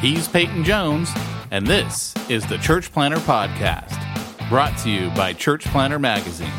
He's 0.00 0.28
Peyton 0.28 0.62
Jones, 0.62 1.10
and 1.50 1.66
this 1.66 2.14
is 2.28 2.46
the 2.46 2.58
Church 2.58 2.92
Planter 2.92 3.16
Podcast, 3.16 3.98
brought 4.50 4.76
to 4.80 4.90
you 4.90 5.08
by 5.10 5.32
Church 5.32 5.64
Planter 5.64 5.98
Magazine. 5.98 6.52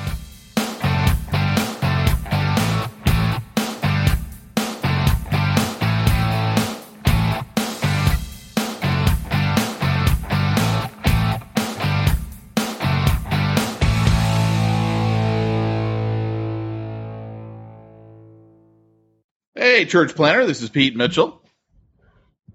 Hey, 19.53 19.85
Church 19.85 20.16
Planter, 20.16 20.47
this 20.47 20.63
is 20.63 20.69
Pete 20.69 20.95
Mitchell. 20.95 21.41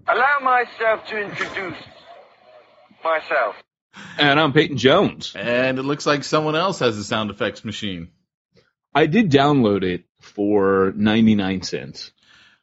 Allow 0.07 0.39
myself 0.41 1.07
to 1.07 1.17
introduce 1.17 1.77
myself. 3.03 3.55
And 4.17 4.37
I'm 4.37 4.51
Peyton 4.51 4.77
Jones. 4.77 5.33
And 5.35 5.79
it 5.79 5.83
looks 5.83 6.05
like 6.05 6.25
someone 6.25 6.55
else 6.55 6.79
has 6.79 6.97
a 6.97 7.03
sound 7.03 7.29
effects 7.29 7.63
machine. 7.63 8.09
I 8.93 9.05
did 9.05 9.31
download 9.31 9.83
it 9.83 10.03
for 10.19 10.93
99 10.95 11.61
cents. 11.61 12.11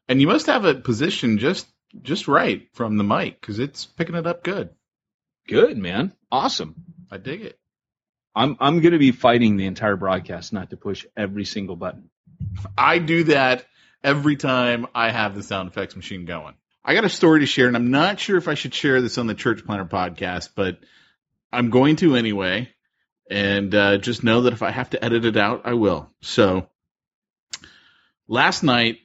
And 0.07 0.21
you 0.21 0.27
must 0.27 0.47
have 0.47 0.67
it 0.67 0.85
positioned 0.85 1.39
just 1.39 1.67
just 2.03 2.29
right 2.29 2.69
from 2.75 2.99
the 2.99 3.05
mic 3.05 3.41
because 3.41 3.59
it's 3.59 3.87
picking 3.87 4.15
it 4.15 4.27
up 4.27 4.45
good. 4.45 4.71
Good, 5.49 5.79
man. 5.79 6.13
Awesome. 6.31 6.75
I 7.11 7.17
dig 7.17 7.41
it. 7.41 7.59
I'm 8.35 8.57
I'm 8.61 8.81
going 8.81 8.93
to 8.93 8.99
be 8.99 9.13
fighting 9.13 9.57
the 9.57 9.67
entire 9.67 9.97
broadcast 9.97 10.53
not 10.53 10.71
to 10.71 10.77
push 10.77 11.07
every 11.17 11.45
single 11.45 11.77
button. 11.77 12.11
I 12.77 12.99
do 12.99 13.25
that 13.25 13.65
every 14.05 14.37
time 14.37 14.87
I 14.95 15.11
have 15.11 15.35
the 15.35 15.43
sound 15.43 15.71
effects 15.71 15.97
machine 15.97 16.27
going. 16.27 16.55
I 16.85 16.95
got 16.95 17.05
a 17.05 17.11
story 17.11 17.41
to 17.41 17.47
share, 17.47 17.67
and 17.67 17.77
I'm 17.77 17.91
not 17.91 18.19
sure 18.19 18.39
if 18.39 18.49
I 18.49 18.55
should 18.55 18.75
share 18.75 19.01
this 19.03 19.19
on 19.19 19.27
the 19.27 19.35
Church 19.35 19.65
Planter 19.65 19.85
podcast, 19.85 20.51
but 20.55 20.79
I'm 21.53 21.71
going 21.71 21.97
to 21.97 22.17
anyway. 22.17 22.71
And 23.31 23.75
uh, 23.75 23.99
just 23.99 24.25
know 24.25 24.43
that 24.43 24.55
if 24.55 24.63
I 24.63 24.71
have 24.71 24.91
to 24.91 25.05
edit 25.05 25.25
it 25.25 25.37
out, 25.37 25.63
I 25.65 25.75
will. 25.75 26.11
So 26.21 26.69
last 28.27 28.63
night, 28.63 28.99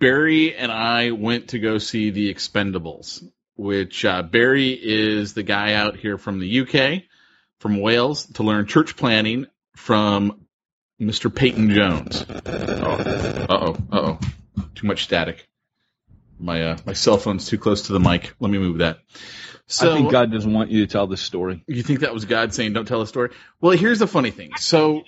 Barry 0.00 0.56
and 0.56 0.72
I 0.72 1.12
went 1.12 1.48
to 1.48 1.58
go 1.58 1.78
see 1.78 2.10
The 2.10 2.32
Expendables, 2.32 3.22
which 3.54 4.04
uh, 4.04 4.22
Barry 4.22 4.70
is 4.70 5.34
the 5.34 5.42
guy 5.42 5.74
out 5.74 5.96
here 5.96 6.18
from 6.18 6.40
the 6.40 6.60
UK, 6.60 7.02
from 7.60 7.80
Wales, 7.80 8.26
to 8.34 8.42
learn 8.42 8.66
church 8.66 8.96
planting 8.96 9.46
from 9.76 10.46
Mr. 11.00 11.32
Peyton 11.32 11.70
Jones. 11.70 12.22
Uh 12.22 13.46
oh, 13.48 13.72
uh 13.74 13.76
oh, 13.92 14.18
too 14.74 14.86
much 14.86 15.04
static. 15.04 15.46
My 16.38 16.62
uh, 16.62 16.76
my 16.84 16.92
cell 16.92 17.18
phone's 17.18 17.48
too 17.48 17.58
close 17.58 17.82
to 17.82 17.92
the 17.92 18.00
mic. 18.00 18.34
Let 18.40 18.50
me 18.50 18.58
move 18.58 18.78
that. 18.78 18.98
So, 19.68 19.92
I 19.92 19.96
think 19.96 20.12
God 20.12 20.30
doesn't 20.30 20.52
want 20.52 20.70
you 20.70 20.86
to 20.86 20.92
tell 20.92 21.06
this 21.06 21.20
story. 21.20 21.64
You 21.66 21.82
think 21.82 22.00
that 22.00 22.14
was 22.14 22.24
God 22.24 22.54
saying, 22.54 22.72
"Don't 22.72 22.86
tell 22.86 23.00
the 23.00 23.06
story"? 23.06 23.30
Well, 23.60 23.76
here's 23.76 23.98
the 23.98 24.06
funny 24.06 24.30
thing. 24.30 24.52
So 24.58 25.02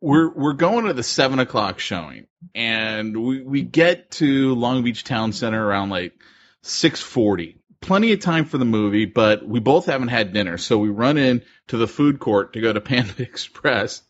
we're 0.00 0.28
we're 0.30 0.52
going 0.52 0.86
to 0.86 0.92
the 0.92 1.02
seven 1.02 1.38
o'clock 1.38 1.78
showing, 1.78 2.26
and 2.54 3.16
we 3.16 3.42
we 3.42 3.62
get 3.62 4.10
to 4.12 4.54
Long 4.54 4.82
Beach 4.82 5.04
Town 5.04 5.32
Center 5.32 5.64
around 5.64 5.90
like 5.90 6.14
six 6.62 7.00
forty. 7.00 7.58
Plenty 7.80 8.12
of 8.12 8.20
time 8.20 8.46
for 8.46 8.58
the 8.58 8.64
movie, 8.64 9.04
but 9.04 9.46
we 9.46 9.60
both 9.60 9.86
haven't 9.86 10.08
had 10.08 10.32
dinner, 10.32 10.58
so 10.58 10.78
we 10.78 10.88
run 10.88 11.18
in 11.18 11.42
to 11.68 11.76
the 11.76 11.86
food 11.86 12.18
court 12.18 12.54
to 12.54 12.60
go 12.60 12.72
to 12.72 12.80
Panda 12.80 13.22
Express 13.22 14.02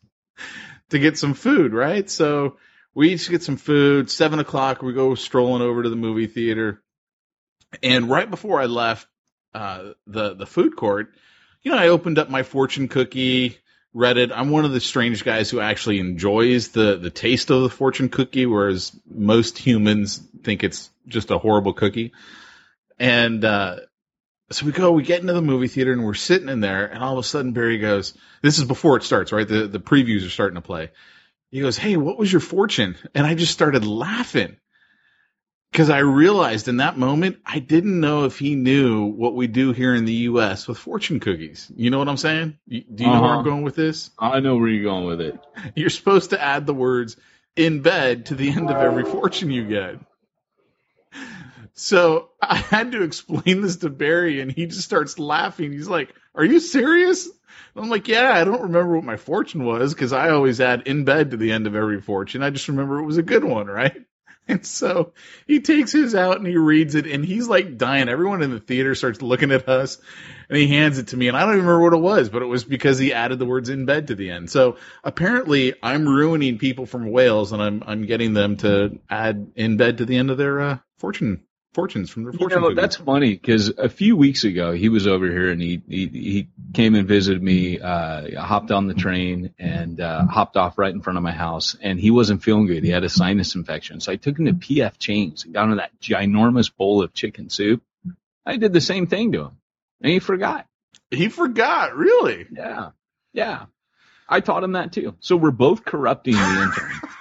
to 0.91 0.99
get 0.99 1.19
some 1.19 1.35
food. 1.35 1.73
Right, 1.73 2.09
so 2.09 2.57
we 2.97 3.13
each 3.13 3.29
get 3.29 3.43
some 3.43 3.59
food. 3.59 4.11
Seven 4.11 4.39
o'clock, 4.41 4.83
we 4.83 4.95
go 4.95 5.15
strolling 5.15 5.61
over 5.61 5.83
to 5.83 5.91
the 5.91 5.97
movie 5.97 6.27
theater. 6.27 6.83
And 7.83 8.09
right 8.09 8.29
before 8.29 8.59
I 8.59 8.65
left 8.65 9.07
uh, 9.55 9.91
the 10.07 10.35
the 10.35 10.47
food 10.47 10.77
court, 10.77 11.15
you 11.63 11.71
know, 11.71 11.77
I 11.77 11.89
opened 11.89 12.19
up 12.19 12.31
my 12.31 12.43
fortune 12.43 12.89
cookie, 12.89 13.59
read 13.93 14.17
it. 14.17 14.33
I'm 14.33 14.49
one 14.49 14.65
of 14.65 14.73
the 14.73 14.81
strange 14.81 15.25
guys 15.25 15.51
who 15.51 15.61
actually 15.61 16.01
enjoys 16.01 16.69
the 16.69 16.97
the 16.97 17.11
taste 17.11 17.51
of 17.51 17.63
the 17.63 17.69
fortune 17.69 18.09
cookie, 18.09 18.47
whereas 18.47 18.99
most 19.07 19.59
humans 19.59 20.23
think 20.43 20.65
it's 20.65 20.91
just 21.07 21.31
a 21.31 21.39
horrible 21.39 21.75
cookie. 21.75 22.13
And 22.99 23.45
uh, 23.45 23.77
so 24.51 24.65
we 24.65 24.73
go, 24.73 24.91
we 24.93 25.03
get 25.03 25.21
into 25.21 25.35
the 25.35 25.43
movie 25.43 25.69
theater, 25.69 25.93
and 25.93 26.03
we're 26.03 26.15
sitting 26.15 26.49
in 26.49 26.61
there, 26.61 26.87
and 26.87 27.05
all 27.05 27.13
of 27.13 27.19
a 27.19 27.29
sudden 27.29 27.53
Barry 27.53 27.77
goes, 27.77 28.15
"This 28.41 28.59
is 28.59 28.65
before 28.65 28.97
it 28.97 29.03
starts, 29.03 29.33
right? 29.33 29.47
The 29.47 29.67
the 29.67 29.81
previews 29.81 30.27
are 30.27 30.31
starting 30.31 30.55
to 30.55 30.63
play." 30.63 30.93
He 31.57 31.63
goes, 31.63 31.79
Hey, 31.79 31.97
what 31.97 32.19
was 32.19 32.31
your 32.31 32.43
fortune? 32.43 32.97
And 33.15 33.27
I 33.27 33.35
just 33.35 33.51
started 33.51 33.87
laughing 33.87 34.59
because 35.73 35.89
I 35.89 36.01
realized 36.01 36.69
in 36.69 36.77
that 36.77 36.99
moment, 36.99 37.39
I 37.47 37.61
didn't 37.61 37.99
know 37.99 38.27
if 38.27 38.39
he 38.39 38.55
knew 38.55 39.07
what 39.07 39.35
we 39.35 39.47
do 39.47 39.73
here 39.73 39.95
in 39.95 40.05
the 40.05 40.13
U.S. 40.13 40.69
with 40.69 40.77
fortune 40.77 41.19
cookies. 41.19 41.73
You 41.75 41.89
know 41.89 41.99
what 41.99 42.11
I'm 42.11 42.19
saying? 42.19 42.59
Do 42.69 42.77
you 42.77 42.83
uh-huh. 42.83 43.05
know 43.07 43.23
where 43.23 43.31
I'm 43.31 43.39
uh-huh. 43.39 43.43
going 43.49 43.63
with 43.63 43.75
this? 43.75 44.11
I 44.19 44.41
know 44.41 44.57
where 44.57 44.69
you're 44.69 44.85
going 44.85 45.07
with 45.07 45.23
it. 45.23 45.41
You're 45.75 45.89
supposed 45.89 46.29
to 46.31 46.43
add 46.43 46.67
the 46.67 46.75
words 46.75 47.17
in 47.57 47.81
bed 47.81 48.27
to 48.27 48.35
the 48.35 48.51
end 48.51 48.69
of 48.69 48.77
every 48.77 49.05
fortune 49.05 49.51
you 49.51 49.67
get. 49.67 49.95
So 51.77 52.31
I 52.41 52.57
had 52.57 52.93
to 52.93 53.03
explain 53.03 53.61
this 53.61 53.77
to 53.77 53.91
Barry, 53.91 54.41
and 54.41 54.51
he 54.51 54.67
just 54.67 54.83
starts 54.83 55.19
laughing. 55.19 55.73
He's 55.73 55.89
like, 55.89 56.15
Are 56.35 56.45
you 56.45 56.59
serious? 56.59 57.29
I'm 57.77 57.91
like, 57.91 58.09
yeah, 58.09 58.33
I 58.33 58.45
don't 58.45 58.63
remember 58.63 58.97
what 58.97 59.05
my 59.05 59.17
fortune 59.17 59.65
was 59.65 59.93
because 59.93 60.13
I 60.13 60.31
always 60.31 60.61
add 60.61 60.87
in 60.87 61.05
bed 61.05 61.31
to 61.31 61.37
the 61.37 61.53
end 61.53 61.67
of 61.67 61.75
every 61.75 62.01
fortune. 62.01 62.43
I 62.43 62.49
just 62.49 62.69
remember 62.69 62.99
it 62.99 63.05
was 63.05 63.19
a 63.19 63.23
good 63.23 63.45
one, 63.45 63.67
right? 63.67 64.05
And 64.49 64.65
so 64.65 65.13
he 65.47 65.61
takes 65.61 65.91
his 65.91 66.15
out 66.15 66.39
and 66.39 66.47
he 66.47 66.57
reads 66.57 66.95
it 66.95 67.07
and 67.07 67.25
he's 67.25 67.49
like 67.49 67.77
dying. 67.77 68.09
Everyone 68.09 68.43
in 68.43 68.53
the 68.53 68.61
theater 68.61 68.95
starts 68.95 69.21
looking 69.21 69.51
at 69.51 69.69
us 69.69 69.99
and 70.49 70.57
he 70.57 70.69
hands 70.69 70.99
it 70.99 71.09
to 71.09 71.17
me 71.17 71.27
and 71.27 71.37
I 71.37 71.41
don't 71.41 71.55
even 71.55 71.67
remember 71.67 71.83
what 71.83 71.93
it 71.95 72.03
was, 72.03 72.29
but 72.29 72.43
it 72.43 72.47
was 72.47 72.63
because 72.63 72.99
he 72.99 73.13
added 73.13 73.41
the 73.41 73.45
words 73.45 73.69
in 73.69 73.87
bed 73.87 74.07
to 74.07 74.15
the 74.15 74.31
end. 74.31 74.49
So 74.49 74.77
apparently 75.03 75.75
I'm 75.83 76.09
ruining 76.09 76.59
people 76.59 76.87
from 76.87 77.11
Wales 77.11 77.51
and 77.53 77.61
I'm, 77.61 77.83
I'm 77.87 78.07
getting 78.07 78.35
them 78.35 78.57
to 78.59 79.01
add 79.11 79.51
in 79.57 79.77
bed 79.77 79.99
to 79.99 80.05
the 80.05 80.17
end 80.17 80.31
of 80.31 80.39
their, 80.39 80.61
uh, 80.61 80.79
fortune 80.99 81.43
fortunes 81.77 82.09
from 82.09 82.25
their 82.25 82.33
fortune. 82.33 82.63
You 82.63 82.71
know, 82.71 82.75
that's 82.75 82.97
funny 82.97 83.35
because 83.35 83.69
a 83.69 83.91
few 83.91 84.17
weeks 84.17 84.45
ago 84.45 84.73
he 84.73 84.89
was 84.89 85.07
over 85.07 85.31
here 85.31 85.51
and 85.51 85.61
he 85.61 85.83
he, 85.87 86.07
he 86.09 86.49
came 86.73 86.95
and 86.95 87.07
visited 87.07 87.43
me. 87.43 87.79
Uh, 87.79 88.41
hopped 88.41 88.71
on 88.71 88.87
the 88.87 88.95
train 88.95 89.55
and 89.59 90.01
uh, 90.01 90.27
hopped 90.27 90.57
off 90.57 90.79
right 90.79 90.93
in 90.93 91.03
front 91.03 91.19
of 91.19 91.23
my 91.23 91.33
house, 91.33 91.77
and 91.81 92.01
he 92.01 92.11
wasn't 92.11 92.43
feeling 92.43 92.67
good. 92.67 92.83
He 92.83 92.91
had 92.91 93.05
a 93.05 93.11
sinus 93.11 93.55
infection, 93.55 94.01
so 94.01 94.11
I 94.11 94.17
took 94.17 94.39
him 94.39 94.47
to 94.47 94.55
PF 94.55 94.99
Chang's 94.99 95.45
and 95.45 95.53
got 95.53 95.69
him 95.69 95.77
that 95.77 96.01
ginormous 96.01 96.75
bowl 96.75 97.03
of 97.03 97.13
chicken 97.13 97.51
soup. 97.51 97.83
I 98.47 98.57
did 98.57 98.73
the 98.73 98.81
same 98.81 99.07
thing 99.07 99.33
to 99.33 99.43
him, 99.43 99.59
and 100.01 100.11
he 100.11 100.19
forgot. 100.19 100.67
He 101.11 101.29
forgot, 101.29 101.95
really? 101.95 102.47
Yeah, 102.51 102.91
yeah. 103.35 103.67
I 104.29 104.41
taught 104.41 104.65
him 104.65 104.73
that 104.73 104.93
too. 104.93 105.15
So 105.21 105.37
we're 105.37 105.51
both 105.51 105.85
corrupting 105.85 106.35
the 106.35 106.41
intern. 106.63 107.16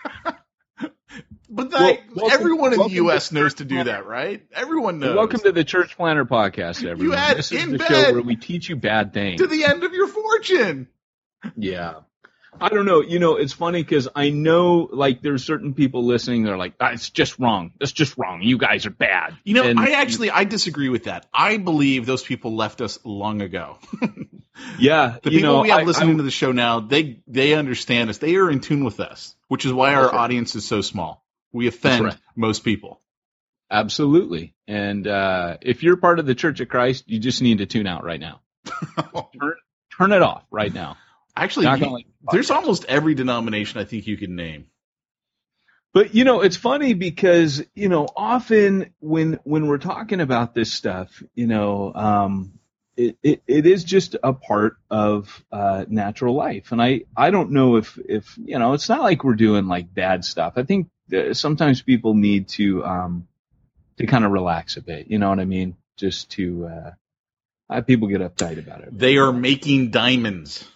But 1.56 1.72
Well, 1.72 1.81
like, 1.81 2.34
everyone 2.34 2.74
in 2.74 2.80
the 2.80 2.90
U.S. 2.96 3.31
knows 3.31 3.54
to 3.56 3.66
do 3.66 3.86
that, 3.86 4.06
right? 4.06 4.46
Everyone 4.54 5.00
knows. 5.00 5.16
Welcome 5.16 5.40
to 5.42 5.54
the 5.54 5.63
Church 5.63 5.96
Planter 5.96 6.25
Podcast, 6.25 6.86
everyone. 6.86 7.18
had 7.18 7.38
this 7.38 7.52
is 7.52 7.63
in 7.63 7.72
the 7.72 7.78
bed 7.78 7.88
show 7.88 8.12
where 8.13 8.22
we 8.22 8.36
teach 8.36 8.68
you 8.68 8.75
bad 8.75 9.13
things. 9.13 9.40
to 9.40 9.48
the 9.48 9.63
end 9.63 9.84
of 9.86 9.94
your 9.94 10.07
fortune. 10.07 10.90
Yeah. 11.56 12.00
I 12.60 12.69
don't 12.69 12.86
know. 12.86 13.02
You 13.02 13.19
know, 13.19 13.36
it's 13.38 13.54
funny 13.54 13.84
because 13.84 14.07
I 14.16 14.30
know, 14.31 14.90
like, 14.92 15.22
there's 15.22 15.46
certain 15.46 15.74
people 15.74 16.06
listening 16.06 16.44
that 16.44 16.52
are 16.52 16.57
like, 16.57 16.74
ah, 16.80 16.92
it's 16.92 17.10
just 17.10 17.40
wrong. 17.40 17.72
That's 17.80 17.92
just 17.92 18.18
wrong. 18.18 18.42
You 18.42 18.58
guys 18.58 18.86
are 18.86 18.90
bad. 18.92 19.38
You 19.46 19.54
know, 19.56 19.63
And- 19.63 19.80
I 19.80 19.92
actually 19.92 20.31
I 20.31 20.44
disagree 20.44 20.90
with 20.90 21.06
that. 21.06 21.25
I 21.34 21.56
believe 21.58 22.06
those 22.06 22.24
people 22.24 22.56
left 22.56 22.81
us 22.81 23.00
long 23.06 23.42
ago. 23.42 23.78
yeah. 24.80 25.18
The 25.24 25.31
you 25.31 25.40
people 25.40 25.54
know, 25.56 25.62
we 25.62 25.69
have 25.69 25.80
I- 25.81 25.84
listening 25.84 26.16
I- 26.16 26.18
to 26.18 26.24
the 26.24 26.31
show 26.31 26.51
now, 26.51 26.81
they 26.81 27.22
they 27.28 27.54
understand 27.54 28.10
us. 28.10 28.18
They 28.18 28.36
are 28.36 28.50
in 28.51 28.60
tune 28.62 28.84
with 28.84 29.00
us, 29.00 29.36
which 29.48 29.66
is 29.66 29.72
why 29.74 29.94
our 29.94 30.13
audience 30.13 30.56
is 30.56 30.66
so 30.66 30.81
small. 30.81 31.25
We 31.56 31.68
offend 31.68 32.02
Correct. 32.02 32.18
most 32.36 32.66
people. 32.66 33.00
Absolutely. 33.72 34.54
And 34.68 35.07
uh, 35.07 35.56
if 35.62 35.84
you're 35.84 35.96
part 35.96 36.19
of 36.19 36.25
the 36.25 36.36
Church 36.36 36.60
of 36.60 36.68
Christ, 36.68 37.06
you 37.07 37.18
just 37.18 37.42
need 37.42 37.60
to 37.60 37.66
tune 37.66 37.88
out 37.88 38.04
right 38.04 38.19
now. 38.19 38.42
Turn 39.98 40.12
it 40.12 40.22
off 40.22 40.44
right 40.52 40.74
now. 40.74 40.98
Actually, 41.34 41.68
you- 41.68 41.94
like 41.94 42.07
there's 42.30 42.52
almost 42.52 42.84
every 42.90 43.16
denomination 43.16 43.80
I 43.80 43.86
think 43.86 44.06
you 44.06 44.18
can 44.18 44.36
name. 44.36 44.66
But 45.94 46.13
you 46.13 46.25
know, 46.25 46.42
it's 46.42 46.57
funny 46.57 46.94
because 46.94 47.63
you 47.74 47.88
know, 47.88 48.06
often 48.18 48.94
when 49.00 49.40
when 49.46 49.68
we're 49.68 49.78
talking 49.78 50.19
about 50.19 50.54
this 50.54 50.74
stuff, 50.74 51.24
you 51.36 51.48
know, 51.48 51.94
um, 51.96 52.60
it, 52.98 53.18
it 53.24 53.44
it 53.48 53.66
is 53.66 53.86
just 53.86 54.18
a 54.22 54.34
part 54.34 54.75
of 54.90 55.42
uh, 55.54 55.86
natural 55.88 56.36
life, 56.36 56.74
and 56.74 56.81
I 56.81 57.04
I 57.16 57.31
don't 57.31 57.51
know 57.51 57.78
if 57.78 57.98
if 57.98 58.38
you 58.38 58.60
know, 58.60 58.74
it's 58.74 58.90
not 58.90 59.04
like 59.04 59.24
we're 59.24 59.36
doing 59.36 59.68
like 59.68 59.94
bad 59.94 60.25
stuff. 60.25 60.54
I 60.58 60.63
think 60.63 60.90
sometimes 61.34 61.81
people 61.81 62.13
need 62.13 62.48
to 62.50 62.84
um 62.84 63.28
to 63.98 64.06
kind 64.06 64.25
of 64.25 64.31
relax 64.31 64.78
a 64.78 64.81
bit. 64.81 65.10
You 65.10 65.19
know 65.19 65.30
what 65.30 65.40
I 65.40 65.46
mean? 65.46 65.75
Just 65.98 66.31
to 66.31 66.69
uh, 67.69 67.81
people 67.81 68.07
get 68.07 68.22
uptight 68.22 68.60
about 68.60 68.81
it. 68.81 68.98
They 68.98 69.18
are 69.18 69.31
making 69.31 69.92
diamonds. 69.92 70.68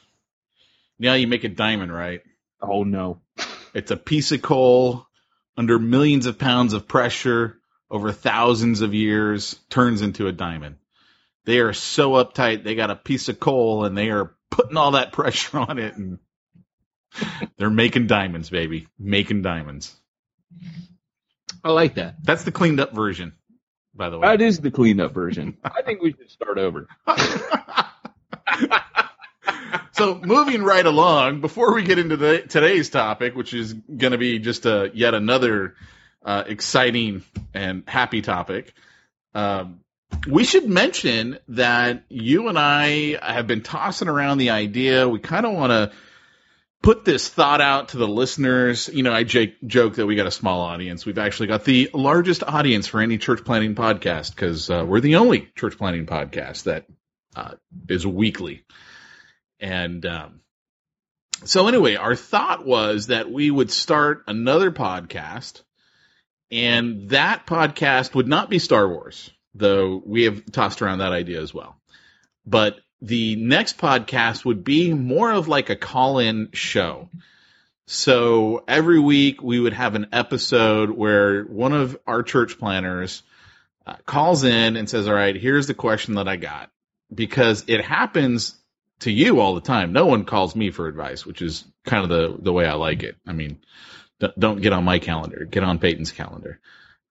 Now 0.98 1.14
you 1.14 1.28
make 1.28 1.44
a 1.44 1.50
diamond, 1.50 1.94
right? 1.94 2.22
Oh 2.62 2.84
no. 2.84 3.22
It's 3.74 3.92
a 3.92 3.98
piece 3.98 4.32
of 4.32 4.42
coal 4.42 5.06
under 5.58 5.78
millions 5.78 6.26
of 6.26 6.40
pounds 6.40 6.74
of 6.74 6.88
pressure 6.88 7.58
over 7.92 8.12
thousands 8.12 8.82
of 8.82 8.94
years 8.94 9.60
turns 9.70 10.02
into 10.02 10.28
a 10.28 10.32
diamond. 10.32 10.76
They 11.46 11.60
are 11.60 11.74
so 11.74 12.12
uptight. 12.12 12.64
They 12.64 12.76
got 12.76 12.92
a 12.92 12.96
piece 12.96 13.30
of 13.30 13.40
coal 13.40 13.86
and 13.86 13.98
they 13.98 14.10
are 14.10 14.36
putting 14.50 14.78
all 14.78 14.92
that 14.92 15.12
pressure 15.14 15.60
on 15.60 15.80
it 15.80 15.96
and 15.96 16.20
they're 17.58 17.70
making 17.70 18.08
diamonds, 18.08 18.50
baby. 18.50 18.88
Making 18.98 19.42
diamonds. 19.42 19.99
I 21.64 21.72
like 21.72 21.96
that. 21.96 22.16
That's 22.24 22.44
the 22.44 22.52
cleaned 22.52 22.80
up 22.80 22.94
version, 22.94 23.34
by 23.94 24.10
the 24.10 24.18
way. 24.18 24.28
That 24.28 24.42
is 24.42 24.60
the 24.60 24.72
cleaned 24.72 25.02
up 25.02 25.14
version. 25.14 25.58
I 25.64 25.82
think 25.82 26.02
we 26.02 26.14
should 26.14 26.30
start 26.30 26.58
over. 26.58 26.88
so 29.92 30.20
moving 30.24 30.64
right 30.64 30.86
along, 30.86 31.42
before 31.42 31.74
we 31.74 31.84
get 31.84 32.00
into 32.00 32.18
the, 32.18 32.42
today's 32.42 32.90
topic, 32.90 33.36
which 33.36 33.54
is 33.54 33.74
going 33.74 34.12
to 34.12 34.18
be 34.18 34.40
just 34.40 34.66
a 34.66 34.92
yet 34.94 35.14
another 35.14 35.76
uh, 36.24 36.44
exciting 36.48 37.24
and 37.54 37.84
happy 37.88 38.22
topic, 38.22 38.74
um, 39.34 39.82
we 40.28 40.44
should 40.44 40.68
mention 40.68 41.38
that 41.50 42.04
you 42.10 42.48
and 42.48 42.58
I 42.58 43.18
have 43.22 43.48
been 43.48 43.62
tossing 43.62 44.08
around 44.08 44.38
the 44.38 44.50
idea. 44.50 45.08
We 45.08 45.20
kind 45.20 45.46
of 45.46 45.54
want 45.54 45.72
to 45.72 45.92
put 46.82 47.06
this 47.06 47.28
thought 47.28 47.62
out 47.62 47.90
to 47.90 47.98
the 47.98 48.08
listeners. 48.08 48.90
You 48.92 49.04
know, 49.04 49.14
I 49.14 49.24
j- 49.24 49.56
joke 49.66 49.96
that 49.96 50.06
we 50.06 50.16
got 50.16 50.28
a 50.28 50.32
small 50.32 50.62
audience. 50.62 51.06
We've 51.06 51.18
actually 51.18 51.48
got 51.48 51.66
the 51.66 51.90
largest 51.94 52.44
audience 52.44 52.88
for 52.88 53.02
any 53.02 53.18
church 53.18 53.44
planting 53.44 53.76
podcast 53.76 54.36
because 54.36 54.70
uh, 54.70 54.86
we're 54.88 55.02
the 55.02 55.18
only 55.18 55.50
church 55.56 55.78
planting 55.78 56.06
podcast 56.06 56.64
that 56.64 56.86
uh, 57.36 57.56
is 57.88 58.06
weekly. 58.08 58.64
And 59.60 60.06
um, 60.06 60.42
so, 61.46 61.68
anyway, 61.68 61.96
our 61.96 62.16
thought 62.16 62.66
was 62.66 63.08
that 63.08 63.32
we 63.32 63.50
would 63.52 63.72
start 63.72 64.24
another 64.28 64.72
podcast, 64.72 65.62
and 66.52 67.10
that 67.10 67.46
podcast 67.46 68.16
would 68.16 68.28
not 68.28 68.50
be 68.50 68.60
Star 68.60 68.88
Wars, 68.88 69.30
though 69.54 70.02
we 70.06 70.24
have 70.24 70.50
tossed 70.52 70.82
around 70.82 71.00
that 71.00 71.12
idea 71.12 71.42
as 71.42 71.54
well. 71.54 71.80
But 72.46 72.80
the 73.02 73.36
next 73.36 73.78
podcast 73.78 74.46
would 74.46 74.64
be 74.64 74.94
more 74.94 75.32
of 75.32 75.48
like 75.48 75.70
a 75.70 75.76
call 75.76 76.20
in 76.20 76.50
show. 76.54 77.10
So 77.88 78.64
every 78.68 79.00
week 79.00 79.42
we 79.42 79.60
would 79.60 79.74
have 79.74 79.96
an 79.96 80.08
episode 80.12 80.92
where 80.92 81.44
one 81.44 81.74
of 81.74 81.98
our 82.06 82.24
church 82.24 82.60
planters 82.60 83.24
uh, 83.88 83.96
calls 84.06 84.44
in 84.44 84.76
and 84.76 84.90
says, 84.90 85.08
All 85.08 85.14
right, 85.14 85.36
here's 85.36 85.68
the 85.68 85.74
question 85.74 86.16
that 86.16 86.28
I 86.28 86.36
got. 86.36 86.70
Because 87.14 87.64
it 87.68 87.84
happens 87.84 88.56
to 89.00 89.12
you 89.12 89.40
all 89.40 89.56
the 89.56 89.62
time. 89.62 89.94
No 89.94 90.06
one 90.06 90.26
calls 90.26 90.56
me 90.56 90.70
for 90.70 90.88
advice, 90.88 91.26
which 91.26 91.42
is 91.42 91.66
kind 91.86 92.04
of 92.04 92.10
the, 92.10 92.38
the 92.44 92.54
way 92.54 92.68
I 92.68 92.74
like 92.74 93.02
it. 93.02 93.16
I 93.26 93.34
mean, 93.34 93.60
don't 94.38 94.62
get 94.62 94.74
on 94.74 94.84
my 94.84 95.00
calendar, 95.00 95.46
get 95.46 95.64
on 95.64 95.80
Peyton's 95.80 96.12
calendar. 96.12 96.60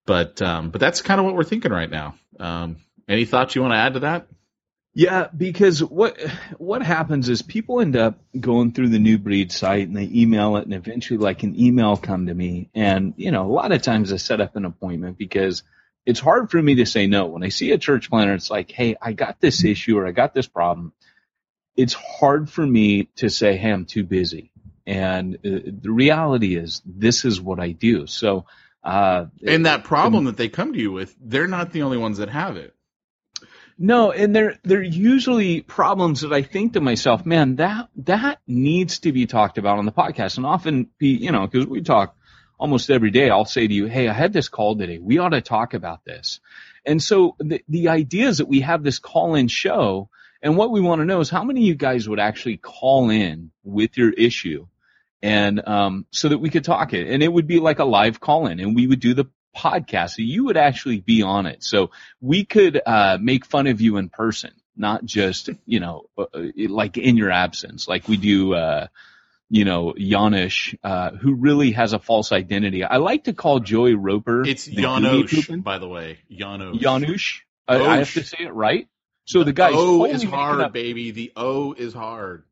But, 0.06 0.40
um, 0.40 0.70
but 0.70 0.81
that's 0.81 1.02
kind 1.02 1.19
of 1.19 1.26
what 1.26 1.35
we're 1.35 1.44
thinking 1.44 1.73
right 1.73 1.90
now. 1.90 2.14
Um, 2.38 2.76
any 3.08 3.25
thoughts 3.25 3.56
you 3.56 3.62
want 3.62 3.73
to 3.73 3.79
add 3.79 3.94
to 3.94 4.00
that? 4.00 4.29
Yeah, 4.99 5.29
because 5.29 5.81
what 5.81 6.21
what 6.56 6.83
happens 6.83 7.29
is 7.29 7.41
people 7.41 7.81
end 7.81 7.95
up 7.95 8.19
going 8.39 8.73
through 8.73 8.89
the 8.89 8.99
new 8.99 9.17
breed 9.17 9.53
site 9.53 9.87
and 9.87 9.97
they 9.97 10.11
email 10.12 10.56
it 10.56 10.65
and 10.65 10.75
eventually 10.75 11.19
like 11.19 11.45
an 11.45 11.55
email 11.56 11.97
come 11.97 12.27
to 12.27 12.35
me. 12.35 12.69
And 12.75 13.15
you 13.17 13.31
know 13.31 13.47
a 13.47 13.53
lot 13.53 13.71
of 13.71 13.81
times 13.81 14.12
I 14.12 14.17
set 14.17 14.41
up 14.41 14.56
an 14.56 14.65
appointment 14.65 15.17
because 15.17 15.62
it's 16.05 16.19
hard 16.19 16.50
for 16.50 16.61
me 16.61 16.75
to 16.75 16.85
say 16.85 17.06
no. 17.06 17.27
When 17.27 17.45
I 17.45 17.50
see 17.50 17.71
a 17.71 17.79
church 17.79 18.11
planter 18.11 18.35
it's 18.35 18.50
like 18.50 18.73
hey 18.73 18.97
I 19.00 19.12
got 19.12 19.41
this 19.41 19.62
issue 19.62 19.97
or 19.97 20.05
I 20.05 20.11
got 20.11 20.35
this 20.35 20.49
problem. 20.49 20.93
It's 21.77 21.95
hard 21.95 22.50
for 22.50 22.67
me 22.67 23.05
to 23.19 23.31
say 23.31 23.56
hey 23.56 23.71
I'm 23.71 23.85
too 23.85 24.03
busy. 24.03 24.50
And 24.85 25.37
uh, 25.37 25.71
the 25.81 25.93
reality 25.93 26.56
is 26.56 26.83
this 26.85 27.25
is 27.25 27.41
what 27.41 27.61
I 27.61 27.71
do. 27.71 28.09
So 28.09 28.47
uh 28.83 29.27
And 29.47 29.67
that 29.67 29.85
problem 29.85 30.25
that 30.25 30.37
they 30.37 30.49
come 30.49 30.73
to 30.73 30.81
you 30.81 30.91
with, 30.91 31.15
they're 31.21 31.47
not 31.47 31.71
the 31.71 31.83
only 31.83 31.99
ones 31.99 32.19
that 32.19 32.31
have 32.31 32.56
it. 32.56 32.75
No, 33.80 34.10
and 34.10 34.34
they're 34.34 34.58
they're 34.64 34.82
usually 34.82 35.60
problems 35.60 36.22
that 36.22 36.32
I 36.32 36.42
think 36.42 36.72
to 36.72 36.80
myself, 36.80 37.25
man, 37.25 37.56
that 37.56 37.88
that 37.98 38.40
needs 38.46 38.98
to 39.00 39.12
be 39.12 39.26
talked 39.26 39.56
about 39.56 39.78
on 39.78 39.86
the 39.86 39.92
podcast. 39.92 40.36
And 40.36 40.44
often, 40.44 40.90
be 40.99 41.11
you 41.11 41.30
know, 41.30 41.47
because 41.47 41.66
we 41.66 41.82
talk 41.82 42.16
almost 42.58 42.90
every 42.90 43.12
day, 43.12 43.30
I'll 43.30 43.44
say 43.44 43.68
to 43.68 43.73
you, 43.73 43.87
hey, 43.87 44.08
I 44.08 44.12
had 44.12 44.32
this 44.32 44.49
call 44.49 44.76
today. 44.76 44.99
We 44.99 45.18
ought 45.18 45.28
to 45.28 45.40
talk 45.40 45.75
about 45.75 46.04
this. 46.04 46.40
And 46.85 47.00
so 47.00 47.37
the 47.38 47.62
the 47.68 47.88
idea 47.88 48.26
is 48.26 48.38
that 48.38 48.49
we 48.49 48.62
have 48.62 48.82
this 48.82 48.99
call 48.99 49.37
in 49.37 49.47
show, 49.47 50.08
and 50.42 50.56
what 50.56 50.73
we 50.73 50.80
want 50.80 51.00
to 51.00 51.04
know 51.04 51.20
is 51.20 51.30
how 51.30 51.44
many 51.44 51.61
of 51.61 51.66
you 51.66 51.75
guys 51.76 52.08
would 52.08 52.18
actually 52.18 52.56
call 52.56 53.11
in 53.11 53.52
with 53.62 53.97
your 53.97 54.11
issue, 54.11 54.66
and 55.23 55.64
um, 55.68 56.04
so 56.11 56.30
that 56.30 56.38
we 56.38 56.50
could 56.50 56.64
talk 56.64 56.94
it, 56.94 57.06
and 57.06 57.23
it 57.23 57.32
would 57.32 57.47
be 57.47 57.61
like 57.61 57.78
a 57.78 57.85
live 57.85 58.18
call 58.18 58.49
in, 58.49 58.58
and 58.58 58.75
we 58.75 58.88
would 58.88 59.00
do 59.00 59.14
the 59.14 59.26
podcast. 59.59 60.11
So 60.11 60.23
you 60.23 60.45
would 60.45 60.57
actually 60.57 61.00
be 61.00 61.23
on 61.23 61.47
it. 61.47 61.65
So 61.65 61.91
we 62.21 62.45
could 62.45 62.81
uh, 62.85 63.19
make 63.21 63.45
fun 63.45 63.67
of 63.67 63.81
you 63.81 63.97
in 63.97 64.09
person, 64.09 64.53
not 64.77 65.05
just 65.05 65.50
you 65.67 65.81
know 65.81 66.07
uh, 66.17 66.27
like 66.69 66.97
in 66.97 67.17
your 67.17 67.31
absence, 67.31 67.88
like 67.88 68.09
we 68.09 68.17
do. 68.17 68.55
Uh, 68.55 68.87
you 69.50 69.65
know, 69.65 69.95
Janish, 69.97 70.77
uh, 70.85 71.12
who 71.12 71.35
really 71.35 71.71
has 71.73 71.95
a 71.95 71.99
false 71.99 72.33
identity. 72.33 72.85
I 72.85 72.99
like 72.99 73.25
to 73.25 73.33
call 73.33 73.61
Joey 73.61 73.95
Roper. 73.95 74.45
It's 74.45 74.67
the 74.67 74.83
Janosh, 74.83 75.62
by 75.65 75.79
the 75.79 75.88
way. 75.88 76.19
Janosh. 76.31 76.79
Janusz. 76.79 77.41
I, 77.67 77.81
I 77.81 77.97
have 77.97 78.12
to 78.12 78.25
say 78.25 78.38
it 78.41 78.53
right. 78.53 78.88
So 79.25 79.45
the 79.45 79.53
guy. 79.53 79.71
O 79.73 80.05
is 80.05 80.23
hard, 80.23 80.73
baby. 80.73 81.12
The 81.12 81.33
O 81.37 81.73
is 81.73 81.95
hard. 81.95 82.45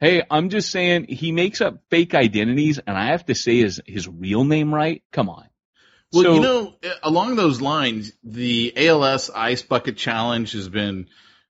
Hey, 0.00 0.22
I'm 0.30 0.48
just 0.48 0.70
saying 0.70 1.06
he 1.08 1.32
makes 1.32 1.60
up 1.60 1.80
fake 1.90 2.14
identities, 2.14 2.78
and 2.78 2.96
I 2.96 3.06
have 3.06 3.26
to 3.26 3.34
say 3.34 3.58
his 3.58 3.80
his 3.84 4.08
real 4.08 4.44
name 4.44 4.72
right. 4.72 5.02
Come 5.10 5.28
on. 5.28 5.47
Well, 6.12 6.22
So- 6.22 6.34
you 6.34 6.40
know, 6.40 6.74
along 7.02 7.36
those 7.36 7.60
lines, 7.60 8.12
the 8.24 8.72
ALS 8.76 9.30
Ice 9.30 9.62
Bucket 9.62 9.96
Challenge 9.96 10.50
has 10.52 10.68
been 10.68 11.06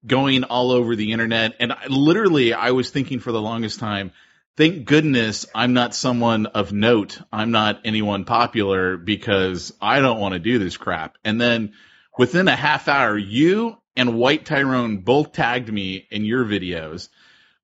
going 0.07 0.45
all 0.45 0.71
over 0.73 0.97
the 0.97 1.13
internet. 1.13 1.57
And 1.61 1.73
I, 1.73 1.87
literally, 1.89 2.53
I 2.53 2.73
was 2.73 2.91
thinking 2.91 3.21
for 3.21 3.33
the 3.33 3.43
longest 3.43 3.79
time, 3.79 4.13
thank 4.57 4.85
goodness 4.85 5.47
I'm 5.55 5.75
not 5.75 5.95
someone 5.95 6.47
of 6.47 6.73
note. 6.73 7.21
I'm 7.33 7.51
not 7.51 7.81
anyone 7.85 8.25
popular 8.25 8.97
because 8.97 9.73
I 9.81 10.01
don't 10.01 10.21
want 10.21 10.35
to 10.35 10.41
do 10.41 10.59
this 10.59 10.77
crap. 10.77 11.17
And 11.25 11.41
then 11.41 11.75
within 12.17 12.49
a 12.49 12.57
half 12.57 12.89
hour, 12.89 13.17
you 13.17 13.77
and 13.97 14.17
White 14.17 14.45
Tyrone 14.45 14.99
both 14.99 15.33
tagged 15.33 15.73
me 15.73 16.07
in 16.11 16.25
your 16.25 16.45
videos, 16.45 17.09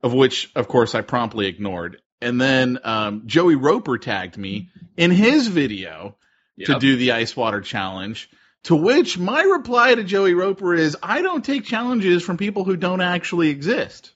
of 0.02 0.12
which, 0.12 0.50
of 0.54 0.68
course, 0.68 0.94
I 0.94 1.00
promptly 1.00 1.46
ignored. 1.46 2.00
And 2.20 2.40
then 2.40 2.78
um, 2.84 3.22
Joey 3.26 3.54
Roper 3.54 3.98
tagged 3.98 4.36
me 4.36 4.70
in 4.96 5.10
his 5.10 5.48
video 5.48 6.16
to 6.60 6.78
do 6.78 6.96
the 6.96 7.12
ice 7.12 7.36
water 7.36 7.60
challenge. 7.60 8.30
To 8.64 8.76
which 8.76 9.18
my 9.18 9.42
reply 9.42 9.94
to 9.94 10.02
Joey 10.04 10.32
Roper 10.34 10.74
is, 10.74 10.96
I 11.02 11.20
don't 11.20 11.44
take 11.44 11.64
challenges 11.64 12.22
from 12.22 12.38
people 12.38 12.64
who 12.64 12.76
don't 12.76 13.02
actually 13.02 13.50
exist. 13.50 14.12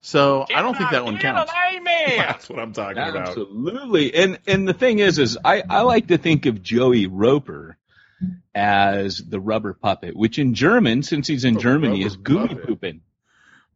So 0.00 0.44
I 0.54 0.62
don't 0.62 0.76
think 0.76 0.90
that 0.90 1.04
one 1.04 1.18
counts. 1.18 1.50
That's 2.06 2.48
what 2.48 2.58
I'm 2.58 2.72
talking 2.72 2.98
about. 2.98 3.28
Absolutely. 3.28 4.14
And 4.14 4.38
and 4.46 4.68
the 4.68 4.72
thing 4.74 4.98
is, 5.00 5.18
is 5.18 5.38
I, 5.44 5.62
I 5.68 5.80
like 5.82 6.08
to 6.08 6.18
think 6.18 6.46
of 6.46 6.62
Joey 6.62 7.06
Roper 7.06 7.76
as 8.54 9.18
the 9.18 9.40
rubber 9.40 9.74
puppet, 9.74 10.16
which 10.16 10.38
in 10.38 10.54
German, 10.54 11.02
since 11.02 11.26
he's 11.26 11.44
in 11.44 11.54
The 11.54 11.60
Germany, 11.60 12.02
is 12.02 12.16
Gummi 12.16 12.48
puppet. 12.48 12.66
Poopin. 12.66 13.00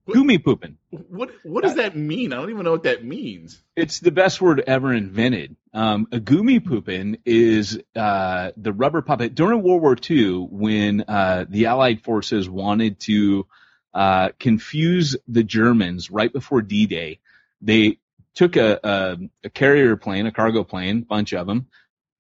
What- 0.05 0.17
Gummi 0.17 0.43
Poopin. 0.43 0.75
What 0.91 1.31
what 1.43 1.63
does 1.65 1.77
that 1.77 1.97
mean? 1.97 2.33
I 2.33 2.37
don't 2.37 2.51
even 2.51 2.65
know 2.65 2.73
what 2.73 2.83
that 2.85 3.05
means. 3.05 3.61
It's 3.77 4.01
the 4.01 4.11
best 4.11 4.41
word 4.41 4.63
ever 4.67 4.93
invented. 4.93 5.57
Um, 5.75 6.07
a 6.13 6.19
Gummi 6.19 6.63
Poopin 6.63 7.19
is 7.25 7.81
uh, 7.97 8.51
the 8.57 8.73
rubber 8.73 9.01
puppet 9.01 9.35
during 9.35 9.63
World 9.63 9.81
War 9.81 9.97
II 10.11 10.47
when 10.51 11.03
uh, 11.09 11.47
the 11.49 11.67
Allied 11.67 12.03
forces 12.03 12.49
wanted 12.49 13.01
to 13.01 13.47
uh, 13.95 14.31
confuse 14.39 15.17
the 15.29 15.43
Germans 15.43 16.11
right 16.11 16.33
before 16.33 16.61
D-Day. 16.61 17.21
They 17.63 17.99
took 18.35 18.57
a, 18.57 18.81
a, 18.83 19.19
a 19.45 19.51
carrier 19.51 19.97
plane, 19.97 20.27
a 20.27 20.33
cargo 20.33 20.63
plane, 20.63 21.03
bunch 21.03 21.33
of 21.33 21.47
them, 21.47 21.69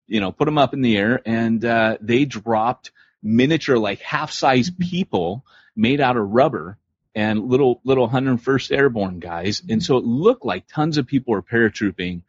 you 0.06 0.20
know, 0.20 0.32
put 0.32 0.46
them 0.46 0.58
up 0.58 0.72
in 0.72 0.80
the 0.80 0.96
air, 0.96 1.20
and 1.26 1.62
uh, 1.64 1.98
they 2.00 2.24
dropped 2.24 2.90
miniature, 3.22 3.78
like 3.78 4.00
half-size 4.00 4.70
people 4.70 5.44
made 5.76 6.00
out 6.00 6.16
of 6.16 6.30
rubber 6.30 6.78
and 7.14 7.48
little 7.48 7.80
little 7.84 8.08
101st 8.08 8.76
Airborne 8.76 9.18
guys, 9.18 9.62
and 9.68 9.82
so 9.82 9.98
it 9.98 10.04
looked 10.04 10.44
like 10.44 10.66
tons 10.66 10.96
of 10.96 11.06
people 11.06 11.32
were 11.32 11.42
paratrooping 11.42 12.22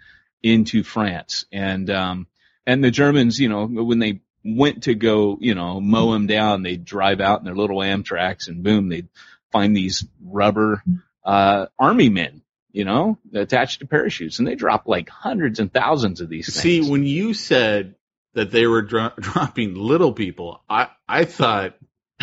into 0.43 0.83
France, 0.83 1.45
and 1.51 1.89
um, 1.89 2.27
and 2.67 2.83
the 2.83 2.91
Germans, 2.91 3.39
you 3.39 3.49
know, 3.49 3.65
when 3.65 3.99
they 3.99 4.21
went 4.45 4.83
to 4.83 4.93
go, 4.93 5.37
you 5.39 5.55
know, 5.55 5.79
mow 5.79 6.11
them 6.11 6.27
down, 6.27 6.61
they'd 6.63 6.83
drive 6.85 7.21
out 7.21 7.39
in 7.39 7.45
their 7.45 7.55
little 7.55 7.77
Amtraks, 7.77 8.47
and 8.47 8.61
boom, 8.61 8.89
they'd 8.89 9.07
find 9.51 9.75
these 9.75 10.05
rubber 10.21 10.83
uh, 11.23 11.67
army 11.79 12.09
men, 12.09 12.41
you 12.71 12.83
know, 12.83 13.17
attached 13.33 13.79
to 13.79 13.87
parachutes, 13.87 14.39
and 14.39 14.47
they 14.47 14.55
drop 14.55 14.87
like 14.87 15.09
hundreds 15.09 15.59
and 15.59 15.71
thousands 15.73 16.21
of 16.21 16.29
these 16.29 16.53
See, 16.53 16.79
things. 16.79 16.89
when 16.89 17.03
you 17.05 17.33
said 17.33 17.95
that 18.33 18.51
they 18.51 18.67
were 18.67 18.81
dro- 18.81 19.11
dropping 19.19 19.75
little 19.75 20.11
people, 20.13 20.61
I 20.69 20.89
I 21.07 21.23
thought 21.25 21.75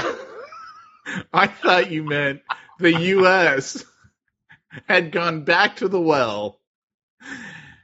I 1.32 1.46
thought 1.46 1.90
you 1.90 2.04
meant 2.04 2.42
the 2.78 2.92
U.S. 2.92 3.84
had 4.86 5.10
gone 5.10 5.44
back 5.44 5.76
to 5.76 5.88
the 5.88 6.00
well 6.00 6.60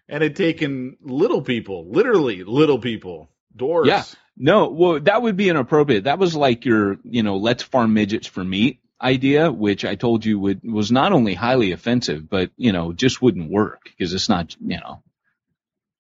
and 0.09 0.23
had 0.23 0.37
taken 0.37 0.97
little 1.01 1.43
people, 1.43 1.91
literally 1.91 2.45
little 2.45 2.79
people, 2.79 3.31
dwarves. 3.57 3.87
Yeah. 3.87 4.05
No, 4.39 4.69
well, 4.69 5.01
that 5.01 5.23
would 5.23 5.37
be 5.37 5.49
inappropriate. 5.49 6.05
That 6.05 6.19
was 6.19 6.37
like 6.37 6.65
your, 6.67 6.99
you 7.05 7.23
know, 7.23 7.39
let's 7.39 7.63
farm 7.63 7.95
midgets 7.95 8.27
for 8.27 8.45
meat 8.45 8.81
idea, 9.01 9.51
which 9.51 9.85
I 9.85 9.95
told 9.95 10.25
you 10.25 10.39
would 10.39 10.61
was 10.63 10.93
not 10.93 11.13
only 11.13 11.33
highly 11.35 11.73
offensive, 11.73 12.29
but 12.29 12.51
you 12.57 12.73
know, 12.73 12.93
just 12.93 13.23
wouldn't 13.23 13.51
work 13.51 13.81
because 13.85 14.13
it's 14.13 14.29
not, 14.29 14.55
you 14.61 14.77
know, 14.79 15.03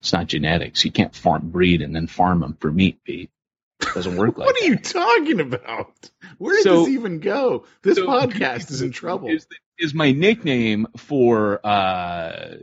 it's 0.02 0.12
not 0.12 0.26
genetics. 0.26 0.84
You 0.84 0.92
can't 0.92 1.14
farm 1.14 1.50
breed 1.50 1.80
and 1.82 1.94
then 1.96 2.06
farm 2.06 2.40
them 2.40 2.56
for 2.60 2.70
meat, 2.70 3.02
Pete. 3.04 3.30
It 3.80 3.88
doesn't 3.94 4.16
work 4.16 4.36
like 4.38 4.46
What 4.46 4.56
are 4.62 4.66
you 4.66 4.76
talking 4.76 5.40
about? 5.40 6.10
Where 6.38 6.54
did 6.56 6.62
So- 6.64 6.80
this 6.84 6.90
even 6.90 7.20
go? 7.20 7.64
This 7.82 7.96
So, 7.96 8.06
podcast 8.06 8.70
is 8.70 8.82
in 8.82 8.92
trouble. 8.92 9.28
Is, 9.30 9.46
is 9.78 9.95
my 9.95 10.12
nickname 10.12 10.87
for 10.97 11.64
uh, 11.64 12.54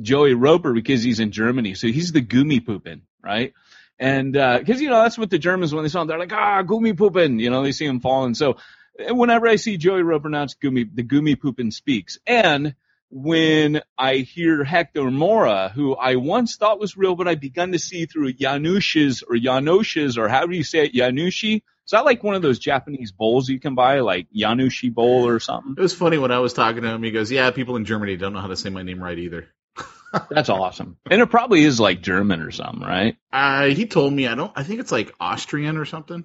Joey 0.00 0.34
Roper 0.34 0.72
because 0.72 1.02
he's 1.02 1.20
in 1.20 1.30
Germany. 1.30 1.74
So 1.74 1.88
he's 1.88 2.12
the 2.12 2.22
Gummi 2.22 2.64
Poopin, 2.64 3.02
right? 3.22 3.52
And 3.98 4.32
because 4.32 4.80
you 4.80 4.90
know 4.90 5.02
that's 5.02 5.18
what 5.18 5.30
the 5.30 5.38
Germans 5.38 5.74
when 5.74 5.84
they 5.84 5.88
saw 5.88 6.02
him, 6.02 6.08
they're 6.08 6.18
like 6.18 6.32
ah 6.32 6.62
Gummi 6.62 6.94
Poopin. 6.94 7.40
You 7.40 7.50
know 7.50 7.62
they 7.62 7.72
see 7.72 7.86
him 7.86 8.00
falling. 8.00 8.34
So 8.34 8.56
whenever 8.98 9.46
I 9.46 9.56
see 9.56 9.76
Joey 9.76 10.02
Roper 10.02 10.28
it's 10.42 10.54
Gummi. 10.54 10.88
The 10.92 11.04
Gummi 11.04 11.36
Poopin 11.36 11.72
speaks. 11.72 12.18
And 12.26 12.74
when 13.10 13.80
I 13.96 14.16
hear 14.16 14.64
Hector 14.64 15.10
Mora, 15.10 15.70
who 15.72 15.94
I 15.94 16.16
once 16.16 16.56
thought 16.56 16.80
was 16.80 16.96
real, 16.96 17.14
but 17.14 17.28
I 17.28 17.36
begun 17.36 17.72
to 17.72 17.78
see 17.78 18.06
through 18.06 18.32
Janush's 18.32 19.22
or 19.22 19.36
Janoshes 19.36 20.18
or 20.18 20.28
how 20.28 20.46
do 20.46 20.56
you 20.56 20.64
say 20.64 20.86
it, 20.86 20.94
Janushi? 20.94 21.62
Is 21.86 21.90
that 21.90 22.04
like 22.04 22.22
one 22.22 22.34
of 22.34 22.42
those 22.42 22.58
Japanese 22.58 23.12
bowls 23.12 23.48
you 23.48 23.60
can 23.60 23.74
buy, 23.74 24.00
like 24.00 24.26
Yanushi 24.34 24.92
bowl 24.92 25.26
or 25.28 25.38
something? 25.38 25.74
It 25.76 25.80
was 25.80 25.92
funny 25.94 26.16
when 26.18 26.30
I 26.30 26.38
was 26.38 26.52
talking 26.54 26.82
to 26.82 26.88
him. 26.88 27.02
He 27.02 27.10
goes, 27.10 27.30
"Yeah, 27.30 27.50
people 27.50 27.76
in 27.76 27.84
Germany 27.84 28.16
don't 28.16 28.32
know 28.32 28.40
how 28.40 28.46
to 28.48 28.56
say 28.56 28.70
my 28.70 28.82
name 28.82 29.02
right 29.02 29.18
either." 29.18 29.48
That's 30.30 30.48
awesome. 30.48 30.96
And 31.10 31.20
it 31.20 31.26
probably 31.28 31.62
is 31.62 31.78
like 31.80 32.00
German 32.00 32.40
or 32.40 32.50
something, 32.52 32.80
right? 32.80 33.16
Uh, 33.32 33.66
he 33.66 33.86
told 33.86 34.12
me 34.12 34.26
I 34.26 34.34
don't. 34.34 34.52
I 34.56 34.62
think 34.62 34.80
it's 34.80 34.92
like 34.92 35.12
Austrian 35.20 35.76
or 35.76 35.84
something. 35.84 36.24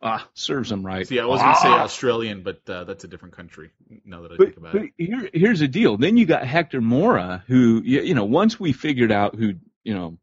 Ah, 0.00 0.28
serves 0.34 0.70
them 0.70 0.86
right. 0.86 1.06
See, 1.08 1.18
I 1.18 1.24
was 1.26 1.40
going 1.40 1.54
to 1.54 1.60
say 1.60 1.68
Ah. 1.68 1.82
Australian, 1.82 2.42
but 2.44 2.60
uh, 2.70 2.84
that's 2.84 3.02
a 3.02 3.08
different 3.08 3.34
country. 3.36 3.70
Now 4.04 4.22
that 4.22 4.32
I 4.32 4.36
But, 4.36 4.44
think 4.46 4.56
about 4.56 4.74
it, 4.76 4.90
here, 4.96 5.28
here's 5.34 5.58
the 5.58 5.66
deal. 5.66 5.96
Then 5.96 6.16
you 6.16 6.24
got 6.24 6.44
Hector 6.46 6.80
Mora, 6.80 7.42
who, 7.48 7.82
you 7.84 8.02
you 8.02 8.14
know, 8.14 8.24
once 8.24 8.60
we 8.60 8.72
figured 8.72 9.10
out 9.10 9.34
who, 9.34 9.54
you 9.82 9.94
know, 9.94 10.16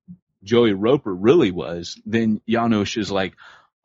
Joey 0.44 0.72
Roper 0.74 1.14
really 1.14 1.52
was, 1.52 2.00
then 2.06 2.40
Janos 2.48 2.96
is 2.96 3.12
like, 3.12 3.34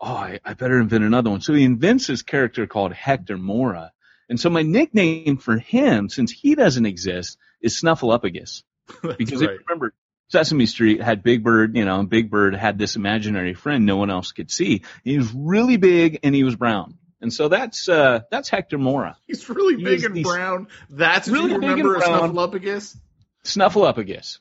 oh, 0.01 0.15
I, 0.15 0.41
I 0.45 0.55
better 0.55 0.81
invent 0.81 1.05
another 1.05 1.31
one. 1.31 1.41
So 1.41 1.53
he 1.53 1.65
invents 1.65 2.07
this 2.07 2.23
character 2.23 2.67
called 2.67 2.93
Hector 2.93 3.37
Mora. 3.37 3.93
And 4.29 4.39
so 4.39 4.49
my 4.49 4.63
nickname 4.63 5.37
for 5.39 5.59
him, 5.59 6.09
since 6.09 6.31
he 6.31 6.55
doesn't 6.55 6.87
exist, 6.87 7.37
is 7.61 7.81
Snuffleupagus. 7.81 8.63
Because 9.03 9.41
right. 9.41 9.51
if 9.51 9.61
you 9.61 9.65
remember, 9.69 9.95
Sesame 10.29 10.67
Street 10.67 11.01
had 11.01 11.23
Big 11.23 11.45
Bird, 11.45 11.77
you 11.77 11.85
know, 11.85 12.01
and 12.01 12.09
Big 12.09 12.29
Bird 12.29 12.57
had 12.57 12.77
this 12.77 12.97
imaginary 12.97 13.55
friend 13.55 13.87
no 13.87 13.97
one 13.97 14.11
else 14.11 14.33
could 14.33 14.51
see. 14.51 14.83
He 15.05 15.17
was 15.17 15.33
really 15.33 15.77
big 15.77 16.21
and 16.25 16.35
he 16.35 16.43
was 16.43 16.57
brown. 16.57 16.99
And 17.21 17.33
so 17.33 17.49
that's, 17.49 17.89
uh, 17.89 18.23
that's 18.31 18.49
Hector 18.49 18.79
Mora. 18.79 19.17
He's 19.27 19.49
really 19.49 19.77
he 19.77 19.85
big 19.85 20.05
and 20.05 20.23
brown. 20.25 20.69
That's 20.89 21.29
what 21.29 21.35
Really 21.35 21.53
you 21.53 21.61
big 21.61 21.71
and 21.71 21.89
remember 21.89 21.99
brown. 21.99 22.33
Snuffleupagus. 22.33 22.97
Snuffleupagus. 23.45 24.39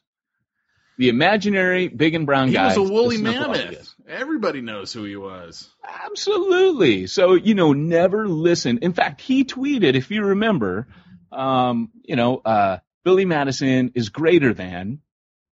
The 0.99 1.07
imaginary 1.07 1.87
big 1.87 2.13
and 2.13 2.25
brown 2.25 2.49
He 2.49 2.55
guy. 2.55 2.73
He 2.73 2.77
was 2.77 2.89
a 2.89 2.93
woolly 2.93 3.17
mammoth. 3.17 3.95
Everybody 4.05 4.59
knows 4.59 4.91
who 4.91 5.05
he 5.05 5.15
was. 5.15 5.69
Absolutely. 5.87 7.07
So, 7.07 7.35
you 7.35 7.55
know, 7.55 7.71
never 7.71 8.27
listen. 8.27 8.79
In 8.79 8.91
fact, 8.91 9.21
he 9.21 9.45
tweeted, 9.45 9.95
if 9.95 10.11
you 10.11 10.25
remember, 10.25 10.89
um, 11.31 11.89
you 12.03 12.17
know, 12.17 12.41
uh, 12.43 12.79
Billy 13.05 13.23
Madison 13.23 13.93
is 13.95 14.09
greater 14.09 14.53
than 14.53 14.99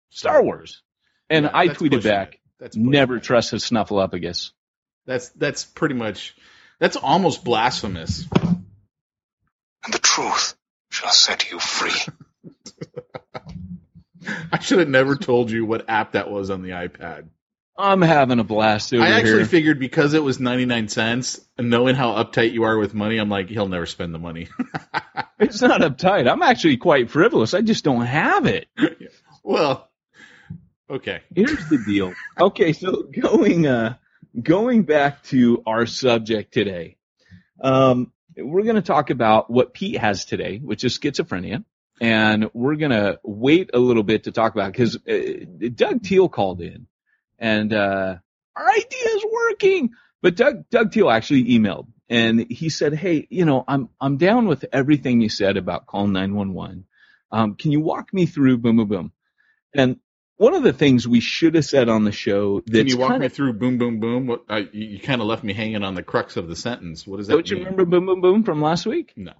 Star 0.08 0.42
Wars. 0.42 0.80
And 1.28 1.44
Yeah, 1.44 1.50
I 1.52 1.68
tweeted 1.68 2.02
back. 2.02 2.40
That's 2.58 2.74
never 2.74 3.18
it. 3.18 3.24
trust 3.24 3.52
a 3.52 3.56
Snuffleupagus. 3.56 4.52
That's 5.04 5.28
that's 5.28 5.64
pretty 5.66 5.94
much. 5.94 6.34
That's 6.80 6.96
almost 6.96 7.44
blasphemous. 7.44 8.26
And 9.84 9.92
the 9.92 9.98
truth 9.98 10.54
shall 10.88 11.12
set 11.12 11.50
you 11.50 11.58
free. 11.58 11.92
I 14.52 14.58
should 14.60 14.78
have 14.78 14.88
never 14.88 15.16
told 15.16 15.50
you 15.50 15.64
what 15.64 15.88
app 15.88 16.12
that 16.12 16.30
was 16.30 16.50
on 16.50 16.62
the 16.62 16.70
iPad. 16.70 17.28
I'm 17.76 18.02
having 18.02 18.38
a 18.38 18.44
blast 18.44 18.94
over 18.94 19.02
I 19.02 19.10
actually 19.10 19.38
here. 19.38 19.46
figured 19.46 19.80
because 19.80 20.14
it 20.14 20.22
was 20.22 20.38
99 20.38 20.88
cents, 20.88 21.40
and 21.58 21.70
knowing 21.70 21.96
how 21.96 22.12
uptight 22.12 22.52
you 22.52 22.62
are 22.64 22.78
with 22.78 22.94
money, 22.94 23.18
I'm 23.18 23.28
like, 23.28 23.48
he'll 23.48 23.68
never 23.68 23.86
spend 23.86 24.14
the 24.14 24.20
money. 24.20 24.48
it's 25.40 25.60
not 25.60 25.80
uptight. 25.80 26.30
I'm 26.30 26.42
actually 26.42 26.76
quite 26.76 27.10
frivolous. 27.10 27.52
I 27.52 27.62
just 27.62 27.82
don't 27.82 28.06
have 28.06 28.46
it. 28.46 28.68
well, 29.42 29.90
okay. 30.88 31.22
Here's 31.34 31.68
the 31.68 31.82
deal. 31.84 32.14
Okay, 32.38 32.72
so 32.72 33.02
going 33.02 33.66
uh 33.66 33.96
going 34.40 34.84
back 34.84 35.24
to 35.24 35.62
our 35.66 35.86
subject 35.86 36.54
today. 36.54 36.96
Um 37.60 38.12
we're 38.36 38.62
going 38.64 38.74
to 38.74 38.82
talk 38.82 39.10
about 39.10 39.48
what 39.48 39.74
Pete 39.74 39.98
has 39.98 40.24
today, 40.24 40.58
which 40.58 40.82
is 40.82 40.98
schizophrenia, 40.98 41.64
and 42.00 42.50
we're 42.54 42.76
going 42.76 42.90
to 42.90 43.20
wait 43.22 43.70
a 43.72 43.78
little 43.78 44.02
bit 44.02 44.24
to 44.24 44.32
talk 44.32 44.54
about 44.54 44.74
cuz 44.74 44.96
uh, 44.96 45.68
Doug 45.74 46.02
Teal 46.02 46.28
called 46.28 46.60
in 46.60 46.86
and 47.38 47.72
uh 47.72 48.16
our 48.56 48.70
idea 48.70 49.08
is 49.16 49.26
working. 49.32 49.90
But 50.22 50.36
Doug 50.36 50.68
Doug 50.70 50.92
Teal 50.92 51.10
actually 51.10 51.44
emailed 51.44 51.88
and 52.08 52.46
he 52.50 52.68
said, 52.68 52.94
"Hey, 52.94 53.26
you 53.30 53.44
know, 53.44 53.64
I'm 53.66 53.88
I'm 54.00 54.16
down 54.16 54.46
with 54.46 54.64
everything 54.72 55.20
you 55.20 55.28
said 55.28 55.56
about 55.56 55.86
call 55.86 56.06
911. 56.06 56.84
Um 57.30 57.54
can 57.56 57.72
you 57.72 57.80
walk 57.80 58.12
me 58.12 58.26
through 58.26 58.58
boom 58.58 58.76
boom 58.76 58.88
boom?" 58.88 59.12
And 59.74 59.98
one 60.36 60.54
of 60.54 60.62
the 60.62 60.72
things 60.72 61.06
we 61.06 61.20
should 61.20 61.54
have 61.54 61.64
said 61.64 61.88
on 61.88 62.04
the 62.04 62.12
show 62.12 62.60
Can 62.60 62.88
you 62.88 62.98
walk 62.98 63.10
kind 63.10 63.22
me 63.22 63.28
through 63.28 63.52
boom, 63.54 63.78
boom, 63.78 64.00
boom? 64.00 64.26
What, 64.26 64.44
I, 64.48 64.58
you, 64.72 64.86
you 64.86 65.00
kind 65.00 65.20
of 65.20 65.28
left 65.28 65.44
me 65.44 65.52
hanging 65.52 65.84
on 65.84 65.94
the 65.94 66.02
crux 66.02 66.36
of 66.36 66.48
the 66.48 66.56
sentence. 66.56 67.06
What 67.06 67.18
does 67.18 67.28
that 67.28 67.34
don't 67.34 67.50
you 67.50 67.58
remember 67.58 67.84
boom 67.84 68.06
boom 68.06 68.20
boom 68.20 68.42
from 68.42 68.60
last 68.60 68.86
week? 68.86 69.12
No. 69.16 69.32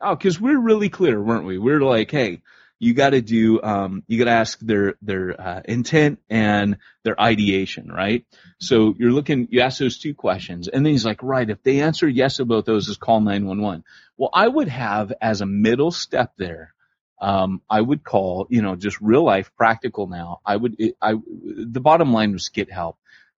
Oh, 0.00 0.14
because 0.14 0.40
we're 0.40 0.58
really 0.58 0.88
clear, 0.88 1.20
weren't 1.20 1.44
we? 1.44 1.58
We're 1.58 1.82
like, 1.82 2.10
hey, 2.10 2.40
you 2.78 2.94
got 2.94 3.10
to 3.10 3.20
do, 3.20 3.60
um, 3.62 4.02
you 4.06 4.18
got 4.18 4.24
to 4.24 4.30
ask 4.36 4.58
their 4.60 4.94
their 5.02 5.38
uh, 5.38 5.60
intent 5.66 6.20
and 6.30 6.78
their 7.04 7.20
ideation, 7.20 7.92
right? 7.92 8.24
So 8.58 8.94
you're 8.98 9.12
looking, 9.12 9.48
you 9.50 9.60
ask 9.60 9.78
those 9.78 9.98
two 9.98 10.14
questions, 10.14 10.68
and 10.68 10.84
then 10.84 10.92
he's 10.92 11.04
like, 11.04 11.22
right, 11.22 11.48
if 11.48 11.62
they 11.62 11.82
answer 11.82 12.08
yes 12.08 12.36
to 12.36 12.46
both 12.46 12.64
those, 12.64 12.88
is 12.88 12.96
call 12.96 13.20
911. 13.20 13.84
Well, 14.16 14.30
I 14.32 14.48
would 14.48 14.68
have 14.68 15.12
as 15.20 15.42
a 15.42 15.46
middle 15.46 15.90
step 15.90 16.32
there. 16.38 16.72
Um, 17.20 17.60
I 17.68 17.82
would 17.82 18.02
call, 18.02 18.46
you 18.48 18.62
know, 18.62 18.76
just 18.76 18.98
real 19.02 19.24
life, 19.24 19.52
practical 19.54 20.06
now. 20.06 20.40
I 20.46 20.56
would, 20.56 20.76
I, 21.02 21.12
the 21.12 21.80
bottom 21.80 22.14
line 22.14 22.32
was 22.32 22.48
get 22.48 22.72
help. 22.72 22.96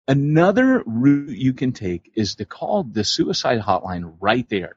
Another 0.08 0.84
route 0.86 1.36
you 1.36 1.54
can 1.54 1.72
take 1.72 2.12
is 2.14 2.36
to 2.36 2.46
call 2.46 2.84
the 2.84 3.04
suicide 3.04 3.60
hotline 3.60 4.18
right 4.20 4.48
there 4.50 4.76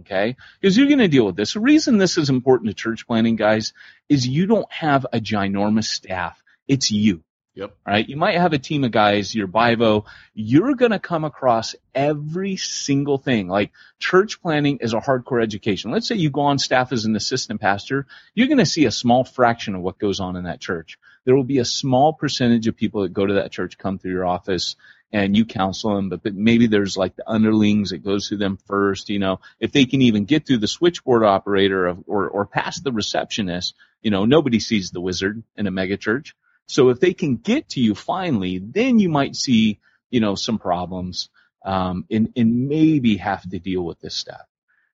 Okay? 0.00 0.36
Because 0.60 0.76
you're 0.76 0.88
going 0.88 0.98
to 0.98 1.08
deal 1.08 1.26
with 1.26 1.36
this. 1.36 1.54
The 1.54 1.60
reason 1.60 1.98
this 1.98 2.18
is 2.18 2.30
important 2.30 2.68
to 2.68 2.74
church 2.74 3.06
planting, 3.06 3.36
guys, 3.36 3.72
is 4.08 4.26
you 4.26 4.46
don't 4.46 4.70
have 4.72 5.06
a 5.12 5.20
ginormous 5.20 5.84
staff. 5.84 6.42
It's 6.66 6.90
you. 6.90 7.22
Yep. 7.54 7.76
Right? 7.86 8.08
You 8.08 8.16
might 8.16 8.38
have 8.38 8.54
a 8.54 8.58
team 8.58 8.82
of 8.84 8.92
guys, 8.92 9.34
your 9.34 9.46
Bivo. 9.46 10.06
You're 10.32 10.74
going 10.74 10.92
to 10.92 10.98
come 10.98 11.24
across 11.24 11.74
every 11.94 12.56
single 12.56 13.18
thing. 13.18 13.46
Like 13.46 13.72
church 13.98 14.40
planting 14.40 14.78
is 14.78 14.94
a 14.94 15.00
hardcore 15.00 15.42
education. 15.42 15.90
Let's 15.90 16.08
say 16.08 16.14
you 16.14 16.30
go 16.30 16.42
on 16.42 16.58
staff 16.58 16.92
as 16.92 17.04
an 17.04 17.14
assistant 17.14 17.60
pastor. 17.60 18.06
You're 18.34 18.48
going 18.48 18.56
to 18.58 18.66
see 18.66 18.86
a 18.86 18.90
small 18.90 19.24
fraction 19.24 19.74
of 19.74 19.82
what 19.82 19.98
goes 19.98 20.18
on 20.18 20.36
in 20.36 20.44
that 20.44 20.60
church. 20.60 20.98
There 21.24 21.36
will 21.36 21.44
be 21.44 21.58
a 21.58 21.64
small 21.64 22.12
percentage 22.12 22.66
of 22.66 22.76
people 22.76 23.02
that 23.02 23.12
go 23.12 23.24
to 23.24 23.34
that 23.34 23.52
church 23.52 23.78
come 23.78 23.98
through 23.98 24.12
your 24.12 24.26
office 24.26 24.76
and 25.12 25.36
you 25.36 25.44
counsel 25.44 25.94
them, 25.94 26.08
but, 26.08 26.22
but 26.22 26.34
maybe 26.34 26.66
there's 26.66 26.96
like 26.96 27.14
the 27.16 27.30
underlings 27.30 27.90
that 27.90 28.04
goes 28.04 28.28
through 28.28 28.38
them 28.38 28.56
first, 28.66 29.10
you 29.10 29.18
know, 29.18 29.40
if 29.60 29.70
they 29.70 29.84
can 29.84 30.02
even 30.02 30.24
get 30.24 30.46
through 30.46 30.58
the 30.58 30.66
switchboard 30.66 31.22
operator 31.22 31.86
of, 31.86 32.02
or, 32.06 32.28
or 32.28 32.46
past 32.46 32.82
the 32.82 32.92
receptionist, 32.92 33.74
you 34.00 34.10
know, 34.10 34.24
nobody 34.24 34.58
sees 34.58 34.90
the 34.90 35.00
wizard 35.00 35.42
in 35.56 35.66
a 35.66 35.70
mega 35.70 35.98
church. 35.98 36.34
So 36.66 36.88
if 36.88 36.98
they 36.98 37.12
can 37.12 37.36
get 37.36 37.70
to 37.70 37.80
you 37.80 37.94
finally, 37.94 38.58
then 38.58 38.98
you 38.98 39.10
might 39.10 39.36
see, 39.36 39.80
you 40.10 40.20
know, 40.20 40.34
some 40.34 40.58
problems, 40.58 41.28
um, 41.64 42.06
and, 42.10 42.32
and 42.34 42.68
maybe 42.68 43.18
have 43.18 43.48
to 43.48 43.58
deal 43.58 43.82
with 43.82 44.00
this 44.00 44.14
stuff. 44.14 44.46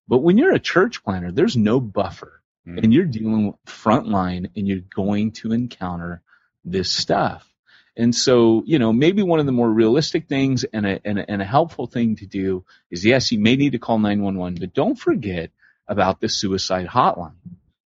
But 0.08 0.18
when 0.18 0.37
you're 0.37 0.54
a 0.54 0.58
church 0.58 1.04
planter, 1.04 1.30
there's 1.30 1.56
no 1.56 1.80
buffer 1.80 2.38
Mhm. 2.69 2.83
and 2.83 2.93
you're 2.93 3.05
dealing 3.05 3.47
with 3.49 3.65
frontline 3.67 4.51
and 4.57 4.69
you're 4.69 4.81
going 4.95 5.33
to 5.33 5.53
encounter 5.53 6.23
this 6.65 6.91
stuff. 6.91 7.45
And 7.97 8.15
so, 8.15 8.63
you 8.65 8.79
know, 8.79 8.93
maybe 8.93 9.23
one 9.23 9.41
of 9.41 9.47
the 9.47 9.53
more 9.53 9.71
realistic 9.71 10.29
things 10.29 10.65
and 10.65 10.87
a, 10.87 11.01
and 11.05 11.19
a, 11.19 11.31
and 11.31 11.43
a 11.43 11.45
helpful 11.45 11.87
thing 11.87 12.17
to 12.17 12.27
do 12.27 12.65
is 12.91 13.05
yes, 13.05 13.33
you 13.33 13.41
may 13.41 13.57
need 13.57 13.73
to 13.73 13.79
call 13.79 13.99
911, 13.99 14.59
but 14.61 14.75
don't 14.75 14.95
forget 14.97 15.51
about 15.89 16.21
the 16.21 16.29
suicide 16.29 16.87
hotline. 16.87 17.33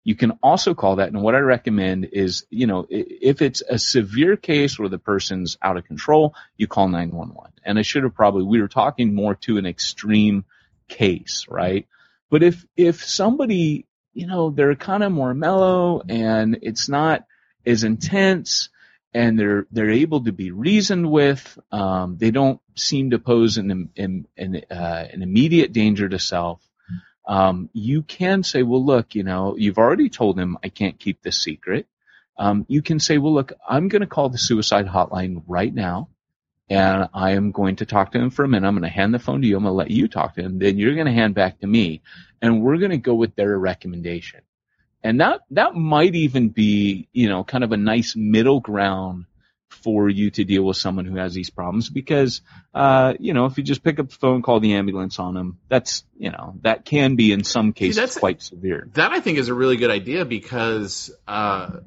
You 0.04 0.16
can 0.16 0.32
also 0.42 0.74
call 0.74 0.96
that. 0.96 1.08
And 1.08 1.22
what 1.22 1.36
I 1.36 1.38
recommend 1.38 2.06
is, 2.12 2.44
you 2.50 2.66
know, 2.66 2.86
if 2.90 3.40
it's 3.40 3.62
a 3.66 3.78
severe 3.78 4.36
case 4.36 4.78
where 4.78 4.88
the 4.88 4.98
person's 4.98 5.56
out 5.62 5.76
of 5.76 5.84
control, 5.84 6.34
you 6.56 6.66
call 6.66 6.88
911. 6.88 7.52
And 7.64 7.78
I 7.78 7.82
should 7.82 8.02
have 8.02 8.14
probably, 8.14 8.42
we 8.42 8.60
were 8.60 8.68
talking 8.68 9.14
more 9.14 9.36
to 9.36 9.58
an 9.58 9.66
extreme 9.66 10.44
case, 10.88 11.46
right? 11.48 11.86
But 12.30 12.42
if, 12.42 12.66
if 12.76 13.04
somebody, 13.04 13.86
you 14.14 14.26
know, 14.26 14.50
they're 14.50 14.74
kind 14.74 15.02
of 15.02 15.12
more 15.12 15.34
mellow 15.34 16.02
and 16.08 16.58
it's 16.62 16.88
not 16.88 17.24
as 17.64 17.84
intense 17.84 18.68
and 19.14 19.38
they're, 19.38 19.66
they're 19.70 19.90
able 19.90 20.24
to 20.24 20.32
be 20.32 20.50
reasoned 20.50 21.10
with, 21.10 21.58
um, 21.70 22.16
they 22.18 22.30
don't 22.30 22.60
seem 22.74 23.10
to 23.10 23.18
pose 23.18 23.58
an, 23.58 23.90
an, 23.96 24.26
an, 24.36 24.62
uh, 24.70 25.06
an 25.12 25.22
immediate 25.22 25.72
danger 25.72 26.08
to 26.08 26.18
self 26.18 26.60
um, 27.26 27.70
you 27.72 28.02
can 28.02 28.42
say, 28.42 28.62
well, 28.62 28.84
look, 28.84 29.14
you 29.14 29.22
know, 29.22 29.56
you've 29.56 29.78
already 29.78 30.08
told 30.08 30.38
him 30.38 30.58
I 30.62 30.68
can't 30.68 30.98
keep 30.98 31.22
this 31.22 31.40
secret. 31.40 31.86
Um, 32.38 32.64
you 32.68 32.82
can 32.82 32.98
say, 32.98 33.18
well, 33.18 33.34
look, 33.34 33.52
I'm 33.68 33.88
going 33.88 34.00
to 34.00 34.06
call 34.06 34.28
the 34.28 34.38
suicide 34.38 34.86
hotline 34.86 35.42
right 35.46 35.72
now. 35.72 36.08
And 36.72 37.10
I 37.12 37.32
am 37.32 37.50
going 37.50 37.76
to 37.76 37.86
talk 37.86 38.12
to 38.12 38.18
him 38.18 38.30
for 38.30 38.46
a 38.46 38.48
minute. 38.48 38.66
I'm 38.66 38.72
going 38.72 38.82
to 38.82 38.88
hand 38.88 39.12
the 39.12 39.18
phone 39.18 39.42
to 39.42 39.46
you. 39.46 39.58
I'm 39.58 39.64
going 39.64 39.72
to 39.72 39.76
let 39.76 39.90
you 39.90 40.08
talk 40.08 40.36
to 40.36 40.42
him. 40.42 40.58
Then 40.58 40.78
you're 40.78 40.94
going 40.94 41.06
to 41.06 41.12
hand 41.12 41.34
back 41.34 41.60
to 41.60 41.66
me 41.66 42.00
and 42.40 42.62
we're 42.62 42.78
going 42.78 42.92
to 42.92 42.96
go 42.96 43.12
with 43.12 43.36
their 43.36 43.58
recommendation. 43.58 44.40
And 45.02 45.20
that, 45.20 45.42
that 45.50 45.74
might 45.74 46.14
even 46.14 46.48
be, 46.48 47.08
you 47.12 47.28
know, 47.28 47.44
kind 47.44 47.62
of 47.62 47.72
a 47.72 47.76
nice 47.76 48.16
middle 48.16 48.60
ground 48.60 49.26
for 49.68 50.08
you 50.08 50.30
to 50.30 50.44
deal 50.44 50.62
with 50.62 50.78
someone 50.78 51.04
who 51.04 51.16
has 51.16 51.34
these 51.34 51.50
problems 51.50 51.90
because, 51.90 52.40
uh, 52.72 53.12
you 53.20 53.34
know, 53.34 53.44
if 53.44 53.58
you 53.58 53.64
just 53.64 53.84
pick 53.84 53.98
up 53.98 54.08
the 54.08 54.16
phone, 54.16 54.40
call 54.40 54.58
the 54.58 54.72
ambulance 54.72 55.18
on 55.18 55.34
them, 55.34 55.58
that's, 55.68 56.04
you 56.16 56.30
know, 56.30 56.54
that 56.62 56.86
can 56.86 57.16
be 57.16 57.32
in 57.32 57.44
some 57.44 57.74
cases 57.74 57.96
that's- 57.96 58.18
quite 58.18 58.40
severe. 58.40 58.88
That 58.94 59.12
I 59.12 59.20
think 59.20 59.36
is 59.36 59.48
a 59.48 59.54
really 59.54 59.76
good 59.76 59.90
idea 59.90 60.24
because 60.24 61.10
uh, 61.28 61.80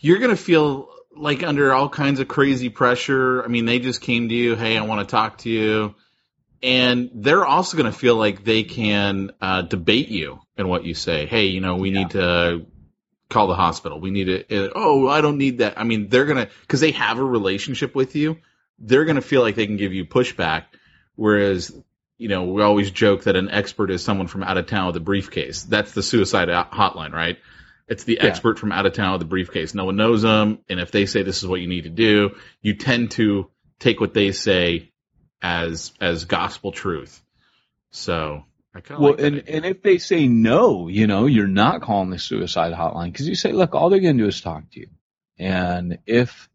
you're 0.00 0.18
going 0.18 0.30
to 0.30 0.36
feel 0.36 0.90
like 1.20 1.42
under 1.42 1.72
all 1.72 1.88
kinds 1.88 2.20
of 2.20 2.28
crazy 2.28 2.68
pressure. 2.68 3.44
I 3.44 3.48
mean, 3.48 3.66
they 3.66 3.78
just 3.78 4.00
came 4.00 4.28
to 4.28 4.34
you, 4.34 4.56
hey, 4.56 4.76
I 4.76 4.82
want 4.82 5.06
to 5.06 5.10
talk 5.10 5.38
to 5.38 5.50
you. 5.50 5.94
And 6.62 7.10
they're 7.14 7.44
also 7.44 7.76
going 7.76 7.90
to 7.90 7.98
feel 7.98 8.16
like 8.16 8.44
they 8.44 8.64
can 8.64 9.30
uh, 9.40 9.62
debate 9.62 10.08
you 10.08 10.40
and 10.56 10.68
what 10.68 10.84
you 10.84 10.94
say. 10.94 11.26
Hey, 11.26 11.46
you 11.46 11.60
know, 11.60 11.76
we 11.76 11.90
need 11.90 12.10
to 12.10 12.66
call 13.30 13.46
the 13.46 13.54
hospital. 13.54 14.00
We 14.00 14.10
need 14.10 14.24
to, 14.24 14.66
uh, 14.66 14.70
oh, 14.74 15.08
I 15.08 15.20
don't 15.20 15.38
need 15.38 15.58
that. 15.58 15.78
I 15.78 15.84
mean, 15.84 16.08
they're 16.08 16.26
going 16.26 16.46
to, 16.46 16.52
because 16.62 16.80
they 16.80 16.90
have 16.92 17.18
a 17.18 17.24
relationship 17.24 17.94
with 17.94 18.14
you, 18.16 18.38
they're 18.78 19.04
going 19.04 19.16
to 19.16 19.22
feel 19.22 19.40
like 19.40 19.54
they 19.54 19.66
can 19.66 19.76
give 19.76 19.92
you 19.94 20.04
pushback. 20.04 20.64
Whereas, 21.16 21.74
you 22.18 22.28
know, 22.28 22.44
we 22.44 22.62
always 22.62 22.90
joke 22.90 23.24
that 23.24 23.36
an 23.36 23.50
expert 23.50 23.90
is 23.90 24.02
someone 24.02 24.26
from 24.26 24.42
out 24.42 24.58
of 24.58 24.66
town 24.66 24.88
with 24.88 24.96
a 24.96 25.00
briefcase. 25.00 25.62
That's 25.62 25.92
the 25.92 26.02
suicide 26.02 26.48
hotline, 26.48 27.12
right? 27.12 27.38
It's 27.90 28.04
the 28.04 28.14
Yeah. 28.22 28.26
expert 28.28 28.58
from 28.58 28.72
out 28.72 28.86
of 28.86 28.94
town 28.94 29.12
with 29.14 29.22
a 29.22 29.26
briefcase. 29.26 29.74
No 29.74 29.84
one 29.84 29.96
knows 29.96 30.22
them. 30.22 30.60
And 30.68 30.80
if 30.80 30.90
they 30.92 31.04
say 31.06 31.22
this 31.22 31.42
is 31.42 31.46
what 31.48 31.60
you 31.60 31.66
need 31.66 31.84
to 31.84 31.90
do, 31.90 32.36
you 32.62 32.74
tend 32.74 33.10
to 33.12 33.50
take 33.78 34.00
what 34.00 34.14
they 34.14 34.32
say 34.32 34.92
as, 35.42 35.92
as 36.00 36.24
gospel 36.24 36.70
truth. 36.72 37.20
So 37.90 38.44
I 38.74 38.80
kind 38.80 38.96
of 38.98 39.00
Well, 39.02 39.12
like 39.12 39.20
and, 39.22 39.36
idea. 39.38 39.56
and 39.56 39.64
if 39.66 39.82
they 39.82 39.98
say 39.98 40.28
no, 40.28 40.88
you 40.88 41.06
know, 41.06 41.26
you're 41.26 41.46
not 41.48 41.82
calling 41.82 42.10
the 42.10 42.18
suicide 42.18 42.72
hotline 42.72 43.12
because 43.12 43.28
you 43.28 43.34
say, 43.34 43.52
look, 43.52 43.74
all 43.74 43.90
they're 43.90 44.00
going 44.00 44.16
to 44.18 44.22
do 44.24 44.28
is 44.28 44.40
talk 44.40 44.70
to 44.70 44.80
you. 44.80 44.88
And 45.38 45.98
if, 46.06 46.48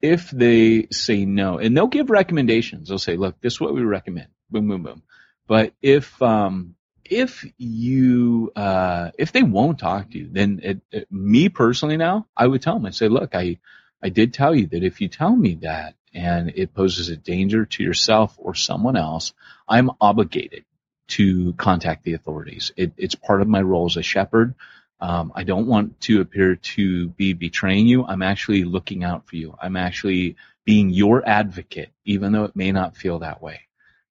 if 0.00 0.30
they 0.30 0.88
say 0.90 1.24
no, 1.26 1.58
and 1.58 1.76
they'll 1.76 1.86
give 1.86 2.10
recommendations, 2.10 2.88
they'll 2.88 2.98
say, 2.98 3.16
look, 3.16 3.40
this 3.40 3.54
is 3.54 3.60
what 3.60 3.74
we 3.74 3.82
recommend. 3.82 4.28
Boom, 4.50 4.68
boom, 4.68 4.82
boom. 4.82 5.02
But 5.46 5.74
if, 5.82 6.20
um, 6.22 6.75
if 7.10 7.44
you, 7.58 8.52
uh, 8.56 9.10
if 9.18 9.32
they 9.32 9.42
won't 9.42 9.78
talk 9.78 10.10
to 10.10 10.18
you, 10.18 10.28
then 10.30 10.60
it, 10.62 10.80
it, 10.90 11.12
me 11.12 11.48
personally 11.48 11.96
now, 11.96 12.26
I 12.36 12.46
would 12.46 12.62
tell 12.62 12.74
them, 12.74 12.86
I'd 12.86 12.94
say, 12.94 13.08
look, 13.08 13.34
I, 13.34 13.58
I 14.02 14.08
did 14.08 14.34
tell 14.34 14.54
you 14.54 14.66
that 14.68 14.82
if 14.82 15.00
you 15.00 15.08
tell 15.08 15.34
me 15.34 15.58
that 15.62 15.94
and 16.14 16.52
it 16.54 16.74
poses 16.74 17.08
a 17.08 17.16
danger 17.16 17.66
to 17.66 17.82
yourself 17.82 18.34
or 18.38 18.54
someone 18.54 18.96
else, 18.96 19.32
I'm 19.68 19.90
obligated 20.00 20.64
to 21.08 21.52
contact 21.54 22.04
the 22.04 22.14
authorities. 22.14 22.72
It, 22.76 22.92
it's 22.96 23.14
part 23.14 23.40
of 23.40 23.48
my 23.48 23.62
role 23.62 23.86
as 23.86 23.96
a 23.96 24.02
shepherd. 24.02 24.54
Um, 25.00 25.32
I 25.34 25.44
don't 25.44 25.66
want 25.66 26.00
to 26.02 26.20
appear 26.20 26.56
to 26.56 27.08
be 27.08 27.32
betraying 27.34 27.86
you. 27.86 28.04
I'm 28.04 28.22
actually 28.22 28.64
looking 28.64 29.04
out 29.04 29.28
for 29.28 29.36
you. 29.36 29.54
I'm 29.60 29.76
actually 29.76 30.36
being 30.64 30.90
your 30.90 31.26
advocate, 31.26 31.90
even 32.04 32.32
though 32.32 32.44
it 32.44 32.56
may 32.56 32.72
not 32.72 32.96
feel 32.96 33.20
that 33.20 33.42
way. 33.42 33.65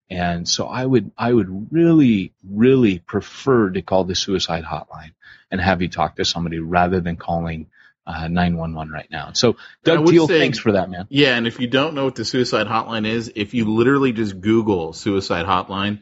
And 0.10 0.48
so 0.48 0.68
I 0.68 0.86
would, 0.86 1.12
I 1.18 1.34
would 1.34 1.72
really, 1.72 2.34
really 2.48 3.00
prefer 3.00 3.72
to 3.72 3.82
call 3.82 4.04
the 4.04 4.16
suicide 4.16 4.64
hotline 4.64 5.14
and 5.50 5.60
have 5.60 5.82
you 5.82 5.88
talk 5.90 6.18
to 6.18 6.26
somebody 6.26 6.60
rather 6.60 7.00
than 7.02 7.16
calling 7.18 7.68
uh, 8.08 8.28
911 8.28 8.94
right 8.94 9.10
now. 9.10 9.32
So 9.34 9.58
Doug 9.84 10.06
Teal, 10.06 10.28
say- 10.28 10.38
thanks 10.40 10.60
for 10.60 10.74
that, 10.74 10.92
man. 10.92 11.08
Yeah, 11.10 11.36
and 11.36 11.48
if 11.48 11.60
you 11.60 11.66
don't 11.68 11.96
know 11.96 12.06
what 12.06 12.16
the 12.16 12.26
suicide 12.26 12.68
hotline 12.68 13.08
is, 13.08 13.32
if 13.36 13.56
you 13.56 13.66
literally 13.74 14.12
just 14.12 14.40
Google 14.40 14.94
suicide 14.94 15.48
hotline, 15.48 16.02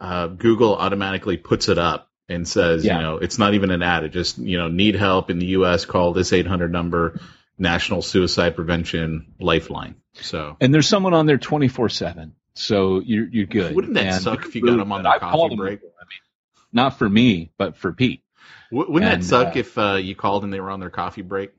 uh, 0.00 0.26
Google 0.26 0.74
automatically 0.76 1.36
puts 1.36 1.68
it 1.68 1.78
up 1.78 2.10
and 2.28 2.46
says, 2.46 2.84
Yeah. 2.84 2.96
you 2.96 3.02
know, 3.02 3.16
it's 3.18 3.38
not 3.38 3.54
even 3.54 3.70
an 3.70 3.82
ad. 3.82 4.02
It 4.04 4.08
just, 4.10 4.38
you 4.38 4.58
know, 4.58 4.66
need 4.68 4.96
help 4.96 5.30
in 5.30 5.38
the 5.38 5.46
U.S. 5.58 5.84
Call 5.84 6.12
this 6.12 6.32
800 6.32 6.72
number, 6.72 7.20
National 7.56 8.02
Suicide 8.02 8.56
Prevention 8.56 9.34
Lifeline. 9.38 9.94
So 10.14 10.56
And 10.60 10.74
there's 10.74 10.88
someone 10.88 11.14
on 11.14 11.26
there 11.26 11.38
24 11.38 11.88
seven. 11.88 12.34
So 12.58 13.00
you're, 13.00 13.26
you're 13.28 13.46
good. 13.46 13.74
Wouldn't 13.74 13.94
that 13.94 14.06
And 14.06 14.22
suck 14.22 14.44
if 14.46 14.54
you 14.54 14.62
got 14.62 14.72
got 14.76 14.80
'em 14.80 14.92
on 14.92 15.02
good. 15.02 15.10
their 15.12 15.18
coffee 15.20 15.56
break? 15.56 15.80
before. 15.80 15.92
I 16.00 16.04
mean, 16.04 16.18
not 16.72 16.98
for 16.98 17.08
me, 17.08 17.50
but 17.56 17.76
for 17.76 17.92
Pete. 17.92 18.22
wouldn't 18.70 18.96
And, 19.04 19.22
that 19.22 19.24
suck 19.26 19.56
uh, 19.56 19.58
if 19.60 19.78
uh, 19.78 19.94
you 19.94 20.14
called 20.14 20.44
and 20.44 20.52
they 20.52 20.60
were 20.60 20.70
on 20.70 20.80
their 20.80 20.90
coffee 20.90 21.22
break? 21.22 21.50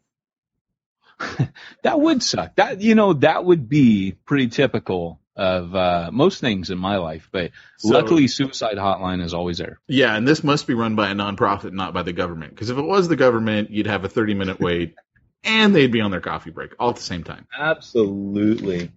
That 1.84 2.00
would 2.00 2.22
suck. 2.24 2.56
That, 2.56 2.82
you 2.82 2.96
know, 2.96 3.14
that 3.14 3.44
would 3.44 3.68
be 3.70 4.14
pretty 4.26 4.48
typical 4.48 5.20
of, 5.36 5.74
uh, 5.74 6.10
most 6.12 6.42
things 6.42 6.70
in 6.70 6.78
my 6.78 6.98
life, 6.98 7.30
but 7.32 7.52
So- 7.78 7.90
luckily 7.90 8.28
suicide 8.28 8.78
hotline 8.78 9.24
is 9.24 9.34
always 9.34 9.58
there. 9.58 9.80
Yeah, 9.88 10.16
and 10.16 10.28
this 10.28 10.44
must 10.44 10.68
be 10.68 10.74
run 10.74 10.96
by 10.96 11.10
a 11.10 11.14
nonprofit, 11.14 11.72
not 11.72 11.94
by 11.94 12.04
the 12.04 12.14
government. 12.14 12.54
Because 12.54 12.70
if 12.70 12.78
it 12.78 12.82
was 12.86 13.08
the 13.08 13.16
government, 13.16 13.70
you'd 13.72 13.88
have 13.88 14.04
a 14.04 14.10
30 14.10 14.34
minute 14.34 14.60
wait 14.60 14.96
and 15.44 15.74
they'd 15.74 15.92
be 15.92 16.02
on 16.02 16.12
their 16.12 16.20
coffee 16.22 16.52
break 16.52 16.74
all 16.80 16.90
at 16.90 16.98
the 16.98 17.02
same 17.02 17.24
time. 17.24 17.48
Absolutely. 17.58 18.92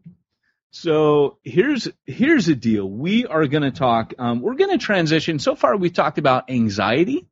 So 0.75 1.37
here's 1.43 1.87
here's 2.07 2.47
the 2.47 2.55
deal. 2.55 2.89
We 2.89 3.27
are 3.27 3.47
going 3.47 3.63
to 3.63 3.71
talk. 3.71 4.15
Um, 4.19 4.41
we're 4.41 4.55
going 4.55 4.71
to 4.71 4.83
transition. 4.83 5.39
So 5.39 5.55
far, 5.55 5.77
we've 5.77 5.93
talked 5.93 6.17
about 6.17 6.49
anxiety 6.51 7.27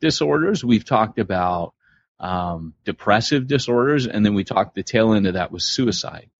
disorders. 0.00 0.64
We've 0.64 0.84
talked 0.84 1.18
about 1.18 1.74
um, 2.18 2.72
depressive 2.86 3.46
disorders, 3.46 4.06
and 4.06 4.24
then 4.24 4.32
we 4.32 4.44
talked 4.44 4.74
the 4.74 4.82
tail 4.82 5.12
end 5.12 5.26
of 5.26 5.34
that 5.34 5.52
was 5.52 5.68
suicide. 5.68 6.30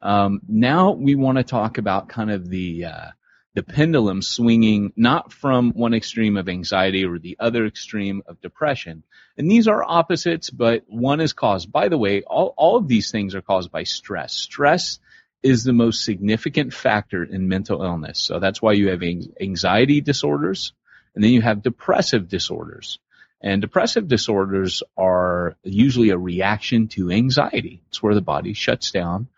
Um, 0.00 0.40
now 0.48 0.92
we 0.92 1.14
want 1.14 1.36
to 1.36 1.44
talk 1.44 1.76
about 1.76 2.08
kind 2.08 2.30
of 2.30 2.48
the 2.48 2.86
uh, 2.86 3.10
the 3.52 3.62
pendulum 3.62 4.22
swinging 4.22 4.94
not 4.96 5.30
from 5.30 5.72
one 5.72 5.92
extreme 5.92 6.38
of 6.38 6.48
anxiety 6.48 7.04
or 7.04 7.18
the 7.18 7.36
other 7.38 7.66
extreme 7.66 8.22
of 8.26 8.40
depression. 8.40 9.02
And 9.36 9.50
these 9.50 9.68
are 9.68 9.84
opposites, 9.84 10.48
but 10.48 10.84
one 10.86 11.20
is 11.20 11.34
caused. 11.34 11.70
By 11.70 11.90
the 11.90 11.98
way, 11.98 12.22
all 12.22 12.54
all 12.56 12.78
of 12.78 12.88
these 12.88 13.10
things 13.10 13.34
are 13.34 13.42
caused 13.42 13.70
by 13.70 13.82
stress. 13.82 14.32
Stress 14.32 15.00
is 15.42 15.64
the 15.64 15.72
most 15.72 16.04
significant 16.04 16.72
factor 16.72 17.22
in 17.22 17.48
mental 17.48 17.82
illness. 17.82 18.18
So 18.18 18.38
that's 18.38 18.60
why 18.60 18.72
you 18.72 18.88
have 18.90 19.02
anxiety 19.02 20.00
disorders 20.00 20.72
and 21.14 21.22
then 21.22 21.32
you 21.32 21.42
have 21.42 21.62
depressive 21.62 22.28
disorders. 22.28 22.98
And 23.40 23.62
depressive 23.62 24.08
disorders 24.08 24.82
are 24.96 25.56
usually 25.62 26.10
a 26.10 26.18
reaction 26.18 26.88
to 26.88 27.10
anxiety. 27.10 27.82
It's 27.88 28.02
where 28.02 28.14
the 28.14 28.20
body 28.20 28.52
shuts 28.52 28.90
down 28.90 29.28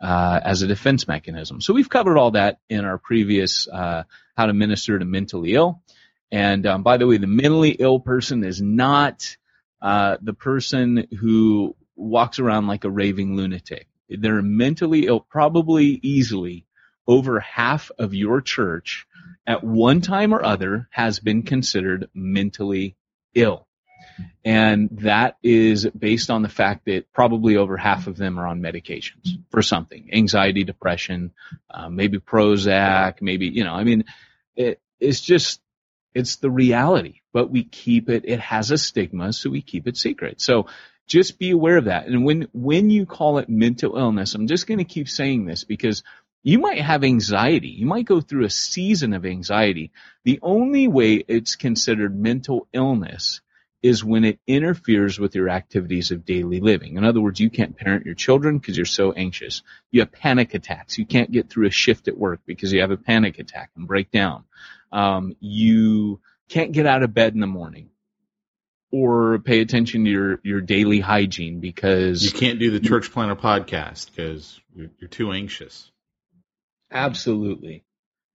uh, 0.00 0.40
as 0.42 0.62
a 0.62 0.68
defense 0.68 1.08
mechanism. 1.08 1.60
So 1.60 1.74
we've 1.74 1.88
covered 1.88 2.18
all 2.18 2.32
that 2.32 2.60
in 2.68 2.84
our 2.84 2.98
previous 2.98 3.66
uh, 3.66 4.04
how 4.36 4.46
to 4.46 4.52
minister 4.52 4.98
to 4.98 5.04
mentally 5.04 5.54
ill. 5.54 5.82
And 6.30 6.66
um, 6.66 6.82
by 6.82 6.98
the 6.98 7.06
way, 7.06 7.16
the 7.16 7.26
mentally 7.26 7.70
ill 7.70 7.98
person 7.98 8.44
is 8.44 8.60
not 8.60 9.36
uh, 9.82 10.18
the 10.20 10.34
person 10.34 11.08
who 11.18 11.74
walks 11.96 12.38
around 12.38 12.68
like 12.68 12.84
a 12.84 12.90
raving 12.90 13.36
lunatic. 13.36 13.88
They're 14.08 14.42
mentally 14.42 15.06
ill, 15.06 15.20
probably 15.20 15.98
easily 16.02 16.66
over 17.06 17.40
half 17.40 17.90
of 17.98 18.14
your 18.14 18.40
church 18.40 19.06
at 19.46 19.64
one 19.64 20.00
time 20.00 20.34
or 20.34 20.44
other 20.44 20.88
has 20.90 21.20
been 21.20 21.42
considered 21.42 22.08
mentally 22.14 22.96
ill. 23.34 23.66
And 24.44 24.88
that 25.02 25.36
is 25.42 25.86
based 25.86 26.30
on 26.30 26.42
the 26.42 26.48
fact 26.48 26.86
that 26.86 27.12
probably 27.12 27.56
over 27.56 27.76
half 27.76 28.06
of 28.06 28.16
them 28.16 28.38
are 28.38 28.46
on 28.46 28.60
medications 28.60 29.38
for 29.50 29.62
something, 29.62 30.10
anxiety, 30.12 30.64
depression, 30.64 31.32
uh, 31.70 31.88
maybe 31.88 32.18
Prozac, 32.18 33.20
maybe, 33.20 33.46
you 33.46 33.64
know, 33.64 33.74
I 33.74 33.84
mean, 33.84 34.04
it, 34.56 34.80
it's 34.98 35.20
just, 35.20 35.60
it's 36.14 36.36
the 36.36 36.50
reality, 36.50 37.20
but 37.32 37.50
we 37.50 37.64
keep 37.64 38.08
it, 38.08 38.24
it 38.26 38.40
has 38.40 38.70
a 38.70 38.78
stigma, 38.78 39.32
so 39.32 39.50
we 39.50 39.62
keep 39.62 39.86
it 39.86 39.96
secret. 39.96 40.40
So 40.40 40.66
just 41.08 41.38
be 41.38 41.50
aware 41.50 41.78
of 41.78 41.86
that. 41.86 42.06
And 42.06 42.24
when, 42.24 42.48
when 42.52 42.90
you 42.90 43.06
call 43.06 43.38
it 43.38 43.48
mental 43.48 43.96
illness, 43.96 44.34
I'm 44.34 44.46
just 44.46 44.66
going 44.66 44.78
to 44.78 44.84
keep 44.84 45.08
saying 45.08 45.46
this 45.46 45.64
because 45.64 46.04
you 46.42 46.58
might 46.58 46.80
have 46.80 47.02
anxiety. 47.02 47.68
You 47.68 47.86
might 47.86 48.04
go 48.04 48.20
through 48.20 48.44
a 48.44 48.50
season 48.50 49.14
of 49.14 49.26
anxiety. 49.26 49.90
The 50.24 50.38
only 50.42 50.86
way 50.86 51.14
it's 51.26 51.56
considered 51.56 52.16
mental 52.16 52.68
illness 52.72 53.40
is 53.82 54.04
when 54.04 54.24
it 54.24 54.40
interferes 54.46 55.18
with 55.18 55.34
your 55.34 55.48
activities 55.48 56.10
of 56.10 56.24
daily 56.24 56.60
living. 56.60 56.96
In 56.96 57.04
other 57.04 57.20
words, 57.20 57.40
you 57.40 57.48
can't 57.48 57.76
parent 57.76 58.06
your 58.06 58.14
children 58.14 58.58
because 58.58 58.76
you're 58.76 58.86
so 58.86 59.12
anxious. 59.12 59.62
You 59.90 60.00
have 60.00 60.12
panic 60.12 60.54
attacks. 60.54 60.98
You 60.98 61.06
can't 61.06 61.30
get 61.30 61.48
through 61.48 61.68
a 61.68 61.70
shift 61.70 62.08
at 62.08 62.18
work 62.18 62.40
because 62.44 62.72
you 62.72 62.80
have 62.80 62.90
a 62.90 62.96
panic 62.96 63.38
attack 63.38 63.70
and 63.76 63.86
break 63.86 64.10
down. 64.10 64.44
Um, 64.92 65.36
you 65.40 66.20
can't 66.48 66.72
get 66.72 66.86
out 66.86 67.02
of 67.02 67.14
bed 67.14 67.34
in 67.34 67.40
the 67.40 67.46
morning 67.46 67.90
or 68.90 69.38
pay 69.38 69.60
attention 69.60 70.04
to 70.04 70.10
your, 70.10 70.40
your 70.42 70.60
daily 70.60 71.00
hygiene 71.00 71.60
because 71.60 72.24
you 72.24 72.30
can't 72.30 72.58
do 72.58 72.70
the 72.70 72.80
church 72.80 73.12
planter 73.12 73.36
podcast 73.36 74.10
because 74.10 74.58
you're, 74.74 74.88
you're 74.98 75.08
too 75.08 75.32
anxious. 75.32 75.90
Absolutely. 76.90 77.84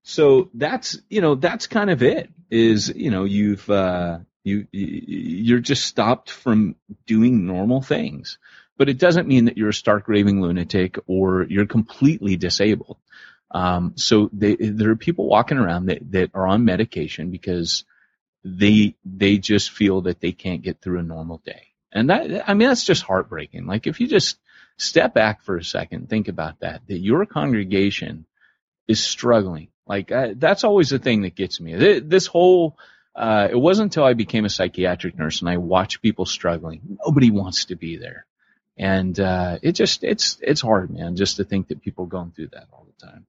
So 0.03 0.49
that's, 0.53 0.99
you 1.09 1.21
know, 1.21 1.35
that's 1.35 1.67
kind 1.67 1.89
of 1.89 2.03
it 2.03 2.29
is, 2.51 2.89
you 2.95 3.09
know, 3.09 3.23
you've, 3.23 3.67
uh, 3.69 4.19
you, 4.43 4.67
you're 4.71 5.59
just 5.59 5.85
stopped 5.85 6.29
from 6.29 6.75
doing 7.07 7.47
normal 7.47 7.81
things. 7.81 8.37
But 8.77 8.89
it 8.89 8.97
doesn't 8.97 9.27
mean 9.27 9.45
that 9.45 9.57
you're 9.57 9.69
a 9.69 9.73
stark 9.73 10.07
raving 10.07 10.41
lunatic 10.41 10.97
or 11.07 11.43
you're 11.43 11.67
completely 11.67 12.35
disabled. 12.35 12.97
Um, 13.51 13.93
so 13.95 14.29
they, 14.33 14.55
there 14.55 14.89
are 14.89 14.95
people 14.95 15.27
walking 15.27 15.59
around 15.59 15.85
that, 15.85 16.11
that 16.11 16.31
are 16.33 16.47
on 16.47 16.65
medication 16.65 17.29
because 17.29 17.85
they, 18.43 18.95
they 19.05 19.37
just 19.37 19.71
feel 19.71 20.01
that 20.01 20.19
they 20.19 20.31
can't 20.31 20.61
get 20.61 20.81
through 20.81 20.99
a 20.99 21.03
normal 21.03 21.41
day. 21.45 21.67
And 21.91 22.09
that, 22.09 22.49
I 22.49 22.53
mean, 22.53 22.67
that's 22.67 22.85
just 22.85 23.03
heartbreaking. 23.03 23.65
Like 23.65 23.87
if 23.87 23.99
you 23.99 24.07
just 24.07 24.37
step 24.77 25.13
back 25.13 25.43
for 25.43 25.57
a 25.57 25.63
second, 25.63 26.09
think 26.09 26.27
about 26.27 26.59
that, 26.59 26.81
that 26.87 26.97
your 26.97 27.25
congregation 27.25 28.25
is 28.87 29.03
struggling. 29.03 29.69
Like 29.85 30.11
I, 30.11 30.33
that's 30.33 30.63
always 30.63 30.89
the 30.89 30.99
thing 30.99 31.21
that 31.23 31.35
gets 31.35 31.59
me. 31.59 31.99
This 31.99 32.25
whole 32.25 32.77
uh, 33.15 33.47
it 33.51 33.55
wasn't 33.55 33.85
until 33.85 34.05
I 34.05 34.13
became 34.13 34.45
a 34.45 34.49
psychiatric 34.49 35.17
nurse 35.17 35.41
and 35.41 35.49
I 35.49 35.57
watched 35.57 36.01
people 36.01 36.25
struggling. 36.25 36.97
Nobody 37.05 37.29
wants 37.29 37.65
to 37.65 37.75
be 37.75 37.97
there, 37.97 38.25
and 38.77 39.17
uh, 39.19 39.59
it 39.61 39.73
just 39.73 40.03
it's 40.03 40.39
it's 40.41 40.61
hard, 40.61 40.89
man, 40.89 41.15
just 41.15 41.37
to 41.37 41.43
think 41.43 41.67
that 41.67 41.81
people 41.81 42.05
are 42.05 42.09
going 42.09 42.31
through 42.31 42.49
that 42.53 42.67
all 42.71 42.87
the 42.87 43.05
time. 43.05 43.27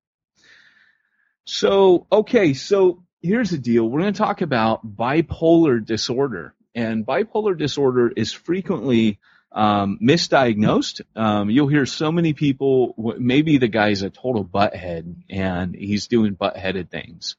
So 1.44 2.06
okay, 2.10 2.54
so 2.54 3.03
here's 3.24 3.50
the 3.50 3.58
deal. 3.58 3.88
We're 3.88 4.02
going 4.02 4.12
to 4.12 4.18
talk 4.18 4.40
about 4.42 4.86
bipolar 4.96 5.84
disorder, 5.84 6.54
and 6.74 7.06
bipolar 7.06 7.56
disorder 7.56 8.12
is 8.14 8.32
frequently 8.32 9.18
um, 9.52 9.98
misdiagnosed. 10.02 11.00
Um, 11.16 11.50
you'll 11.50 11.68
hear 11.68 11.86
so 11.86 12.12
many 12.12 12.34
people. 12.34 12.94
Maybe 13.18 13.58
the 13.58 13.68
guy's 13.68 14.02
a 14.02 14.10
total 14.10 14.44
butthead 14.44 15.14
and 15.30 15.74
he's 15.74 16.08
doing 16.08 16.34
buttheaded 16.34 16.90
things 16.90 17.36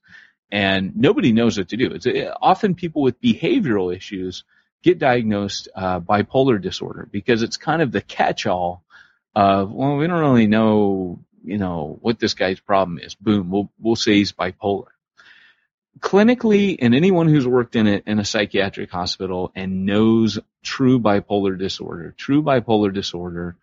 and 0.51 0.95
nobody 0.95 1.33
knows 1.33 1.57
what 1.57 1.69
to 1.69 1.77
do. 1.77 1.91
It's 1.91 2.07
uh, 2.07 2.33
often 2.41 2.75
people 2.75 3.01
with 3.01 3.21
behavioral 3.21 3.95
issues 3.95 4.43
get 4.83 4.99
diagnosed 4.99 5.67
uh, 5.75 5.99
bipolar 5.99 6.61
disorder 6.61 7.07
because 7.11 7.41
it's 7.41 7.57
kind 7.57 7.81
of 7.81 7.91
the 7.91 8.01
catch-all 8.01 8.83
of 9.35 9.71
well, 9.71 9.97
we 9.97 10.07
don't 10.07 10.19
really 10.19 10.47
know, 10.47 11.19
you 11.43 11.57
know, 11.57 11.97
what 12.01 12.19
this 12.19 12.35
guy's 12.35 12.59
problem 12.59 12.99
is. 12.99 13.15
Boom, 13.15 13.49
we'll 13.49 13.69
we'll 13.79 13.95
say 13.95 14.13
he's 14.13 14.31
bipolar. 14.31 14.94
Clinically, 15.99 16.77
and 16.79 16.93
anyone 16.93 17.27
who's 17.27 17.47
worked 17.47 17.75
in 17.75 17.87
it 17.87 18.03
in 18.05 18.19
a 18.19 18.25
psychiatric 18.25 18.91
hospital 18.91 19.51
and 19.55 19.85
knows 19.85 20.39
true 20.61 20.99
bipolar 20.99 21.57
disorder, 21.57 22.13
true 22.17 22.43
bipolar 22.43 22.93
disorder 22.93 23.55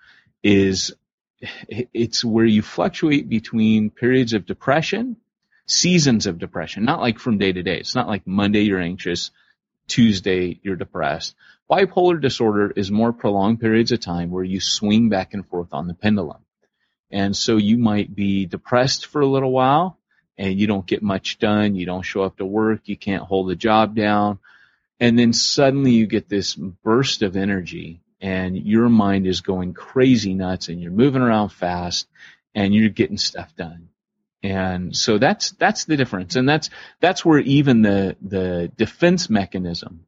is 0.42 0.94
it's 1.68 2.24
where 2.24 2.44
you 2.44 2.62
fluctuate 2.62 3.28
between 3.28 3.90
periods 3.90 4.32
of 4.32 4.46
depression 4.46 5.16
seasons 5.66 6.26
of 6.26 6.38
depression, 6.38 6.84
not 6.84 7.00
like 7.00 7.18
from 7.18 7.38
day 7.38 7.52
to 7.52 7.62
day. 7.62 7.78
It's 7.78 7.94
not 7.94 8.08
like 8.08 8.26
Monday 8.26 8.62
you're 8.62 8.80
anxious, 8.80 9.30
Tuesday 9.88 10.60
you're 10.62 10.76
depressed. 10.76 11.34
Bipolar 11.70 12.20
disorder 12.20 12.70
is 12.74 12.90
more 12.90 13.12
prolonged 13.12 13.60
periods 13.60 13.92
of 13.92 14.00
time 14.00 14.30
where 14.30 14.44
you 14.44 14.60
swing 14.60 15.08
back 15.08 15.34
and 15.34 15.46
forth 15.46 15.72
on 15.72 15.86
the 15.86 15.94
pendulum. 15.94 16.44
And 17.10 17.36
so 17.36 17.56
you 17.56 17.78
might 17.78 18.14
be 18.14 18.46
depressed 18.46 19.06
for 19.06 19.20
a 19.20 19.26
little 19.26 19.52
while 19.52 19.98
and 20.42 20.58
you 20.58 20.66
don't 20.66 20.86
get 20.86 21.04
much 21.04 21.38
done. 21.38 21.76
You 21.76 21.86
don't 21.86 22.02
show 22.02 22.22
up 22.22 22.38
to 22.38 22.44
work. 22.44 22.80
You 22.86 22.96
can't 22.96 23.22
hold 23.22 23.48
the 23.48 23.54
job 23.54 23.94
down. 23.94 24.40
And 24.98 25.16
then 25.16 25.32
suddenly 25.32 25.92
you 25.92 26.06
get 26.06 26.28
this 26.28 26.56
burst 26.56 27.22
of 27.22 27.36
energy 27.36 28.00
and 28.20 28.56
your 28.56 28.88
mind 28.88 29.28
is 29.28 29.40
going 29.40 29.72
crazy 29.72 30.34
nuts 30.34 30.68
and 30.68 30.80
you're 30.80 30.90
moving 30.90 31.22
around 31.22 31.50
fast 31.50 32.08
and 32.56 32.74
you're 32.74 32.88
getting 32.88 33.18
stuff 33.18 33.54
done. 33.54 33.88
And 34.42 34.96
so 34.96 35.18
that's 35.18 35.52
that's 35.52 35.84
the 35.84 35.96
difference, 35.96 36.34
and 36.34 36.48
that's 36.48 36.68
that's 36.98 37.24
where 37.24 37.38
even 37.38 37.82
the 37.82 38.16
the 38.20 38.72
defense 38.76 39.30
mechanism 39.30 40.06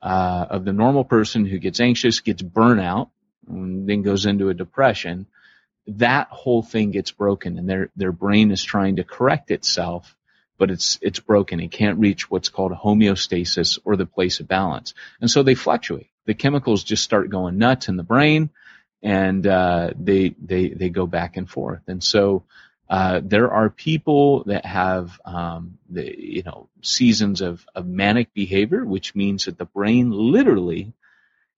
uh, 0.00 0.46
of 0.50 0.64
the 0.64 0.72
normal 0.72 1.02
person 1.02 1.44
who 1.46 1.58
gets 1.58 1.80
anxious, 1.80 2.20
gets 2.20 2.44
burnout, 2.44 3.10
and 3.48 3.88
then 3.88 4.02
goes 4.02 4.24
into 4.24 4.50
a 4.50 4.54
depression. 4.54 5.26
That 5.86 6.28
whole 6.28 6.62
thing 6.62 6.90
gets 6.90 7.10
broken, 7.10 7.58
and 7.58 7.68
their 7.68 7.90
their 7.96 8.12
brain 8.12 8.50
is 8.50 8.62
trying 8.62 8.96
to 8.96 9.04
correct 9.04 9.50
itself, 9.50 10.16
but 10.58 10.70
it's 10.70 10.98
it's 11.02 11.20
broken. 11.20 11.60
It 11.60 11.72
can't 11.72 11.98
reach 11.98 12.30
what's 12.30 12.48
called 12.48 12.72
homeostasis 12.72 13.78
or 13.84 13.96
the 13.96 14.06
place 14.06 14.40
of 14.40 14.48
balance, 14.48 14.94
and 15.20 15.30
so 15.30 15.42
they 15.42 15.54
fluctuate. 15.54 16.10
The 16.26 16.34
chemicals 16.34 16.84
just 16.84 17.02
start 17.02 17.30
going 17.30 17.58
nuts 17.58 17.88
in 17.88 17.96
the 17.96 18.04
brain, 18.04 18.50
and 19.02 19.46
uh, 19.46 19.90
they 19.98 20.34
they 20.40 20.68
they 20.68 20.88
go 20.88 21.06
back 21.06 21.36
and 21.36 21.50
forth, 21.50 21.82
and 21.88 22.02
so 22.02 22.44
uh, 22.92 23.22
there 23.24 23.50
are 23.50 23.70
people 23.70 24.44
that 24.44 24.66
have, 24.66 25.18
um, 25.24 25.78
the, 25.88 26.14
you 26.18 26.42
know, 26.42 26.68
seasons 26.82 27.40
of, 27.40 27.64
of 27.74 27.86
manic 27.86 28.34
behavior, 28.34 28.84
which 28.84 29.14
means 29.14 29.46
that 29.46 29.56
the 29.56 29.64
brain 29.64 30.10
literally 30.10 30.92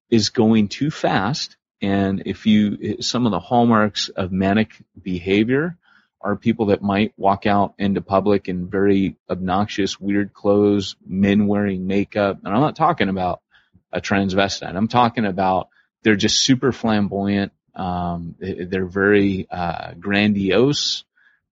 is 0.09 0.29
going 0.29 0.69
too 0.69 0.93
fast. 0.93 1.57
And 1.85 2.23
if 2.25 2.47
you, 2.47 3.03
some 3.03 3.27
of 3.27 3.33
the 3.33 3.41
hallmarks 3.41 4.09
of 4.09 4.33
manic 4.33 4.73
behavior 5.01 5.77
are 6.19 6.35
people 6.35 6.67
that 6.67 6.83
might 6.83 7.13
walk 7.19 7.45
out 7.45 7.75
into 7.79 8.01
public 8.01 8.49
in 8.49 8.71
very 8.71 9.17
obnoxious, 9.29 10.01
weird 10.01 10.33
clothes, 10.33 10.97
men 11.07 11.47
wearing 11.47 11.87
makeup. 11.87 12.39
And 12.43 12.55
I'm 12.55 12.63
not 12.63 12.77
talking 12.77 13.11
about 13.11 13.43
a 13.93 14.01
transvestite. 14.01 14.75
I'm 14.75 14.89
talking 14.89 15.27
about 15.27 15.69
they're 16.03 16.17
just 16.17 16.41
super 16.41 16.73
flamboyant. 16.73 17.53
Um, 17.75 18.35
they're 18.39 18.87
very 18.87 19.47
uh, 19.51 19.93
grandiose. 20.01 21.05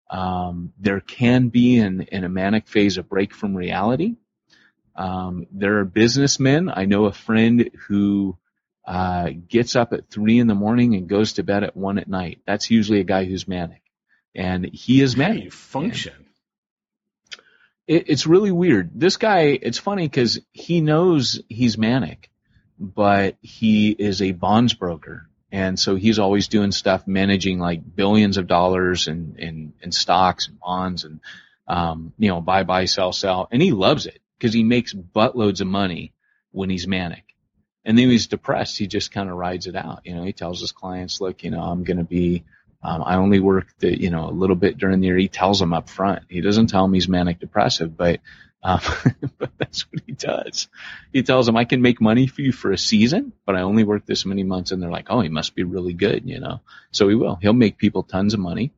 Um, 0.09 0.73
there 0.79 0.99
can 0.99 1.49
be 1.49 1.77
in, 1.77 2.01
in 2.11 2.23
a 2.23 2.29
manic 2.29 2.67
phase 2.67 2.97
a 2.97 3.03
break 3.03 3.35
from 3.35 3.55
reality. 3.55 4.15
Um, 4.95 5.45
there 5.51 5.77
are 5.77 5.85
businessmen. 5.85 6.71
I 6.73 6.85
know 6.85 7.05
a 7.05 7.13
friend 7.13 7.69
who 7.87 8.37
uh, 8.85 9.29
gets 9.47 9.75
up 9.75 9.93
at 9.93 10.09
three 10.09 10.39
in 10.39 10.47
the 10.47 10.55
morning 10.55 10.95
and 10.95 11.07
goes 11.07 11.33
to 11.33 11.43
bed 11.43 11.63
at 11.63 11.75
one 11.75 11.97
at 11.97 12.07
night. 12.07 12.39
That's 12.45 12.69
usually 12.69 12.99
a 12.99 13.05
guy 13.05 13.25
who's 13.25 13.47
manic, 13.47 13.81
and 14.35 14.65
he 14.65 15.01
is 15.01 15.15
manic. 15.15 15.35
How 15.35 15.39
do 15.39 15.45
you 15.45 15.51
function? 15.51 16.13
It, 17.87 18.09
it's 18.09 18.27
really 18.27 18.51
weird. 18.51 18.91
This 18.93 19.17
guy. 19.17 19.59
It's 19.61 19.77
funny 19.77 20.07
because 20.07 20.39
he 20.51 20.81
knows 20.81 21.41
he's 21.49 21.77
manic, 21.77 22.29
but 22.79 23.37
he 23.41 23.91
is 23.91 24.21
a 24.21 24.31
bonds 24.31 24.73
broker 24.73 25.27
And 25.53 25.79
so 25.79 25.95
he's 25.95 26.17
always 26.17 26.47
doing 26.47 26.71
stuff 26.71 27.05
managing 27.05 27.59
like 27.59 27.95
billions 27.95 28.37
of 28.37 28.47
dollars 28.47 29.07
in, 29.07 29.35
in, 29.37 29.73
in 29.83 29.91
stocks 29.91 30.47
and 30.47 30.59
bonds 30.59 31.03
and, 31.03 31.19
um, 31.67 32.11
you 32.17 32.29
know, 32.29 32.41
buy, 32.41 32.63
buy, 32.63 32.85
sell, 32.85 33.13
sell. 33.13 33.47
And 33.51 33.61
he 33.61 33.71
loves 33.71 34.07
it 34.07 34.19
because 34.35 34.51
he 34.51 34.63
makes 34.63 34.93
buttloads 34.95 35.61
of 35.61 35.67
money 35.67 36.11
when 36.49 36.71
he's 36.71 36.87
manic. 36.87 37.32
And 37.85 37.97
then 37.97 38.09
he's 38.09 38.27
depressed, 38.27 38.77
he 38.77 38.87
just 38.87 39.11
kind 39.11 39.29
of 39.29 39.35
rides 39.35 39.67
it 39.67 39.75
out. 39.75 40.01
You 40.05 40.15
know, 40.15 40.23
he 40.23 40.33
tells 40.33 40.61
his 40.61 40.71
clients, 40.71 41.19
look, 41.19 41.43
you 41.43 41.51
know, 41.51 41.61
I'm 41.61 41.83
going 41.83 41.97
to 41.97 42.03
be, 42.03 42.43
um, 42.81 43.03
I 43.05 43.15
only 43.15 43.39
work 43.39 43.67
the, 43.79 43.99
you 43.99 44.09
know, 44.09 44.29
a 44.29 44.31
little 44.31 44.55
bit 44.55 44.77
during 44.77 44.99
the 45.01 45.07
year. 45.07 45.17
He 45.17 45.27
tells 45.27 45.59
them 45.59 45.73
up 45.73 45.89
front. 45.89 46.23
He 46.29 46.41
doesn't 46.41 46.67
tell 46.67 46.83
them 46.83 46.93
he's 46.93 47.09
manic 47.09 47.39
depressive, 47.39 47.97
but, 47.97 48.21
um, 48.63 48.79
but 49.37 49.51
that's 49.57 49.81
what 49.91 50.01
he 50.05 50.13
does. 50.13 50.69
He 51.11 51.23
tells 51.23 51.45
them, 51.45 51.57
I 51.57 51.65
can 51.65 51.81
make 51.81 51.99
money 51.99 52.27
for 52.27 52.41
you 52.41 52.53
for 52.53 52.71
a 52.71 52.77
season, 52.77 53.33
but 53.45 53.55
I 53.55 53.61
only 53.61 53.83
work 53.83 54.05
this 54.05 54.25
many 54.25 54.43
months. 54.43 54.71
And 54.71 54.81
they're 54.81 54.89
like, 54.89 55.07
oh, 55.09 55.19
he 55.19 55.29
must 55.29 55.53
be 55.53 55.63
really 55.63 55.93
good, 55.93 56.23
you 56.25 56.39
know? 56.39 56.61
So 56.91 57.09
he 57.09 57.15
will. 57.15 57.35
He'll 57.35 57.53
make 57.53 57.77
people 57.77 58.03
tons 58.03 58.33
of 58.33 58.39
money 58.39 58.71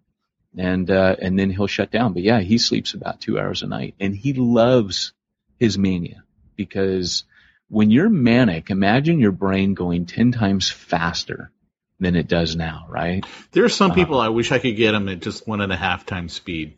and, 0.58 0.89
uh, 0.89 1.15
and 1.22 1.38
then 1.38 1.52
he'll 1.52 1.68
shut 1.68 1.91
down. 1.91 2.13
But 2.13 2.24
yeah, 2.24 2.39
he 2.39 2.58
sleeps 2.58 2.96
about 2.96 3.22
two 3.22 3.39
hours 3.39 3.62
a 3.62 3.68
night 3.68 3.94
and 4.00 4.15
he 4.15 4.34
loves 4.34 5.13
his 5.60 5.78
mania 5.78 6.24
because 6.56 7.24
when 7.69 7.91
you're 7.91 8.10
manic, 8.10 8.69
imagine 8.69 9.19
your 9.19 9.32
brain 9.32 9.73
going 9.73 10.06
10 10.06 10.32
times 10.32 10.69
faster 10.69 11.51
than 11.99 12.15
it 12.15 12.28
does 12.28 12.56
now, 12.56 12.86
right? 12.89 13.25
There 13.51 13.63
are 13.65 13.69
some 13.69 13.91
uh-huh. 13.91 13.99
people 13.99 14.19
I 14.19 14.30
wish 14.30 14.51
I 14.51 14.60
could 14.60 14.75
get 14.75 14.91
them 14.91 15.10
at 15.10 15.21
just 15.21 15.47
one 15.47 15.62
and 15.62 15.71
a 15.71 15.78
half 15.78 16.06
times 16.06 16.34
speed 16.34 16.78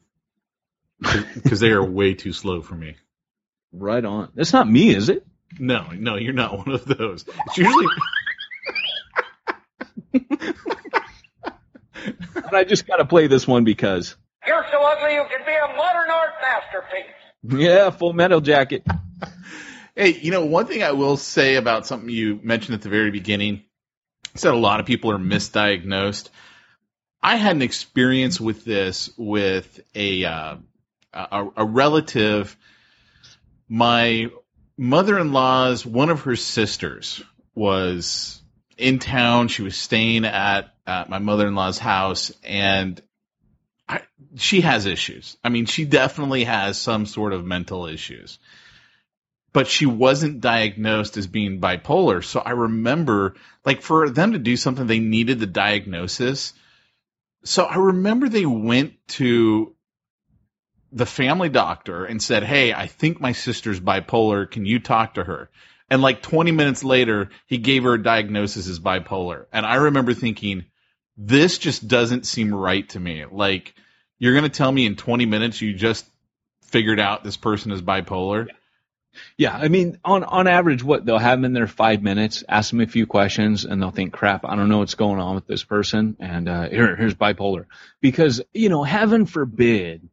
because 1.00 1.60
they 1.60 1.71
are 1.71 1.84
way 1.84 2.13
too 2.13 2.34
slow 2.34 2.62
for 2.62 2.76
me. 2.76 2.95
Right 3.71 4.04
on. 4.04 4.30
That's 4.36 4.54
not 4.54 4.69
me, 4.69 4.95
is 4.95 5.10
it? 5.10 5.26
No, 5.60 5.88
no, 5.91 6.15
you're 6.15 6.34
not 6.34 6.58
one 6.58 6.71
of 6.71 6.86
those. 6.86 7.26
It's 7.47 7.58
usually. 7.58 7.88
I 12.54 12.63
just 12.63 12.88
got 12.88 12.97
to 12.97 13.06
play 13.06 13.28
this 13.28 13.47
one 13.47 13.63
because. 13.63 14.15
You're 14.45 14.65
so 14.71 14.82
ugly 14.82 15.15
you 15.15 15.23
could 15.30 15.45
be 15.45 15.52
a 15.52 15.76
modern 15.76 16.10
art 16.10 16.32
masterpiece. 16.41 17.12
Yeah, 17.43 17.89
full 17.91 18.13
metal 18.13 18.41
jacket. 18.41 18.84
Hey, 19.98 20.12
you 20.12 20.30
know, 20.30 20.46
one 20.46 20.68
thing 20.68 20.84
I 20.84 20.92
will 20.92 21.18
say 21.18 21.56
about 21.56 21.88
something 21.88 22.08
you 22.08 22.40
mentioned 22.44 22.76
at 22.76 22.84
the 22.84 22.90
very 22.90 23.10
beginning, 23.10 23.64
said 24.36 24.54
a 24.54 24.56
lot 24.56 24.80
of 24.80 24.86
people 24.86 25.10
are 25.10 25.18
misdiagnosed. 25.18 26.30
I 27.20 27.38
had 27.38 27.56
an 27.56 27.64
experience 27.64 28.40
with 28.40 28.64
this 28.64 29.10
with 29.18 29.80
a 29.96 30.24
uh, 30.24 30.58
a, 31.12 31.48
a 31.58 31.66
relative. 31.66 32.56
My 33.68 34.30
mother-in-law's 34.78 35.84
one 35.84 36.12
of 36.12 36.22
her 36.22 36.36
sisters 36.36 37.24
was 37.56 38.40
in 38.78 39.00
town. 39.00 39.48
She 39.48 39.64
was 39.64 39.76
staying 39.76 40.26
at, 40.26 40.76
at 40.86 41.10
my 41.10 41.18
mother-in-law's 41.18 41.80
house, 41.80 42.32
and 42.44 43.02
I, 43.90 44.02
she 44.36 44.62
has 44.62 44.86
issues. 44.86 45.38
I 45.44 45.50
mean, 45.50 45.66
she 45.66 45.86
definitely 45.86 46.44
has 46.44 46.80
some 46.80 47.08
sort 47.08 47.34
of 47.34 47.44
mental 47.44 47.88
issues 47.88 48.38
but 49.58 49.65
she 49.65 49.88
wasn't 49.88 50.39
diagnosed 50.39 51.17
as 51.17 51.26
being 51.26 51.60
bipolar. 51.60 52.24
So 52.24 52.39
I 52.39 52.52
remember, 52.52 53.34
like, 53.65 53.82
for 53.82 54.08
them 54.08 54.34
to 54.34 54.38
do 54.38 54.56
something, 54.56 54.86
they 54.86 55.00
needed 55.00 55.39
the 55.39 55.48
diagnosis. 55.48 56.54
So 57.43 57.63
I 57.63 57.78
remember 57.78 58.30
they 58.30 58.46
went 58.46 58.93
to 59.08 59.74
the 60.91 61.08
family 61.08 61.50
doctor 61.50 62.06
and 62.06 62.22
said, 62.22 62.43
Hey, 62.43 62.72
I 62.72 62.86
think 62.86 63.20
my 63.20 63.32
sister's 63.32 63.80
bipolar. 63.80 64.48
Can 64.48 64.67
you 64.67 64.78
talk 64.78 65.15
to 65.15 65.24
her? 65.24 65.50
And 65.89 66.04
like 66.04 66.22
20 66.22 66.52
minutes 66.52 66.84
later, 66.84 67.32
he 67.48 67.58
gave 67.58 67.82
her 67.82 67.96
a 67.96 68.04
diagnosis 68.04 68.67
as 68.67 68.80
bipolar. 68.80 69.48
And 69.52 69.65
I 69.65 69.78
remember 69.78 70.13
thinking, 70.13 70.65
this 71.17 71.58
just 71.58 71.88
doesn't 71.88 72.28
seem 72.28 72.54
right 72.54 72.88
to 72.89 73.00
me. 73.00 73.26
Like, 73.26 73.74
you're 74.20 74.34
going 74.34 74.43
to 74.43 74.56
tell 74.56 74.72
me 74.72 74.86
in 74.86 74.98
20 74.98 75.26
minutes 75.26 75.63
you 75.63 75.74
just 75.74 76.06
figured 76.62 77.00
out 77.00 77.24
this 77.24 77.38
person 77.38 77.72
is 77.72 77.82
bipolar? 77.82 78.50
Yeah. 78.50 78.54
Yeah, 79.38 79.56
I 79.56 79.67
mean, 79.67 79.99
on 80.03 80.23
on 80.23 80.47
average, 80.47 80.84
what 80.84 81.06
they'll 81.06 81.17
have 81.17 81.38
them 81.38 81.45
in 81.45 81.53
there 81.53 81.67
five 81.67 82.01
minutes, 82.01 82.43
ask 82.47 82.71
them 82.71 82.82
a 82.82 82.88
few 82.88 83.06
questions, 83.06 83.65
and 83.65 83.82
they'll 83.82 83.91
think, 83.91 84.13
"Crap, 84.13 84.45
I 84.45 84.56
don't 84.56 84.69
know 84.69 84.80
what's 84.80 84.95
going 84.95 85.19
on 85.19 85.36
with 85.36 85.47
this 85.47 85.63
person," 85.63 86.17
and 86.19 86.47
uh, 86.49 86.69
here, 86.69 86.95
here's 86.95 87.15
bipolar. 87.15 87.65
Because 88.01 88.41
you 88.53 88.69
know, 88.69 88.84
heaven 88.84 89.25
forbid 89.25 90.10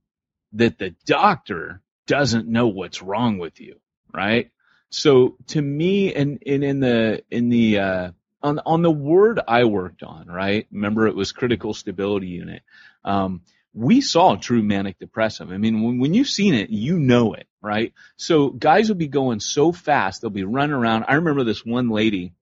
that 0.54 0.78
the 0.78 0.94
doctor 1.06 1.80
doesn't 2.06 2.48
know 2.48 2.68
what's 2.68 3.02
wrong 3.02 3.38
with 3.38 3.60
you, 3.60 3.76
right? 4.12 4.50
So 4.90 5.36
to 5.48 5.60
me, 5.60 6.14
and, 6.14 6.42
and 6.46 6.62
in 6.62 6.80
the 6.80 7.22
in 7.30 7.48
the 7.48 7.78
uh, 7.78 8.10
on 8.42 8.60
on 8.64 8.82
the 8.82 8.90
word 8.90 9.40
I 9.46 9.64
worked 9.64 10.02
on, 10.02 10.26
right? 10.28 10.66
Remember, 10.70 11.08
it 11.08 11.16
was 11.16 11.32
critical 11.32 11.74
stability 11.74 12.28
unit. 12.28 12.62
Um, 13.04 13.42
we 13.74 14.00
saw 14.00 14.36
true 14.36 14.62
manic 14.62 14.98
depressive. 14.98 15.50
I 15.50 15.58
mean, 15.58 15.82
when, 15.82 15.98
when 15.98 16.14
you've 16.14 16.28
seen 16.28 16.54
it, 16.54 16.70
you 16.70 16.98
know 16.98 17.34
it, 17.34 17.48
right? 17.60 17.92
So 18.16 18.48
guys 18.48 18.88
will 18.88 18.96
be 18.96 19.08
going 19.08 19.40
so 19.40 19.72
fast, 19.72 20.22
they'll 20.22 20.30
be 20.30 20.44
running 20.44 20.74
around. 20.74 21.04
I 21.08 21.14
remember 21.14 21.42
this 21.42 21.66
one 21.66 21.90
lady, 21.90 22.32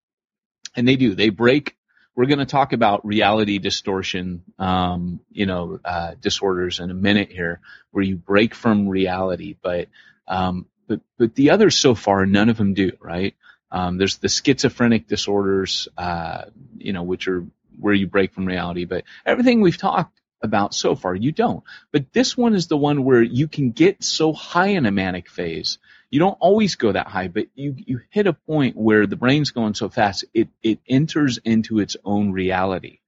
and 0.77 0.87
they 0.87 0.97
do, 0.97 1.15
they 1.15 1.31
break. 1.31 1.75
We're 2.15 2.27
going 2.27 2.41
to 2.41 2.47
talk 2.47 2.75
about 2.75 3.07
reality 3.07 3.59
distortion, 3.59 4.45
um, 4.59 5.21
you 5.31 5.47
know, 5.47 5.81
uh, 5.83 6.13
disorders 6.21 6.79
in 6.79 6.91
a 6.91 6.95
minute 6.95 7.33
here, 7.33 7.61
where 7.91 8.05
you 8.05 8.17
break 8.17 8.55
from 8.55 8.87
reality. 8.87 9.57
But, 9.61 9.89
um, 10.29 10.67
but, 10.87 11.01
but 11.17 11.35
the 11.35 11.51
others 11.51 11.79
so 11.79 11.95
far, 11.95 12.27
none 12.27 12.51
of 12.51 12.59
them 12.59 12.75
do, 12.75 12.93
right? 13.01 13.35
Um, 13.71 13.97
there's 13.97 14.19
the 14.19 14.29
schizophrenic 14.29 15.09
disorders, 15.09 15.89
uh, 15.97 16.45
you 16.77 16.93
know, 16.93 17.03
which 17.03 17.27
are 17.29 17.47
where 17.81 17.95
you 17.95 18.07
break 18.07 18.35
from 18.35 18.45
reality. 18.45 18.85
But 18.85 19.05
everything 19.25 19.63
we've 19.63 19.79
talked 19.79 20.21
about 20.43 20.75
so 20.75 20.95
far. 20.95 21.15
You 21.15 21.33
don't. 21.33 21.63
But 21.93 22.13
this 22.13 22.37
one 22.37 22.55
is 22.55 22.67
the 22.67 22.77
one 22.77 23.05
where 23.05 23.23
you 23.23 23.49
can 23.49 23.71
get 23.71 24.03
so 24.03 24.33
high 24.33 24.69
in 24.69 24.87
a 24.87 24.91
manic 24.91 25.29
phase. 25.29 25.79
You 26.11 26.19
don't 26.19 26.39
always 26.41 26.75
go 26.75 26.93
that 26.93 27.07
high, 27.07 27.29
but 27.29 27.47
you, 27.55 27.75
you 27.77 28.01
hit 28.11 28.27
a 28.27 28.33
point 28.33 28.77
where 28.77 29.07
the 29.07 29.17
brain's 29.17 29.51
going 29.51 29.75
so 29.75 29.89
fast, 29.89 30.25
it, 30.35 30.49
it 30.63 30.81
enters 30.89 31.39
into 31.39 31.79
its 31.79 31.97
own 32.05 32.33
reality. 32.33 32.99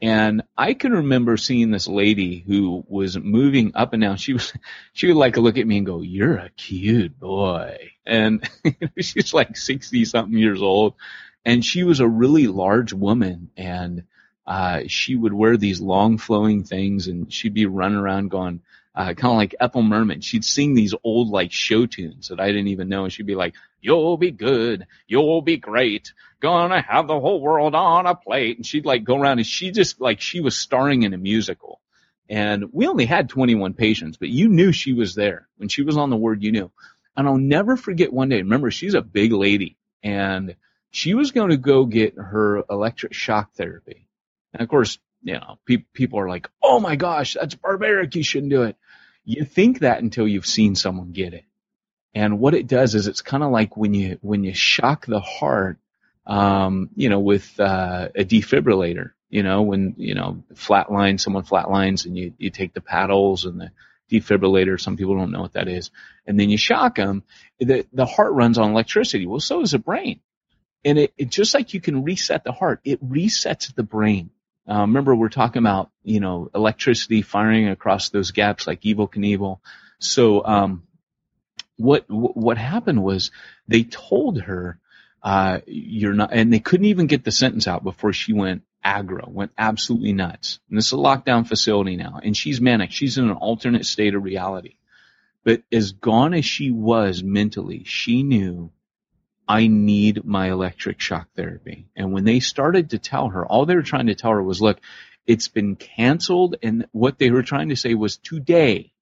And 0.00 0.42
I 0.56 0.74
can 0.74 0.92
remember 0.92 1.36
seeing 1.36 1.70
this 1.70 1.88
lady 1.88 2.44
who 2.46 2.84
was 2.86 3.16
moving 3.16 3.72
up 3.74 3.94
and 3.94 4.02
down. 4.02 4.16
She 4.16 4.34
was, 4.34 4.52
she 4.92 5.06
would 5.06 5.16
like 5.16 5.36
look 5.36 5.58
at 5.58 5.66
me 5.66 5.78
and 5.78 5.86
go, 5.86 6.02
you're 6.02 6.36
a 6.36 6.50
cute 6.50 7.18
boy. 7.18 7.92
And 8.04 8.48
she's 9.00 9.32
like 9.32 9.56
60 9.56 10.04
something 10.04 10.38
years 10.38 10.60
old. 10.60 10.94
And 11.44 11.64
she 11.64 11.84
was 11.84 12.00
a 12.00 12.08
really 12.08 12.46
large 12.46 12.92
woman. 12.92 13.50
And 13.56 14.04
uh, 14.46 14.82
she 14.86 15.16
would 15.16 15.32
wear 15.32 15.56
these 15.56 15.80
long 15.80 16.18
flowing 16.18 16.62
things 16.62 17.08
and 17.08 17.32
she'd 17.32 17.54
be 17.54 17.66
running 17.66 17.98
around 17.98 18.30
going, 18.30 18.60
uh, 18.94 19.12
kind 19.14 19.32
of 19.32 19.36
like 19.36 19.54
Ethel 19.58 19.82
Merman. 19.82 20.20
She'd 20.20 20.44
sing 20.44 20.74
these 20.74 20.94
old 21.02 21.28
like 21.28 21.52
show 21.52 21.86
tunes 21.86 22.28
that 22.28 22.40
I 22.40 22.46
didn't 22.46 22.68
even 22.68 22.88
know. 22.88 23.04
And 23.04 23.12
she'd 23.12 23.26
be 23.26 23.34
like, 23.34 23.54
you'll 23.80 24.16
be 24.16 24.30
good. 24.30 24.86
You'll 25.08 25.42
be 25.42 25.56
great. 25.56 26.12
Gonna 26.40 26.80
have 26.80 27.08
the 27.08 27.18
whole 27.18 27.40
world 27.40 27.74
on 27.74 28.06
a 28.06 28.14
plate. 28.14 28.56
And 28.56 28.64
she'd 28.64 28.86
like 28.86 29.04
go 29.04 29.18
around 29.18 29.38
and 29.38 29.46
she 29.46 29.72
just 29.72 30.00
like, 30.00 30.20
she 30.20 30.40
was 30.40 30.56
starring 30.56 31.02
in 31.02 31.12
a 31.12 31.18
musical. 31.18 31.80
And 32.28 32.72
we 32.72 32.86
only 32.86 33.06
had 33.06 33.28
21 33.28 33.74
patients, 33.74 34.16
but 34.16 34.28
you 34.28 34.48
knew 34.48 34.72
she 34.72 34.92
was 34.92 35.14
there. 35.14 35.48
When 35.58 35.68
she 35.68 35.82
was 35.82 35.96
on 35.96 36.10
the 36.10 36.16
word, 36.16 36.42
you 36.42 36.52
knew. 36.52 36.70
And 37.16 37.26
I'll 37.26 37.38
never 37.38 37.76
forget 37.76 38.12
one 38.12 38.28
day. 38.28 38.42
Remember, 38.42 38.70
she's 38.70 38.94
a 38.94 39.02
big 39.02 39.32
lady 39.32 39.76
and 40.02 40.56
she 40.90 41.14
was 41.14 41.32
going 41.32 41.50
to 41.50 41.56
go 41.56 41.84
get 41.84 42.14
her 42.16 42.64
electric 42.70 43.12
shock 43.12 43.52
therapy 43.54 44.05
and 44.56 44.62
of 44.62 44.70
course, 44.70 44.98
you 45.22 45.34
know, 45.34 45.58
pe- 45.66 45.84
people 45.92 46.18
are 46.18 46.28
like, 46.28 46.48
"Oh 46.62 46.80
my 46.80 46.96
gosh, 46.96 47.34
that's 47.34 47.54
barbaric. 47.54 48.14
You 48.16 48.22
shouldn't 48.22 48.50
do 48.50 48.62
it." 48.62 48.76
You 49.24 49.44
think 49.44 49.80
that 49.80 50.02
until 50.02 50.26
you've 50.26 50.46
seen 50.46 50.76
someone 50.76 51.12
get 51.12 51.34
it. 51.34 51.44
And 52.14 52.38
what 52.38 52.54
it 52.54 52.66
does 52.66 52.94
is 52.94 53.06
it's 53.06 53.20
kind 53.20 53.42
of 53.42 53.50
like 53.50 53.76
when 53.76 53.92
you 53.92 54.18
when 54.22 54.44
you 54.44 54.54
shock 54.54 55.04
the 55.04 55.20
heart, 55.20 55.78
um, 56.26 56.88
you 56.96 57.10
know, 57.10 57.20
with 57.20 57.60
uh, 57.60 58.08
a 58.14 58.24
defibrillator. 58.24 59.10
You 59.28 59.42
know, 59.42 59.62
when 59.62 59.94
you 59.98 60.14
know 60.14 60.42
flatline 60.54 61.20
someone 61.20 61.44
flatlines 61.44 62.06
and 62.06 62.16
you 62.16 62.32
you 62.38 62.48
take 62.48 62.72
the 62.72 62.80
paddles 62.80 63.44
and 63.44 63.60
the 63.60 63.70
defibrillator. 64.10 64.80
Some 64.80 64.96
people 64.96 65.16
don't 65.16 65.32
know 65.32 65.42
what 65.42 65.52
that 65.52 65.68
is, 65.68 65.90
and 66.26 66.40
then 66.40 66.48
you 66.48 66.56
shock 66.56 66.94
them. 66.94 67.24
The 67.58 67.84
the 67.92 68.06
heart 68.06 68.32
runs 68.32 68.56
on 68.56 68.70
electricity. 68.70 69.26
Well, 69.26 69.40
so 69.40 69.60
does 69.60 69.72
the 69.72 69.78
brain, 69.78 70.20
and 70.82 70.98
it, 70.98 71.12
it 71.18 71.28
just 71.28 71.52
like 71.52 71.74
you 71.74 71.80
can 71.80 72.04
reset 72.04 72.44
the 72.44 72.52
heart, 72.52 72.80
it 72.84 73.06
resets 73.06 73.74
the 73.74 73.82
brain. 73.82 74.30
Uh, 74.68 74.80
remember, 74.80 75.14
we're 75.14 75.28
talking 75.28 75.60
about 75.60 75.90
you 76.02 76.20
know 76.20 76.50
electricity 76.54 77.22
firing 77.22 77.68
across 77.68 78.10
those 78.10 78.32
gaps 78.32 78.66
like 78.66 78.82
Evel 78.82 79.12
Knievel. 79.12 79.60
So 79.98 80.44
um, 80.44 80.82
what 81.76 82.04
what 82.08 82.58
happened 82.58 83.02
was 83.02 83.30
they 83.68 83.84
told 83.84 84.40
her 84.42 84.78
uh, 85.22 85.60
you're 85.66 86.14
not, 86.14 86.32
and 86.32 86.52
they 86.52 86.60
couldn't 86.60 86.86
even 86.86 87.06
get 87.06 87.24
the 87.24 87.32
sentence 87.32 87.66
out 87.66 87.82
before 87.82 88.12
she 88.12 88.32
went 88.32 88.62
aggro, 88.84 89.28
went 89.28 89.50
absolutely 89.58 90.12
nuts. 90.12 90.60
And 90.68 90.78
this 90.78 90.86
is 90.86 90.92
a 90.92 90.96
lockdown 90.96 91.46
facility 91.46 91.96
now, 91.96 92.20
and 92.22 92.36
she's 92.36 92.60
manic. 92.60 92.92
She's 92.92 93.18
in 93.18 93.24
an 93.24 93.36
alternate 93.36 93.86
state 93.86 94.14
of 94.14 94.22
reality. 94.22 94.76
But 95.42 95.62
as 95.72 95.92
gone 95.92 96.34
as 96.34 96.44
she 96.44 96.70
was 96.70 97.22
mentally, 97.22 97.84
she 97.84 98.22
knew 98.22 98.70
I 99.48 99.68
need 99.68 100.24
my 100.24 100.50
electric 100.50 101.00
shock 101.00 101.28
therapy. 101.36 101.86
And 101.94 102.12
when 102.12 102.24
they 102.24 102.40
started 102.40 102.90
to 102.90 102.98
tell 102.98 103.28
her, 103.28 103.46
all 103.46 103.64
they 103.64 103.76
were 103.76 103.82
trying 103.82 104.06
to 104.06 104.14
tell 104.14 104.32
her 104.32 104.42
was, 104.42 104.60
look, 104.60 104.78
it's 105.26 105.48
been 105.48 105.76
canceled. 105.76 106.56
And 106.62 106.86
what 106.92 107.18
they 107.18 107.30
were 107.30 107.42
trying 107.42 107.68
to 107.68 107.76
say 107.76 107.94
was 107.94 108.16
today, 108.16 108.92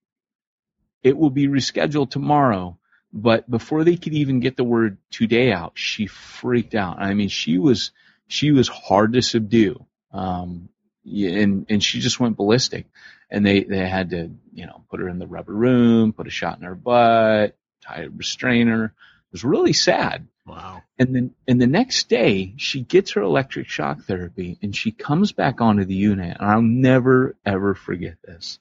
it 1.03 1.17
will 1.17 1.31
be 1.31 1.49
rescheduled 1.49 2.11
tomorrow. 2.11 2.79
But 3.13 3.49
before 3.49 3.85
they 3.85 3.97
could 3.97 4.13
even 4.13 4.41
get 4.41 4.57
the 4.57 4.65
word 4.65 4.99
today 5.11 5.53
out, 5.53 5.73
she 5.77 6.07
freaked 6.07 6.75
out. 6.75 6.99
I 6.99 7.15
mean, 7.15 7.29
she 7.29 7.59
was, 7.59 7.93
she 8.27 8.51
was 8.51 8.69
hard 8.69 9.13
to 9.13 9.23
subdue. 9.23 9.87
Um, 10.13 10.69
and, 11.05 11.67
and 11.69 11.83
she 11.83 12.01
just 12.01 12.19
went 12.19 12.37
ballistic 12.37 12.87
and 13.31 13.47
they, 13.47 13.63
they 13.65 13.87
had 13.89 14.11
to, 14.11 14.31
you 14.53 14.67
know, 14.67 14.85
put 14.91 15.01
her 15.01 15.09
in 15.09 15.19
the 15.19 15.27
rubber 15.27 15.53
room, 15.53 16.13
put 16.13 16.27
a 16.27 16.31
shot 16.31 16.59
in 16.59 16.65
her 16.65 16.75
butt, 16.75 17.57
tie 17.83 18.03
a 18.03 18.09
restrainer. 18.09 18.87
It 18.87 19.33
was 19.33 19.45
really 19.45 19.73
sad. 19.73 20.27
Wow. 20.47 20.83
And 20.99 21.15
then, 21.15 21.35
and 21.49 21.61
the 21.61 21.67
next 21.67 22.09
day 22.09 22.55
she 22.59 22.83
gets 22.83 23.13
her 23.13 23.23
electric 23.23 23.69
shock 23.69 24.03
therapy 24.03 24.59
and 24.63 24.77
she 24.77 24.93
comes 24.93 25.33
back 25.33 25.61
onto 25.61 25.85
the 25.85 25.95
unit 25.95 26.37
and 26.39 26.51
I'll 26.51 26.63
never 26.63 27.35
ever 27.47 27.75
forget 27.75 28.17
this. 28.23 28.59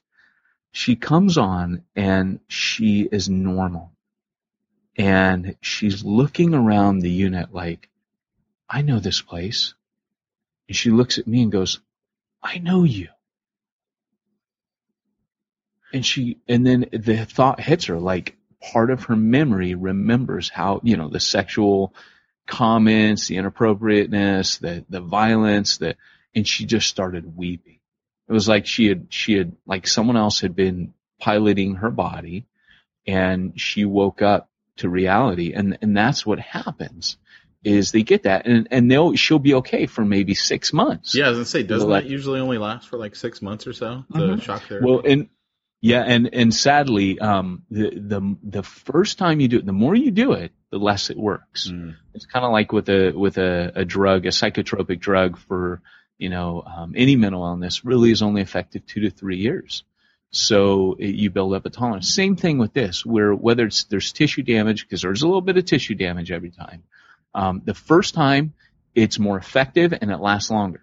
She 0.72 0.96
comes 0.96 1.36
on 1.38 1.84
and 1.94 2.40
she 2.48 3.02
is 3.02 3.28
normal 3.28 3.92
and 4.96 5.56
she's 5.60 6.04
looking 6.04 6.54
around 6.54 7.00
the 7.00 7.10
unit 7.10 7.52
like, 7.52 7.88
I 8.68 8.82
know 8.82 9.00
this 9.00 9.20
place. 9.20 9.74
And 10.68 10.76
she 10.76 10.90
looks 10.90 11.18
at 11.18 11.26
me 11.26 11.42
and 11.42 11.52
goes, 11.52 11.80
I 12.42 12.58
know 12.58 12.84
you. 12.84 13.08
And 15.92 16.04
she, 16.04 16.38
and 16.48 16.66
then 16.66 16.86
the 16.92 17.24
thought 17.24 17.60
hits 17.60 17.86
her 17.86 17.98
like 17.98 18.36
part 18.72 18.90
of 18.90 19.04
her 19.04 19.16
memory 19.16 19.74
remembers 19.74 20.48
how, 20.48 20.80
you 20.82 20.96
know, 20.96 21.08
the 21.08 21.20
sexual 21.20 21.94
comments, 22.46 23.26
the 23.28 23.36
inappropriateness, 23.36 24.58
the, 24.58 24.84
the 24.88 25.00
violence, 25.00 25.78
the, 25.78 25.96
and 26.34 26.46
she 26.46 26.66
just 26.66 26.88
started 26.88 27.36
weeping. 27.36 27.78
It 28.28 28.32
was 28.32 28.48
like 28.48 28.66
she 28.66 28.86
had, 28.88 29.06
she 29.10 29.34
had, 29.34 29.52
like 29.66 29.86
someone 29.86 30.16
else 30.16 30.40
had 30.40 30.56
been 30.56 30.94
piloting 31.20 31.76
her 31.76 31.90
body 31.90 32.46
and 33.06 33.58
she 33.60 33.84
woke 33.84 34.22
up 34.22 34.48
to 34.78 34.88
reality. 34.88 35.52
And, 35.52 35.78
and 35.82 35.96
that's 35.96 36.24
what 36.26 36.38
happens 36.38 37.16
is 37.62 37.92
they 37.92 38.02
get 38.02 38.24
that 38.24 38.46
and, 38.46 38.68
and 38.70 38.90
they'll, 38.90 39.14
she'll 39.14 39.38
be 39.38 39.54
okay 39.54 39.86
for 39.86 40.04
maybe 40.04 40.34
six 40.34 40.72
months. 40.72 41.14
Yeah, 41.14 41.26
I 41.26 41.28
was 41.30 41.38
gonna 41.38 41.44
say, 41.46 41.62
doesn't 41.62 41.88
Like- 41.88 42.04
that 42.04 42.10
usually 42.10 42.40
only 42.40 42.58
last 42.58 42.88
for 42.88 42.98
like 42.98 43.14
six 43.16 43.40
months 43.40 43.66
or 43.66 43.72
so? 43.72 44.04
The 44.10 44.18
Mhm. 44.18 44.42
shock 44.42 44.62
therapy. 44.68 44.86
Well, 44.86 45.02
and 45.04 45.28
yeah, 45.84 46.00
and 46.00 46.30
and 46.32 46.54
sadly, 46.54 47.18
um, 47.18 47.64
the 47.70 47.90
the 47.90 48.36
the 48.42 48.62
first 48.62 49.18
time 49.18 49.40
you 49.40 49.48
do 49.48 49.58
it, 49.58 49.66
the 49.66 49.72
more 49.74 49.94
you 49.94 50.10
do 50.10 50.32
it, 50.32 50.50
the 50.70 50.78
less 50.78 51.10
it 51.10 51.16
works. 51.18 51.68
Mm. 51.68 51.96
It's 52.14 52.24
kind 52.24 52.42
of 52.42 52.52
like 52.52 52.72
with 52.72 52.88
a 52.88 53.12
with 53.12 53.36
a, 53.36 53.70
a 53.74 53.84
drug, 53.84 54.24
a 54.24 54.30
psychotropic 54.30 54.98
drug 54.98 55.36
for 55.36 55.82
you 56.16 56.30
know 56.30 56.62
um, 56.62 56.94
any 56.96 57.16
mental 57.16 57.44
illness, 57.44 57.84
really 57.84 58.10
is 58.10 58.22
only 58.22 58.40
effective 58.40 58.86
two 58.86 59.02
to 59.02 59.10
three 59.10 59.36
years. 59.36 59.84
So 60.30 60.96
it, 60.98 61.16
you 61.16 61.28
build 61.28 61.52
up 61.52 61.66
a 61.66 61.70
tolerance. 61.70 62.14
Same 62.14 62.36
thing 62.36 62.56
with 62.56 62.72
this, 62.72 63.04
where 63.04 63.34
whether 63.34 63.66
it's 63.66 63.84
there's 63.84 64.10
tissue 64.10 64.42
damage 64.42 64.86
because 64.86 65.02
there's 65.02 65.20
a 65.20 65.26
little 65.26 65.42
bit 65.42 65.58
of 65.58 65.66
tissue 65.66 65.96
damage 65.96 66.32
every 66.32 66.50
time. 66.50 66.84
Um, 67.34 67.60
the 67.62 67.74
first 67.74 68.14
time, 68.14 68.54
it's 68.94 69.18
more 69.18 69.36
effective 69.36 69.92
and 69.92 70.10
it 70.10 70.18
lasts 70.18 70.50
longer. 70.50 70.80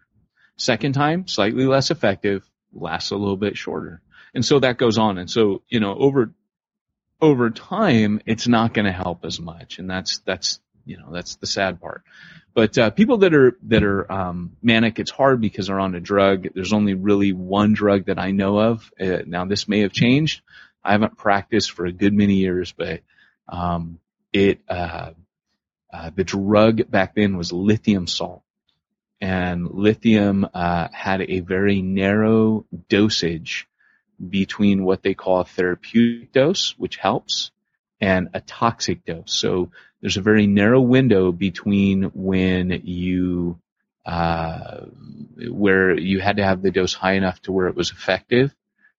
Second 0.58 0.94
time, 0.94 1.28
slightly 1.28 1.66
less 1.66 1.90
effective, 1.90 2.48
lasts 2.72 3.10
a 3.10 3.16
little 3.16 3.36
bit 3.36 3.58
shorter. 3.58 4.04
And 4.34 4.46
so 4.46 4.60
that 4.60 4.78
goes 4.78 4.98
on. 4.98 5.18
And 5.18 5.30
so, 5.30 5.62
you 5.70 5.80
know, 5.80 5.96
over, 5.96 6.32
over 7.20 7.50
time, 7.50 8.22
it's 8.26 8.48
not 8.48 8.74
going 8.74 8.86
to 8.86 8.92
help 8.92 9.26
as 9.26 9.40
much. 9.40 9.80
And 9.80 9.90
that's, 9.90 10.20
that's, 10.20 10.60
you 10.86 10.98
know, 10.98 11.12
that's 11.12 11.36
the 11.36 11.48
sad 11.48 11.82
part. 11.82 12.04
But, 12.54 12.78
uh, 12.78 12.90
people 12.90 13.20
that 13.20 13.34
are, 13.34 13.58
that 13.64 13.84
are, 13.84 14.12
um, 14.12 14.58
manic, 14.62 15.00
it's 15.00 15.12
hard 15.12 15.40
because 15.40 15.68
they're 15.68 15.80
on 15.80 15.96
a 15.96 16.00
drug. 16.00 16.48
There's 16.54 16.74
only 16.74 16.94
really 16.94 17.34
one 17.34 17.74
drug 17.74 18.06
that 18.06 18.20
I 18.20 18.32
know 18.32 18.60
of. 18.60 18.92
Uh, 19.00 19.20
now 19.26 19.46
this 19.46 19.68
may 19.68 19.82
have 19.82 19.94
changed. 19.94 20.42
I 20.84 20.94
haven't 20.94 21.18
practiced 21.18 21.72
for 21.72 21.86
a 21.86 21.92
good 21.92 22.14
many 22.14 22.36
years, 22.36 22.74
but, 22.74 23.02
um, 23.48 24.00
it, 24.34 24.62
uh, 24.68 25.12
uh, 25.94 26.12
the 26.16 26.24
drug 26.24 26.90
back 26.90 27.16
then 27.16 27.38
was 27.38 27.52
lithium 27.52 28.08
salt 28.08 28.44
and 29.22 29.70
lithium 29.70 30.48
uh, 30.54 30.88
had 30.92 31.22
a 31.22 31.42
very 31.42 31.82
narrow 31.82 32.66
dosage 32.90 33.68
between 34.30 34.84
what 34.84 35.02
they 35.02 35.14
call 35.14 35.42
a 35.42 35.46
therapeutic 35.46 36.32
dose, 36.32 36.76
which 36.78 36.98
helps, 36.98 37.52
and 38.00 38.30
a 38.34 38.42
toxic 38.42 39.06
dose. 39.06 39.34
So 39.34 39.72
there's 40.02 40.18
a 40.18 40.22
very 40.22 40.48
narrow 40.48 40.82
window 40.82 41.32
between 41.32 42.04
when 42.14 42.82
you 42.84 43.60
uh, 44.06 44.86
where 45.50 45.98
you 45.98 46.20
had 46.20 46.38
to 46.38 46.44
have 46.44 46.62
the 46.62 46.72
dose 46.72 46.94
high 46.94 47.14
enough 47.14 47.42
to 47.44 47.52
where 47.52 47.68
it 47.68 47.76
was 47.76 47.92
effective, 47.92 48.54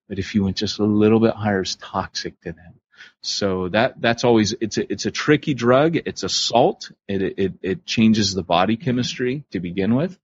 but 0.08 0.18
if 0.18 0.34
you 0.34 0.44
went 0.44 0.56
just 0.56 0.78
a 0.78 0.84
little 0.84 1.18
bit 1.18 1.34
higher, 1.34 1.62
it's 1.62 1.76
toxic 1.76 2.40
to 2.42 2.52
them. 2.52 2.74
So 3.20 3.68
that 3.70 4.00
that's 4.00 4.24
always 4.24 4.54
it's 4.60 4.78
a 4.78 4.92
it's 4.92 5.06
a 5.06 5.10
tricky 5.10 5.54
drug. 5.54 5.96
It's 5.96 6.22
a 6.22 6.28
salt. 6.28 6.90
It 7.08 7.22
it 7.22 7.52
it 7.62 7.86
changes 7.86 8.34
the 8.34 8.42
body 8.42 8.76
chemistry 8.76 9.44
to 9.52 9.60
begin 9.60 9.94
with, 9.94 10.18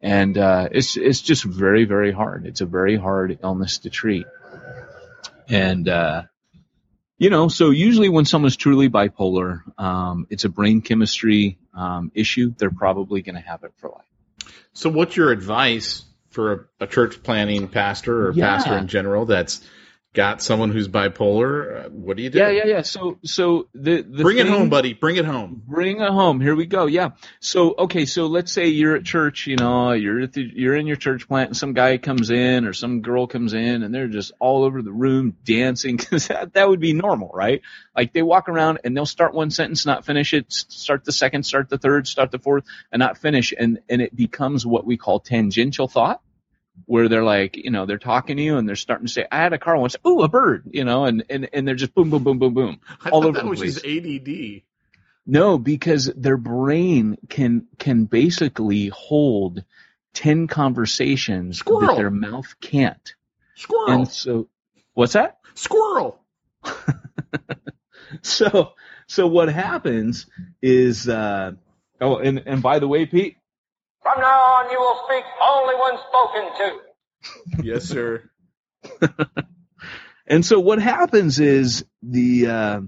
and 0.00 0.36
uh, 0.36 0.68
it's 0.70 0.96
it's 0.96 1.22
just 1.22 1.44
very 1.44 1.84
very 1.84 2.12
hard. 2.12 2.46
It's 2.46 2.60
a 2.60 2.66
very 2.66 2.96
hard 2.96 3.38
illness 3.42 3.78
to 3.78 3.90
treat, 3.90 4.26
and 5.50 5.88
uh, 5.88 6.22
you 7.18 7.30
know 7.30 7.48
so 7.48 7.70
usually 7.70 8.08
when 8.08 8.24
someone's 8.24 8.56
truly 8.56 8.88
bipolar, 8.88 9.60
um, 9.78 10.26
it's 10.30 10.44
a 10.44 10.48
brain 10.48 10.80
chemistry 10.80 11.58
um, 11.74 12.10
issue. 12.14 12.54
They're 12.56 12.70
probably 12.70 13.22
going 13.22 13.36
to 13.36 13.40
have 13.42 13.64
it 13.64 13.72
for 13.76 13.90
life. 13.90 14.52
So, 14.72 14.88
what's 14.88 15.16
your 15.16 15.32
advice 15.32 16.04
for 16.30 16.52
a, 16.80 16.84
a 16.84 16.86
church 16.86 17.22
planting 17.22 17.68
pastor 17.68 18.28
or 18.28 18.32
Yeah. 18.32 18.56
pastor 18.56 18.78
in 18.78 18.86
general 18.86 19.26
that's 19.26 19.60
got 20.12 20.42
someone 20.42 20.70
who's 20.70 20.88
bipolar? 20.88 21.86
Uh, 21.86 21.88
what 21.90 22.16
do 22.16 22.22
you 22.22 22.30
do? 22.30 22.38
Yeah 22.38 22.50
yeah 22.50 22.66
yeah. 22.66 22.82
So 22.82 23.18
so 23.24 23.68
the, 23.74 24.02
the 24.02 24.22
Bring 24.22 24.38
it 24.38 24.48
home, 24.48 24.68
buddy. 24.68 24.92
Bring 24.94 25.16
it 25.16 25.24
home. 25.24 25.62
Bring 25.66 26.00
it 26.00 26.10
home. 26.10 26.40
Here 26.40 26.54
we 26.56 26.66
go. 26.66 26.86
Yeah. 26.86 27.10
So 27.40 27.74
okay. 27.78 28.06
So 28.06 28.26
let's 28.26 28.52
say 28.52 28.68
you're 28.68 28.96
at 28.96 29.04
church. 29.04 29.46
You 29.46 29.56
know, 29.56 29.92
you're 29.92 30.22
at 30.22 30.32
the, 30.32 30.42
you're 30.42 30.76
in 30.76 30.86
your 30.86 30.96
church 30.96 31.28
plant, 31.28 31.50
and 31.50 31.56
some 31.56 31.72
guy 31.72 31.98
comes 31.98 32.30
in 32.30 32.66
or 32.66 32.72
some 32.72 33.02
girl 33.02 33.26
comes 33.26 33.52
in, 33.52 33.82
and 33.82 33.94
they're 33.94 34.08
just 34.08 34.32
all 34.40 34.64
over 34.64 34.82
the 34.82 34.92
room 34.92 35.36
dancing. 35.44 35.98
Because 36.10 36.28
that 36.28 36.54
that 36.54 36.68
would 36.68 36.80
be 36.80 36.92
normal, 36.94 37.30
right? 37.32 37.60
Like 37.94 38.12
they 38.12 38.22
walk 38.22 38.48
around 38.48 38.80
and 38.82 38.96
they'll 38.96 39.06
start 39.06 39.34
one 39.34 39.50
sentence, 39.50 39.84
not 39.84 40.06
finish 40.06 40.32
it, 40.32 40.50
start 40.50 41.04
the 41.04 41.12
second, 41.12 41.44
start 41.44 41.68
the 41.68 41.78
third, 41.78 42.08
start 42.08 42.30
the 42.30 42.38
fourth, 42.38 42.64
and 42.90 42.98
not 42.98 43.18
finish, 43.18 43.52
and 43.56 43.80
and 43.88 44.00
it 44.00 44.16
becomes 44.16 44.64
what 44.66 44.86
we 44.86 44.96
call 44.96 45.20
tangential 45.20 45.88
thought. 45.88 46.22
Where 46.86 47.08
they're 47.08 47.24
like, 47.24 47.56
you 47.56 47.70
know, 47.70 47.86
they're 47.86 47.98
talking 47.98 48.36
to 48.36 48.42
you 48.42 48.56
and 48.56 48.68
they're 48.68 48.76
starting 48.76 49.06
to 49.06 49.12
say, 49.12 49.26
I 49.30 49.38
had 49.38 49.52
a 49.52 49.58
car 49.58 49.76
once, 49.76 49.96
ooh, 50.06 50.22
a 50.22 50.28
bird, 50.28 50.64
you 50.72 50.84
know, 50.84 51.04
and, 51.04 51.24
and, 51.30 51.48
and 51.52 51.66
they're 51.66 51.74
just 51.74 51.94
boom, 51.94 52.10
boom, 52.10 52.24
boom, 52.24 52.38
boom, 52.38 52.54
boom. 52.54 52.80
I 53.04 53.10
All 53.10 53.24
over 53.24 53.32
that 53.38 53.44
the 53.44 53.50
was 53.50 53.60
place. 53.60 53.74
just 53.74 53.86
ADD. 53.86 54.62
No, 55.26 55.58
because 55.58 56.06
their 56.16 56.36
brain 56.36 57.16
can 57.28 57.66
can 57.78 58.04
basically 58.06 58.88
hold 58.88 59.62
ten 60.14 60.46
conversations 60.48 61.58
Squirrel. 61.58 61.88
that 61.88 61.96
their 61.96 62.10
mouth 62.10 62.54
can't. 62.60 63.14
Squirrel. 63.54 63.90
And 63.92 64.08
so, 64.08 64.48
what's 64.94 65.12
that? 65.12 65.38
Squirrel. 65.54 66.18
So, 68.22 68.72
so 69.06 69.26
what 69.28 69.48
happens 69.50 70.26
is, 70.60 71.08
uh, 71.08 71.52
oh, 72.00 72.16
and 72.18 72.42
and 72.44 72.62
by 72.62 72.80
the 72.80 72.88
way, 72.88 73.06
Pete, 73.06 73.36
From 74.02 74.20
now 74.20 74.40
on, 74.40 74.70
you 74.70 74.78
will 74.80 75.00
speak 75.06 75.24
only 75.42 75.74
when 75.74 75.98
spoken 76.08 76.44
to. 76.58 77.62
Yes, 77.62 77.84
sir. 77.84 78.30
and 80.26 80.44
so 80.44 80.58
what 80.58 80.80
happens 80.80 81.38
is 81.38 81.84
the 82.02 82.46
uh, 82.46 82.80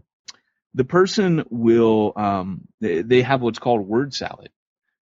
the 0.74 0.84
person 0.84 1.44
will 1.50 2.12
um, 2.16 2.62
they, 2.80 3.02
they 3.02 3.22
have 3.22 3.42
what's 3.42 3.58
called 3.58 3.86
word 3.86 4.14
salad, 4.14 4.50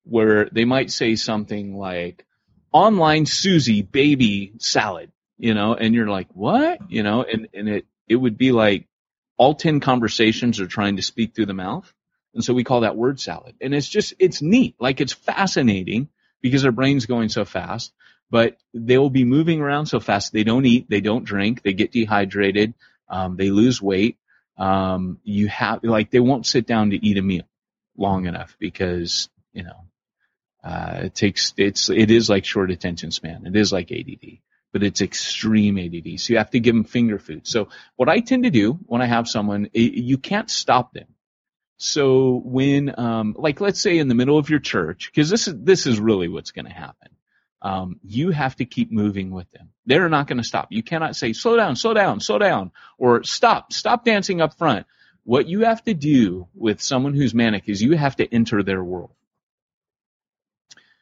where 0.04 0.48
they 0.50 0.64
might 0.64 0.90
say 0.90 1.14
something 1.14 1.76
like 1.76 2.26
"online 2.72 3.26
Susie 3.26 3.82
baby 3.82 4.52
salad," 4.58 5.12
you 5.38 5.54
know, 5.54 5.74
and 5.74 5.94
you're 5.94 6.10
like, 6.10 6.28
"What?" 6.34 6.90
You 6.90 7.04
know, 7.04 7.22
and 7.22 7.48
and 7.54 7.68
it 7.68 7.86
it 8.08 8.16
would 8.16 8.36
be 8.36 8.50
like 8.50 8.88
all 9.36 9.54
ten 9.54 9.78
conversations 9.78 10.61
are 10.61 10.66
trying 10.66 10.96
to 10.96 11.02
speak 11.02 11.34
through 11.34 11.46
the 11.46 11.54
mouth, 11.54 11.92
and 12.35 12.45
so 12.45 12.55
we 12.55 12.64
call 12.64 12.81
that 12.81 12.97
word 12.97 13.20
salad, 13.20 13.57
and 13.61 13.74
it's 13.74 13.89
just 13.89 14.14
it's 14.18 14.43
neat, 14.43 14.76
like 14.78 15.01
it's 15.01 15.12
fascinating 15.12 16.09
because 16.41 16.62
their 16.62 16.72
brain's 16.72 17.07
going 17.07 17.28
so 17.28 17.45
fast. 17.45 17.93
But 18.31 18.59
they 18.72 18.97
will 18.97 19.11
be 19.11 19.24
moving 19.24 19.61
around 19.61 19.87
so 19.87 19.99
fast. 19.99 20.33
They 20.33 20.45
don't 20.45 20.64
eat, 20.64 20.89
they 20.89 21.01
don't 21.01 21.24
drink, 21.24 21.62
they 21.62 21.72
get 21.72 21.91
dehydrated, 21.91 22.74
um, 23.09 23.37
they 23.37 23.51
lose 23.51 23.83
weight. 23.83 24.18
Um, 24.57 25.18
you 25.24 25.49
have 25.49 25.83
like 25.83 26.11
they 26.11 26.20
won't 26.20 26.47
sit 26.47 26.66
down 26.66 26.91
to 26.91 27.05
eat 27.05 27.18
a 27.18 27.22
meal 27.22 27.49
long 27.97 28.26
enough 28.26 28.57
because 28.61 29.28
you 29.53 29.64
know 29.64 29.85
uh, 30.62 31.01
it 31.05 31.14
takes 31.14 31.55
it's 31.57 31.91
it 31.91 32.11
is 32.11 32.28
like 32.28 32.45
short 32.45 32.70
attention 32.70 33.11
span. 33.11 33.47
It 33.47 33.57
is 33.57 33.72
like 33.72 33.91
ADD, 33.91 34.39
but 34.72 34.83
it's 34.83 35.01
extreme 35.01 35.78
ADD. 35.78 36.20
So 36.20 36.33
you 36.33 36.39
have 36.39 36.51
to 36.51 36.61
give 36.61 36.74
them 36.74 36.85
finger 36.85 37.18
food. 37.18 37.47
So 37.47 37.68
what 37.97 38.09
I 38.09 38.20
tend 38.20 38.45
to 38.45 38.51
do 38.51 38.74
when 38.87 39.03
I 39.03 39.07
have 39.07 39.28
someone, 39.28 39.70
i 39.74 39.78
you 39.78 40.18
can't 40.18 40.51
stop 40.51 40.93
them. 40.93 41.07
So 41.83 42.43
when, 42.45 42.95
um, 43.01 43.35
like, 43.39 43.59
let's 43.62 43.81
say 43.81 43.97
in 43.97 44.09
the 44.09 44.14
middle 44.14 44.37
of 44.37 44.51
your 44.51 44.59
church, 44.59 45.11
because 45.11 45.31
this 45.31 45.49
is 45.49 45.55
this 45.57 45.87
is 45.87 45.99
really 45.99 46.28
what's 46.28 46.51
going 46.51 46.66
to 46.66 46.70
happen. 46.70 47.09
Um, 47.62 47.99
you 48.03 48.33
have 48.33 48.55
to 48.57 48.66
keep 48.66 48.93
moving 48.93 49.31
with 49.31 49.51
them. 49.53 49.70
They're 49.87 50.11
not 50.11 50.26
going 50.26 50.37
to 50.37 50.45
stop. 50.45 50.68
You 50.70 50.83
cannot 50.83 51.16
say, 51.16 51.33
slow 51.33 51.57
down, 51.57 51.76
slow 51.76 51.95
down, 51.95 52.20
slow 52.20 52.39
down, 52.39 52.72
or 52.99 53.24
stop, 53.24 53.72
stop 53.72 54.05
dancing 54.05 54.43
up 54.43 54.59
front. 54.59 54.87
What 55.24 55.49
you 55.49 55.61
have 55.61 55.83
to 55.85 55.95
do 55.95 56.49
with 56.55 56.83
someone 56.83 57.14
who's 57.14 57.33
manic 57.33 57.66
is 57.66 57.83
you 57.83 57.97
have 57.97 58.16
to 58.16 58.31
enter 58.31 58.62
their 58.62 58.85
world. 58.85 59.14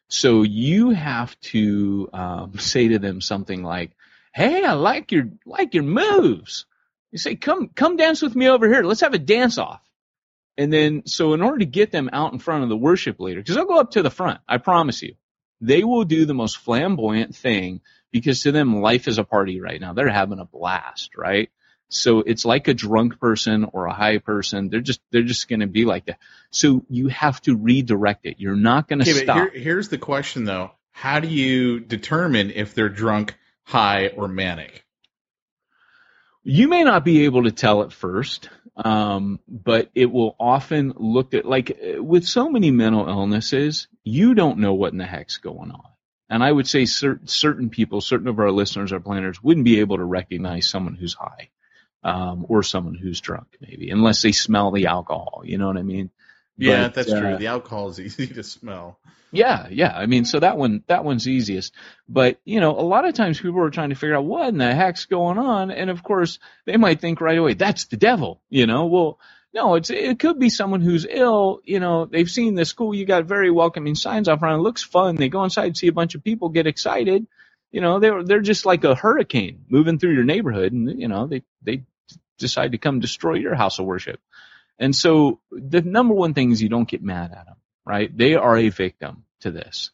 So 0.07 0.43
you 0.43 0.91
have 0.91 1.39
to 1.41 2.09
um, 2.13 2.53
say 2.61 2.87
to 2.87 3.01
them 3.01 3.21
something 3.21 3.65
like, 3.65 3.91
"Hey, 4.33 4.65
I 4.65 4.75
like 4.75 5.11
your 5.11 5.29
like 5.45 5.75
your 5.75 5.83
moves." 5.83 6.67
You 7.11 7.19
say, 7.19 7.35
"Come 7.35 7.69
come 7.75 7.97
dance 7.97 8.23
with 8.23 8.37
me 8.37 8.49
over 8.49 8.69
here. 8.69 8.85
Let's 8.85 9.01
have 9.01 9.15
a 9.15 9.19
dance 9.19 9.59
off." 9.59 9.83
And 10.59 10.73
then, 10.73 11.05
so 11.07 11.35
in 11.35 11.41
order 11.41 11.59
to 11.59 11.65
get 11.67 11.93
them 11.93 12.11
out 12.13 12.33
in 12.33 12.41
front 12.41 12.65
of 12.65 12.69
the 12.69 12.77
worship 12.77 13.21
leader, 13.21 13.41
because 13.41 13.55
they'll 13.55 13.65
go 13.65 13.79
up 13.79 13.93
to 13.93 14.03
the 14.03 14.11
front, 14.11 14.41
I 14.49 14.59
promise 14.59 15.01
you, 15.03 15.15
they 15.61 15.85
will 15.85 16.05
do 16.05 16.25
the 16.25 16.35
most 16.35 16.59
flamboyant 16.59 17.35
thing 17.37 17.81
because 18.11 18.43
to 18.43 18.53
them 18.53 18.81
life 18.83 19.07
is 19.07 19.19
a 19.19 19.25
party 19.25 19.61
right 19.61 19.81
now. 19.81 19.93
They're 19.93 20.09
having 20.09 20.41
a 20.41 20.45
blast, 20.45 21.17
right? 21.17 21.49
So 21.91 22.21
it's 22.21 22.45
like 22.45 22.69
a 22.69 22.75
drunk 22.75 23.19
person 23.19 23.67
or 23.73 23.87
a 23.87 23.95
high 23.95 24.19
person. 24.19 24.69
They're 24.69 24.81
just 24.81 25.01
they're 25.11 25.23
just 25.23 25.49
going 25.49 25.61
to 25.61 25.67
be 25.67 25.85
like 25.85 26.07
that. 26.07 26.19
So 26.51 26.85
you 26.91 27.09
have 27.09 27.41
to 27.43 27.57
redirect 27.57 28.27
it. 28.27 28.37
You're 28.39 28.57
not 28.57 28.89
going 28.89 28.99
to 29.01 29.11
Okay, 29.11 29.23
stop. 29.25 29.37
here, 29.37 29.63
here's 29.63 29.89
the 29.89 29.97
question 29.99 30.45
though: 30.45 30.73
How 30.91 31.21
do 31.21 31.29
you 31.29 31.81
determine 31.81 32.51
if 32.51 32.75
they're 32.75 32.89
drunk, 32.89 33.37
high, 33.65 34.09
or 34.09 34.29
manic? 34.29 34.85
You 36.45 36.69
may 36.69 36.85
not 36.85 37.05
be 37.05 37.25
able 37.25 37.45
to 37.45 37.53
tell 37.53 37.83
at 37.83 37.93
first, 37.93 38.49
um, 38.77 39.41
but 39.49 39.91
it 39.95 40.07
will 40.11 40.37
often 40.39 40.95
look 40.97 41.35
at 41.35 41.45
like 41.45 41.79
with 41.99 42.27
so 42.27 42.49
many 42.49 42.71
mental 42.71 43.09
illnesses, 43.09 43.89
you 44.05 44.35
don't 44.35 44.59
know 44.59 44.75
what 44.75 44.93
in 44.93 44.99
the 44.99 45.05
heck's 45.05 45.39
going 45.39 45.71
on. 45.71 45.83
And 46.31 46.45
I 46.45 46.53
would 46.53 46.69
say 46.69 46.85
cer- 46.85 47.21
certain 47.25 47.71
people, 47.71 48.01
certain 48.01 48.29
of 48.29 48.39
our 48.39 48.51
listeners, 48.51 48.93
our 48.93 49.01
planters, 49.01 49.43
wouldn't 49.43 49.65
be 49.65 49.81
able 49.81 49.97
to 49.97 50.05
recognize 50.05 50.69
someone 50.69 50.95
who's 50.95 51.15
high 51.15 51.51
um, 52.03 52.45
or 52.49 52.63
someone 52.63 52.95
who's 52.95 53.21
drunk, 53.21 53.57
maybe, 53.61 53.91
unless 53.91 54.23
they 54.23 54.33
smell 54.33 54.71
the 54.71 54.87
alcohol. 54.87 55.43
You 55.45 55.59
know 55.59 55.67
what 55.67 55.79
I 55.79 55.83
mean? 55.83 56.11
Yeah, 56.57 56.85
But, 56.85 56.95
that's 56.95 57.13
uh, 57.13 57.21
true. 57.21 57.37
The 57.39 57.47
alcohol 57.47 57.89
is 57.89 58.01
easy 58.01 58.27
to 58.27 58.43
smell. 58.43 58.99
Yeah, 59.31 59.67
yeah. 59.71 59.93
I 59.95 60.07
mean, 60.07 60.25
so 60.25 60.41
that 60.41 60.57
one, 60.57 60.83
that 60.87 61.05
one's 61.05 61.29
easiest. 61.29 61.75
But, 62.09 62.41
you 62.45 62.61
know, 62.61 62.71
a 62.71 62.81
lot 62.81 63.05
of 63.05 63.15
times 63.15 63.41
people 63.41 63.61
are 63.63 63.71
trying 63.71 63.91
to 63.91 63.95
figure 63.95 64.17
out 64.17 64.25
what 64.25 64.49
in 64.49 64.59
the 64.59 64.75
heck's 64.75 65.05
going 65.05 65.39
on. 65.39 65.71
And 65.71 65.91
of 65.91 66.03
course, 66.03 66.39
they 66.65 66.77
might 66.77 67.01
think 67.01 67.21
right 67.21 67.37
away, 67.37 67.55
that's 67.55 67.85
the 67.87 67.99
devil, 67.99 68.41
you 68.49 68.67
know? 68.67 68.87
Well, 68.87 69.19
no, 69.53 69.75
it's, 69.75 69.91
it 69.91 70.19
could 70.19 70.39
be 70.39 70.51
someone 70.51 70.81
who's 70.81 71.07
ill, 71.09 71.61
you 71.65 71.81
know, 71.81 72.07
they've 72.07 72.31
seen 72.31 72.55
the 72.55 72.65
school, 72.65 72.95
you 72.95 73.05
got 73.07 73.25
very 73.25 73.51
welcoming 73.51 73.95
signs 73.95 74.29
out 74.29 74.39
front. 74.41 74.61
It 74.61 74.63
looks 74.63 74.83
fun. 74.83 75.17
They 75.17 75.29
go 75.29 75.45
inside, 75.45 75.77
see 75.77 75.89
a 75.89 75.93
bunch 75.93 76.15
of 76.15 76.25
people 76.25 76.49
get 76.51 76.67
excited. 76.67 77.27
You 77.71 77.81
know, 77.81 77.99
they're, 77.99 78.23
they're 78.23 78.41
just 78.41 78.67
like 78.67 78.85
a 78.85 78.95
hurricane 78.95 79.65
moving 79.69 79.99
through 79.99 80.15
your 80.15 80.25
neighborhood 80.25 80.73
and, 80.73 81.01
you 81.01 81.09
know, 81.09 81.27
they, 81.27 81.43
they 81.63 81.83
decide 82.39 82.73
to 82.73 82.79
come 82.79 83.01
destroy 83.01 83.35
your 83.35 83.55
house 83.55 83.79
of 83.79 83.85
worship. 83.85 84.21
And 84.79 84.95
so 84.95 85.41
the 85.51 85.83
number 85.83 86.15
one 86.15 86.35
thing 86.35 86.51
is 86.51 86.63
you 86.63 86.69
don't 86.71 86.89
get 86.89 87.03
mad 87.03 87.33
at 87.33 87.47
them, 87.47 87.57
right? 87.89 88.15
They 88.15 88.35
are 88.35 88.57
a 88.57 88.69
victim 88.69 89.25
to 89.41 89.51
this. 89.51 89.91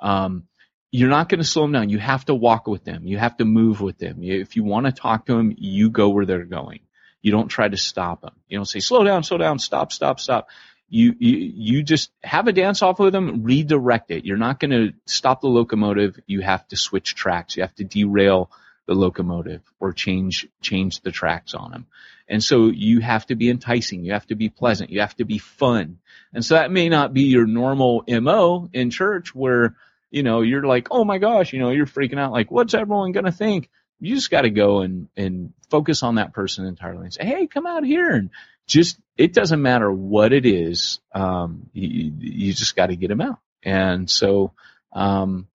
Um, 0.00 0.48
you're 0.90 1.08
not 1.08 1.28
going 1.28 1.40
to 1.40 1.46
slow 1.46 1.62
them 1.62 1.72
down. 1.72 1.90
You 1.90 1.98
have 1.98 2.24
to 2.24 2.34
walk 2.34 2.66
with 2.66 2.84
them. 2.84 3.06
You 3.06 3.18
have 3.18 3.36
to 3.36 3.44
move 3.44 3.80
with 3.80 3.98
them. 3.98 4.22
If 4.22 4.56
you 4.56 4.64
want 4.64 4.86
to 4.86 4.92
talk 4.92 5.26
to 5.26 5.34
them, 5.34 5.54
you 5.56 5.90
go 5.90 6.08
where 6.08 6.26
they're 6.26 6.44
going. 6.44 6.80
You 7.22 7.32
don't 7.32 7.48
try 7.48 7.68
to 7.68 7.76
stop 7.76 8.22
them. 8.22 8.34
You 8.48 8.58
don't 8.58 8.66
say, 8.66 8.80
slow 8.80 9.04
down, 9.04 9.22
slow 9.22 9.38
down, 9.38 9.58
stop, 9.58 9.92
stop, 9.92 10.18
stop. 10.18 10.48
You, 10.88 11.14
you, 11.18 11.36
you 11.36 11.82
just 11.82 12.10
have 12.22 12.48
a 12.48 12.52
dance 12.52 12.82
off 12.82 12.98
with 12.98 13.12
them, 13.12 13.42
redirect 13.44 14.10
it. 14.10 14.24
You're 14.24 14.36
not 14.36 14.60
going 14.60 14.70
to 14.70 14.92
stop 15.06 15.40
the 15.40 15.48
locomotive. 15.48 16.18
You 16.26 16.40
have 16.40 16.66
to 16.68 16.76
switch 16.76 17.14
tracks. 17.14 17.56
You 17.56 17.62
have 17.62 17.74
to 17.76 17.84
derail 17.84 18.50
the 18.86 18.94
locomotive 18.94 19.62
or 19.80 19.92
change, 19.92 20.46
change 20.60 21.00
the 21.00 21.10
tracks 21.10 21.54
on 21.54 21.70
them. 21.70 21.86
And 22.28 22.42
so 22.42 22.66
you 22.66 23.00
have 23.00 23.26
to 23.26 23.36
be 23.36 23.50
enticing. 23.50 24.04
You 24.04 24.12
have 24.12 24.26
to 24.28 24.34
be 24.34 24.48
pleasant. 24.48 24.90
You 24.90 25.00
have 25.00 25.16
to 25.16 25.24
be 25.24 25.38
fun. 25.38 25.98
And 26.32 26.44
so 26.44 26.54
that 26.54 26.72
may 26.72 26.88
not 26.88 27.14
be 27.14 27.22
your 27.22 27.46
normal 27.46 28.04
MO 28.08 28.68
in 28.72 28.90
church 28.90 29.34
where, 29.34 29.76
you 30.10 30.22
know, 30.22 30.42
you're 30.42 30.66
like, 30.66 30.88
oh 30.90 31.04
my 31.04 31.18
gosh, 31.18 31.52
you 31.52 31.60
know, 31.60 31.70
you're 31.70 31.86
freaking 31.86 32.18
out 32.18 32.32
like, 32.32 32.50
what's 32.50 32.74
everyone 32.74 33.12
going 33.12 33.26
to 33.26 33.32
think? 33.32 33.68
You 34.00 34.14
just 34.14 34.30
got 34.30 34.42
to 34.42 34.50
go 34.50 34.80
and, 34.80 35.08
and 35.16 35.52
focus 35.70 36.02
on 36.02 36.16
that 36.16 36.32
person 36.32 36.66
entirely 36.66 37.04
and 37.04 37.14
say, 37.14 37.24
hey, 37.24 37.46
come 37.46 37.66
out 37.66 37.84
here 37.84 38.10
and 38.10 38.30
just, 38.66 38.98
it 39.16 39.32
doesn't 39.32 39.62
matter 39.62 39.90
what 39.90 40.32
it 40.32 40.44
is. 40.46 41.00
Um, 41.14 41.70
you, 41.72 42.12
you 42.18 42.52
just 42.52 42.76
got 42.76 42.86
to 42.86 42.96
get 42.96 43.08
them 43.08 43.20
out. 43.20 43.38
And 43.62 44.10
so, 44.10 44.52
um, 44.92 45.48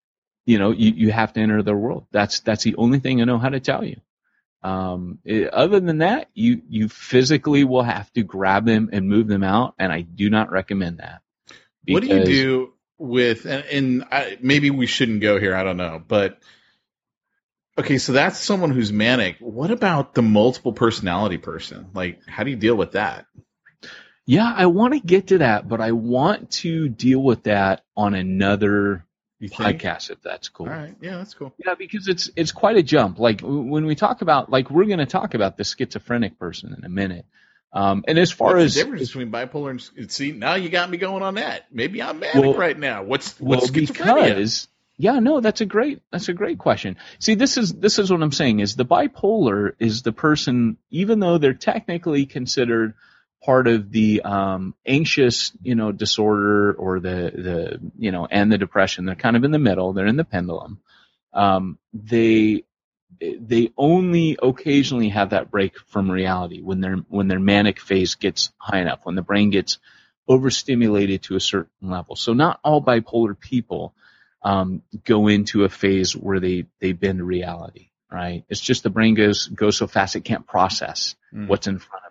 you 0.46 0.60
know, 0.60 0.72
you, 0.72 0.92
you 0.92 1.12
have 1.12 1.34
to 1.34 1.40
enter 1.42 1.62
their 1.64 1.78
world. 1.78 2.08
That's, 2.12 2.40
that's 2.42 2.64
the 2.64 2.76
only 2.76 3.00
thing 3.00 3.22
I 3.22 3.26
know 3.26 3.38
how 3.38 3.50
to 3.50 3.60
tell 3.60 3.84
you. 3.84 4.02
Um, 4.64 5.20
it- 5.26 5.50
other 5.54 5.80
than 5.80 6.00
that, 6.00 6.30
you, 6.34 6.62
you 6.70 6.90
physically 6.90 7.64
will 7.64 7.84
have 7.84 8.12
to 8.14 8.24
grab 8.24 8.66
them 8.66 8.90
and 8.94 9.08
move 9.08 9.28
them 9.28 9.44
out. 9.44 9.76
And 9.80 9.92
I 9.92 10.02
do 10.02 10.30
not 10.30 10.52
recommend 10.52 11.00
that. 11.00 11.22
what 11.88 12.02
do 12.02 12.08
you 12.08 12.20
do 12.26 12.74
with 12.98 13.46
and, 13.46 13.66
and 13.66 14.06
I, 14.12 14.38
maybe 14.42 14.70
we 14.70 14.86
shouldn't 14.86 15.22
go 15.22 15.40
here 15.40 15.56
i 15.56 15.64
don't 15.64 15.78
know 15.78 16.00
but 16.08 16.38
okay 17.76 17.98
so 17.98 18.14
that's 18.14 18.38
someone 18.38 18.70
who's 18.70 18.92
manic 18.94 19.38
what 19.40 19.72
about 19.72 20.14
the 20.14 20.22
multiple 20.22 20.72
personality 20.72 21.40
person 21.40 21.90
like 21.96 22.20
how 22.28 22.44
do 22.44 22.52
you 22.52 22.58
deal 22.58 22.76
with 22.76 22.92
that 22.92 23.26
Yeah, 24.28 24.54
I 24.56 24.68
want 24.68 24.94
to 24.94 25.00
get 25.00 25.28
to 25.30 25.40
that, 25.40 25.68
but 25.68 25.82
I 25.82 25.94
want 25.94 26.52
to 26.62 26.88
deal 26.90 27.20
with 27.24 27.44
that 27.44 27.84
on 27.98 28.14
another 28.14 29.04
you 29.42 29.50
podcast 29.50 30.12
if 30.12 30.22
that's 30.22 30.50
cool. 30.50 30.68
all 30.68 30.74
right 30.74 30.96
yeah 31.02 31.18
that's 31.18 31.34
cool 31.34 31.54
Yeah, 31.58 31.74
because 31.76 32.08
it's 32.08 32.30
it's 32.36 32.52
quite 32.52 32.78
a 32.78 32.84
jump. 32.84 33.20
Like 33.20 33.42
when 33.42 33.86
we 33.86 33.96
talk 33.96 34.22
about 34.22 34.50
like 34.50 34.70
we're 34.70 34.86
going 34.86 35.00
to 35.00 35.06
talk 35.06 35.34
about 35.34 35.58
the 35.58 35.64
schizophrenic 35.64 36.40
person 36.40 36.76
in 36.78 36.86
a 36.86 36.90
minute. 36.90 37.26
Um, 37.74 38.04
and 38.08 38.20
as 38.20 38.32
far 38.32 38.56
What's 38.56 38.66
as 38.66 38.76
the 38.76 38.84
difference 38.84 39.08
between 39.08 39.32
bipolar 39.32 39.92
and 39.98 40.12
see 40.12 40.32
now 40.32 40.56
you 40.56 40.70
got 40.70 40.90
me 40.90 40.98
going 40.98 41.24
on 41.24 41.36
that 41.36 41.68
maybe 41.72 42.02
i'm 42.02 42.20
manic 42.20 42.36
Well- 42.44 42.54
right 42.54 42.78
now 42.78 43.04
what's 43.04 43.40
well, 43.40 43.60
what's 43.60 43.72
schizophrenia 43.72 44.26
because 44.26 44.68
yeah, 44.98 45.18
no, 45.18 45.40
that's 45.42 45.62
a 45.62 45.66
great 45.66 46.04
that's 46.12 46.30
a 46.30 46.34
great 46.34 46.60
question. 46.60 46.96
See, 47.18 47.34
this 47.34 47.58
is 47.58 47.74
this 47.74 47.98
is 47.98 48.12
what 48.12 48.22
I'm 48.22 48.32
saying 48.32 48.60
is 48.60 48.76
the 48.76 48.86
bipolar 48.86 49.72
is 49.80 50.04
the 50.04 50.12
person, 50.12 50.78
even 50.92 51.20
though 51.20 51.40
they're 51.40 51.56
technically 51.56 52.28
considered 52.28 52.94
part 53.44 53.68
of 53.68 53.92
the 53.92 54.22
um, 54.22 54.76
anxious, 54.86 55.52
you 55.62 55.76
know, 55.76 55.92
disorder 55.92 56.74
or 56.74 57.00
the 57.00 57.32
the 57.34 57.92
you 57.98 58.12
know 58.12 58.28
and 58.30 58.52
the 58.52 58.58
depression, 58.58 59.06
they're 59.06 59.16
kind 59.16 59.36
of 59.36 59.44
in 59.44 59.52
the 59.52 59.60
middle. 59.60 59.94
They're 59.94 60.08
in 60.08 60.18
the 60.18 60.24
pendulum. 60.24 60.80
Um, 61.34 61.78
they 61.94 62.64
they 63.20 63.72
only 63.78 64.38
occasionally 64.42 65.10
have 65.10 65.32
that 65.32 65.52
break 65.52 65.78
from 65.88 66.10
reality 66.10 66.62
when 66.62 66.82
their 66.82 66.96
when 67.10 67.28
their 67.28 67.40
manic 67.40 67.80
phase 67.80 68.16
gets 68.16 68.52
high 68.58 68.80
enough, 68.80 69.00
when 69.04 69.16
the 69.16 69.22
brain 69.22 69.50
gets 69.50 69.78
overstimulated 70.28 71.24
to 71.24 71.36
a 71.36 71.40
certain 71.40 71.90
level. 71.90 72.16
So 72.16 72.34
not 72.34 72.60
all 72.64 72.82
bipolar 72.82 73.38
people 73.40 73.94
um, 74.44 74.82
go 75.04 75.28
into 75.28 75.64
a 75.66 75.70
phase 75.70 76.16
where 76.16 76.40
they 76.40 76.66
they 76.80 76.94
bend 76.94 77.22
reality, 77.22 77.90
right? 78.12 78.44
It's 78.50 78.62
just 78.62 78.84
the 78.84 78.90
brain 78.90 79.14
goes 79.16 79.48
goes 79.48 79.78
so 79.78 79.88
fast 79.88 80.16
it 80.16 80.24
can't 80.24 80.46
process 80.48 81.16
Mm. 81.34 81.48
what's 81.48 81.66
in 81.68 81.80
front 81.80 82.04
of 82.06 82.11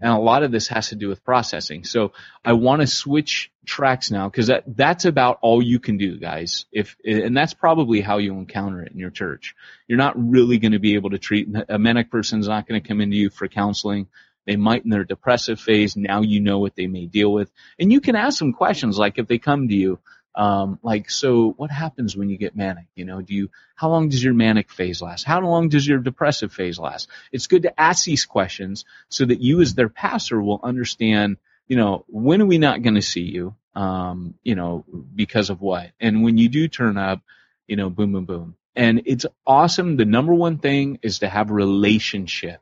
and 0.00 0.12
a 0.12 0.18
lot 0.18 0.42
of 0.42 0.50
this 0.50 0.68
has 0.68 0.88
to 0.88 0.96
do 0.96 1.08
with 1.08 1.24
processing. 1.24 1.84
So 1.84 2.12
I 2.44 2.52
want 2.54 2.80
to 2.80 2.86
switch 2.86 3.50
tracks 3.64 4.10
now 4.10 4.28
because 4.28 4.48
that 4.48 4.64
that's 4.66 5.04
about 5.04 5.38
all 5.42 5.62
you 5.62 5.78
can 5.78 5.96
do, 5.96 6.18
guys. 6.18 6.66
If 6.72 6.96
and 7.04 7.36
that's 7.36 7.54
probably 7.54 8.00
how 8.00 8.18
you 8.18 8.34
encounter 8.34 8.82
it 8.82 8.92
in 8.92 8.98
your 8.98 9.10
church. 9.10 9.54
You're 9.86 9.98
not 9.98 10.14
really 10.16 10.58
going 10.58 10.72
to 10.72 10.78
be 10.78 10.94
able 10.94 11.10
to 11.10 11.18
treat 11.18 11.48
a 11.68 11.78
manic 11.78 12.10
person's 12.10 12.48
not 12.48 12.66
going 12.66 12.80
to 12.80 12.86
come 12.86 13.00
into 13.00 13.16
you 13.16 13.30
for 13.30 13.48
counseling. 13.48 14.08
They 14.46 14.56
might 14.56 14.84
in 14.84 14.90
their 14.90 15.04
depressive 15.04 15.60
phase. 15.60 15.96
Now 15.96 16.22
you 16.22 16.40
know 16.40 16.58
what 16.58 16.74
they 16.74 16.88
may 16.88 17.06
deal 17.06 17.32
with, 17.32 17.50
and 17.78 17.92
you 17.92 18.00
can 18.00 18.16
ask 18.16 18.38
them 18.38 18.52
questions 18.52 18.98
like 18.98 19.18
if 19.18 19.28
they 19.28 19.38
come 19.38 19.68
to 19.68 19.74
you 19.74 19.98
um, 20.34 20.78
like, 20.82 21.10
so 21.10 21.50
what 21.56 21.70
happens 21.70 22.16
when 22.16 22.30
you 22.30 22.38
get 22.38 22.56
manic? 22.56 22.86
You 22.94 23.04
know, 23.04 23.20
do 23.20 23.34
you, 23.34 23.50
how 23.74 23.90
long 23.90 24.08
does 24.08 24.22
your 24.22 24.34
manic 24.34 24.70
phase 24.70 25.02
last? 25.02 25.24
How 25.24 25.40
long 25.40 25.68
does 25.68 25.86
your 25.86 25.98
depressive 25.98 26.52
phase 26.52 26.78
last? 26.78 27.08
It's 27.32 27.46
good 27.46 27.62
to 27.62 27.80
ask 27.80 28.04
these 28.04 28.24
questions 28.24 28.84
so 29.08 29.24
that 29.24 29.40
you 29.40 29.60
as 29.60 29.74
their 29.74 29.88
pastor 29.88 30.40
will 30.40 30.60
understand, 30.62 31.36
you 31.68 31.76
know, 31.76 32.04
when 32.08 32.40
are 32.40 32.46
we 32.46 32.58
not 32.58 32.82
going 32.82 32.94
to 32.94 33.02
see 33.02 33.22
you? 33.22 33.54
Um, 33.74 34.34
you 34.42 34.54
know, 34.54 34.84
because 35.14 35.50
of 35.50 35.60
what? 35.60 35.90
And 36.00 36.22
when 36.22 36.38
you 36.38 36.48
do 36.48 36.68
turn 36.68 36.96
up, 36.96 37.20
you 37.66 37.76
know, 37.76 37.90
boom, 37.90 38.12
boom, 38.12 38.24
boom. 38.24 38.56
And 38.74 39.02
it's 39.04 39.26
awesome. 39.46 39.96
The 39.96 40.04
number 40.04 40.34
one 40.34 40.58
thing 40.58 40.98
is 41.02 41.20
to 41.20 41.28
have 41.28 41.50
a 41.50 41.54
relationship 41.54 42.60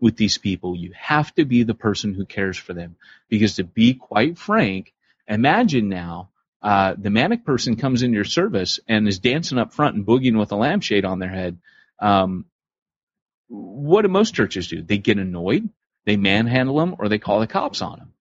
with 0.00 0.16
these 0.16 0.38
people. 0.38 0.76
You 0.76 0.92
have 0.96 1.32
to 1.36 1.44
be 1.44 1.62
the 1.62 1.74
person 1.74 2.14
who 2.14 2.26
cares 2.26 2.58
for 2.58 2.74
them 2.74 2.96
because 3.28 3.56
to 3.56 3.64
be 3.64 3.94
quite 3.94 4.38
frank, 4.38 4.92
imagine 5.28 5.88
now 5.88 6.30
uh, 6.62 6.94
the 6.96 7.10
manic 7.10 7.44
person 7.44 7.76
comes 7.76 8.02
into 8.02 8.14
your 8.14 8.24
service 8.24 8.78
and 8.88 9.08
is 9.08 9.18
dancing 9.18 9.58
up 9.58 9.72
front 9.72 9.96
and 9.96 10.06
boogieing 10.06 10.38
with 10.38 10.52
a 10.52 10.56
lampshade 10.56 11.04
on 11.04 11.18
their 11.18 11.30
head, 11.30 11.58
um, 11.98 12.44
what 13.48 14.02
do 14.02 14.08
most 14.08 14.34
churches 14.34 14.68
do? 14.68 14.82
They 14.82 14.98
get 14.98 15.18
annoyed, 15.18 15.68
they 16.06 16.16
manhandle 16.16 16.78
them, 16.78 16.96
or 16.98 17.08
they 17.08 17.18
call 17.18 17.40
the 17.40 17.46
cops 17.46 17.82
on 17.82 17.98
them. 17.98 18.12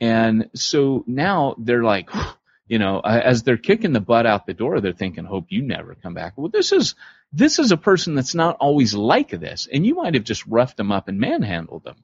And 0.00 0.50
so 0.54 1.04
now 1.06 1.54
they're 1.58 1.84
like, 1.84 2.10
you 2.66 2.78
know, 2.78 3.00
as 3.00 3.42
they're 3.42 3.58
kicking 3.58 3.92
the 3.92 4.00
butt 4.00 4.26
out 4.26 4.46
the 4.46 4.54
door, 4.54 4.80
they're 4.80 4.92
thinking, 4.92 5.24
hope 5.24 5.46
you 5.48 5.62
never 5.62 5.94
come 5.94 6.14
back. 6.14 6.34
Well, 6.36 6.48
this 6.48 6.72
is, 6.72 6.94
this 7.32 7.58
is 7.58 7.70
a 7.70 7.76
person 7.76 8.14
that's 8.14 8.34
not 8.34 8.56
always 8.60 8.94
like 8.94 9.30
this. 9.30 9.68
And 9.70 9.84
you 9.84 9.96
might 9.96 10.14
have 10.14 10.24
just 10.24 10.46
roughed 10.46 10.76
them 10.76 10.90
up 10.90 11.08
and 11.08 11.18
manhandled 11.18 11.84
them. 11.84 11.96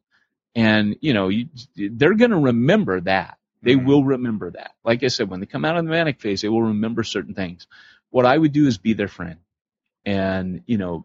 And, 0.55 0.97
you 1.01 1.15
know, 1.15 1.29
you, 1.29 1.47
they're 1.77 2.15
going 2.15 2.33
to 2.33 2.39
remember 2.39 3.01
that. 3.03 3.38
They 3.63 3.75
Mhm. 3.75 3.85
will 3.87 4.05
remember 4.05 4.51
that. 4.53 4.73
Like 4.85 5.03
I 5.03 5.09
said, 5.09 5.31
when 5.31 5.41
they 5.41 5.47
come 5.47 5.65
out 5.65 5.77
of 5.77 5.85
the 5.85 5.91
manic 5.91 6.21
phase, 6.21 6.43
they 6.43 6.49
will 6.49 6.63
remember 6.63 7.03
certain 7.03 7.35
things. 7.35 7.67
What 8.11 8.27
I 8.27 8.37
would 8.37 8.53
do 8.53 8.67
is 8.67 8.79
be 8.79 8.93
their 8.93 9.09
friend. 9.09 9.39
And, 10.05 10.63
you 10.67 10.79
know, 10.79 11.05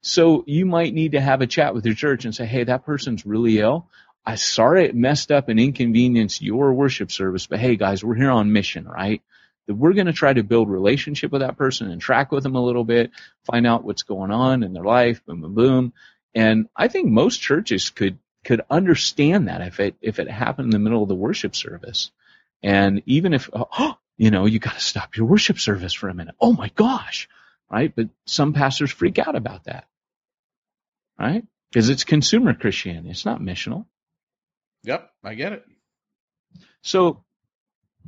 so 0.00 0.44
you 0.46 0.64
might 0.64 0.94
need 0.94 1.12
to 1.12 1.20
have 1.20 1.40
a 1.40 1.46
chat 1.46 1.74
with 1.74 1.84
your 1.84 1.94
church 1.94 2.24
and 2.24 2.34
say, 2.34 2.46
hey, 2.46 2.64
that 2.64 2.86
person's 2.86 3.26
really 3.26 3.58
ill. 3.58 3.88
I'm 4.24 4.36
sorry 4.36 4.86
it 4.86 4.94
messed 4.94 5.30
up 5.30 5.48
and 5.48 5.60
inconvenienced 5.60 6.42
your 6.42 6.72
worship 6.72 7.12
service, 7.12 7.46
but 7.46 7.58
hey, 7.58 7.76
guys, 7.76 8.02
we're 8.04 8.14
here 8.14 8.30
on 8.30 8.52
mission, 8.52 8.86
right? 8.86 9.22
We're 9.68 9.92
going 9.92 10.06
to 10.06 10.12
try 10.12 10.32
to 10.32 10.44
build 10.44 10.70
relationship 10.70 11.32
with 11.32 11.42
that 11.42 11.56
person 11.56 11.90
and 11.90 12.00
track 12.00 12.32
with 12.32 12.42
them 12.44 12.54
a 12.54 12.64
little 12.64 12.84
bit, 12.84 13.10
find 13.44 13.66
out 13.66 13.84
what's 13.84 14.04
going 14.04 14.30
on 14.30 14.62
in 14.62 14.72
their 14.72 14.84
life, 14.84 15.24
boom, 15.26 15.42
boom, 15.42 15.54
boom. 15.54 15.92
And 16.34 16.68
I 16.76 16.88
think 16.88 17.08
most 17.08 17.40
churches 17.40 17.90
could 17.90 18.18
could 18.46 18.62
understand 18.70 19.48
that 19.48 19.60
if 19.60 19.80
it 19.80 19.96
if 20.00 20.20
it 20.20 20.30
happened 20.30 20.66
in 20.66 20.70
the 20.70 20.78
middle 20.78 21.02
of 21.02 21.08
the 21.08 21.16
worship 21.16 21.56
service, 21.56 22.12
and 22.62 23.02
even 23.04 23.34
if 23.34 23.50
oh, 23.52 23.98
you 24.16 24.30
know 24.30 24.46
you 24.46 24.60
got 24.60 24.74
to 24.74 24.80
stop 24.80 25.16
your 25.16 25.26
worship 25.26 25.58
service 25.58 25.92
for 25.92 26.08
a 26.08 26.14
minute. 26.14 26.36
Oh 26.40 26.52
my 26.52 26.70
gosh, 26.76 27.28
right? 27.68 27.92
But 27.94 28.08
some 28.24 28.52
pastors 28.52 28.92
freak 28.92 29.18
out 29.18 29.34
about 29.34 29.64
that, 29.64 29.88
right? 31.18 31.44
Because 31.70 31.88
it's 31.88 32.04
consumer 32.04 32.54
Christianity. 32.54 33.10
It's 33.10 33.26
not 33.26 33.40
missional. 33.40 33.86
Yep, 34.84 35.10
I 35.24 35.34
get 35.34 35.52
it. 35.52 35.64
So, 36.82 37.24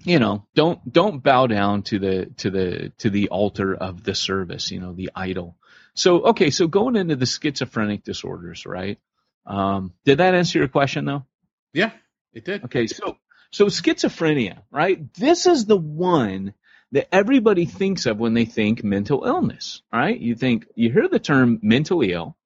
you 0.05 0.20
know, 0.20 0.47
don't 0.55 0.80
don't 0.91 1.20
bow 1.20 1.49
down 1.49 1.82
to 1.84 1.99
the 1.99 2.26
to 2.36 2.51
the 2.51 2.93
to 2.99 3.11
the 3.11 3.30
altar 3.30 3.74
of 3.74 4.05
the 4.05 4.14
service, 4.14 4.70
you 4.70 4.78
know, 4.78 4.93
the 4.93 5.11
idol. 5.16 5.57
So, 5.95 6.26
okay, 6.26 6.51
so 6.51 6.68
going 6.68 6.95
into 6.95 7.16
the 7.16 7.26
schizophrenic 7.26 8.05
disorders, 8.05 8.64
right? 8.64 9.01
Um, 9.49 9.94
did 10.05 10.18
that 10.18 10.34
answer 10.34 10.59
your 10.59 10.68
question 10.68 11.07
though? 11.07 11.24
Yeah, 11.72 11.90
it 12.32 12.44
did. 12.44 12.64
Okay, 12.64 12.86
so 12.86 13.16
so 13.51 13.66
schizophrenia, 13.66 14.62
right? 14.70 15.12
This 15.14 15.46
is 15.46 15.64
the 15.64 15.76
one 15.76 16.55
that 16.92 17.09
everybody 17.12 17.64
thinks 17.64 18.07
of 18.07 18.18
when 18.18 18.34
they 18.34 18.44
think 18.44 18.84
mental 18.84 19.24
illness, 19.24 19.82
right? 19.92 20.18
You 20.18 20.34
think 20.34 20.66
you 20.74 20.92
hear 20.92 21.09
the 21.09 21.18
term 21.18 21.59
mentally 21.62 22.12
ill 22.12 22.36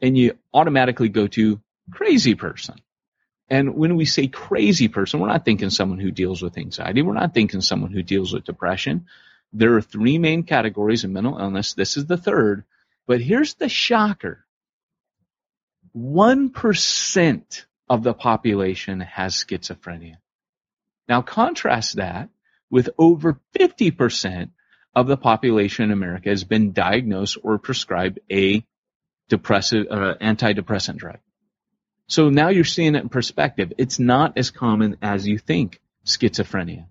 and 0.00 0.16
you 0.16 0.38
automatically 0.54 1.08
go 1.08 1.26
to 1.28 1.60
crazy 1.90 2.34
person. 2.34 2.76
And 3.48 3.76
when 3.76 3.96
we 3.96 4.04
say 4.04 4.26
crazy 4.26 4.88
person, 4.88 5.20
we're 5.20 5.28
not 5.28 5.44
thinking 5.44 5.70
someone 5.70 6.00
who 6.00 6.10
deals 6.10 6.42
with 6.42 6.58
anxiety. 6.58 7.02
We're 7.02 7.14
not 7.14 7.34
thinking 7.34 7.60
someone 7.60 7.92
who 7.92 8.02
deals 8.02 8.32
with 8.32 8.44
depression. 8.44 9.06
There 9.52 9.74
are 9.74 9.82
three 9.82 10.18
main 10.18 10.42
categories 10.42 11.04
of 11.04 11.10
mental 11.10 11.38
illness. 11.38 11.74
This 11.74 11.96
is 11.96 12.06
the 12.06 12.16
third. 12.16 12.64
But 13.06 13.20
here's 13.20 13.54
the 13.54 13.68
shocker. 13.68 14.44
1% 15.96 17.64
of 17.88 18.02
the 18.02 18.14
population 18.14 19.00
has 19.00 19.34
schizophrenia. 19.34 20.16
Now 21.08 21.22
contrast 21.22 21.96
that 21.96 22.28
with 22.70 22.90
over 22.98 23.40
50% 23.58 24.50
of 24.94 25.06
the 25.06 25.16
population 25.16 25.86
in 25.86 25.92
America 25.92 26.28
has 26.28 26.44
been 26.44 26.72
diagnosed 26.72 27.38
or 27.42 27.58
prescribed 27.58 28.18
a 28.30 28.64
depressive, 29.28 29.86
uh, 29.90 30.14
antidepressant 30.20 30.96
drug. 30.96 31.18
So 32.08 32.28
now 32.30 32.48
you're 32.48 32.64
seeing 32.64 32.94
it 32.94 33.02
in 33.02 33.08
perspective. 33.08 33.72
It's 33.78 33.98
not 33.98 34.38
as 34.38 34.50
common 34.50 34.96
as 35.02 35.26
you 35.26 35.38
think, 35.38 35.80
schizophrenia. 36.04 36.86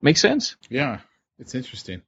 Make 0.00 0.16
sense? 0.16 0.56
Yeah, 0.68 1.00
it's 1.38 1.54
interesting. 1.54 2.02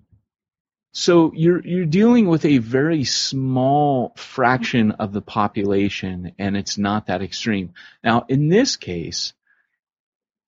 So 0.92 1.32
you're 1.34 1.64
you're 1.64 1.86
dealing 1.86 2.26
with 2.26 2.44
a 2.44 2.58
very 2.58 3.04
small 3.04 4.12
fraction 4.16 4.92
of 4.92 5.12
the 5.12 5.22
population 5.22 6.32
and 6.38 6.56
it's 6.56 6.78
not 6.78 7.06
that 7.06 7.22
extreme. 7.22 7.74
Now 8.02 8.24
in 8.28 8.48
this 8.48 8.76
case, 8.76 9.32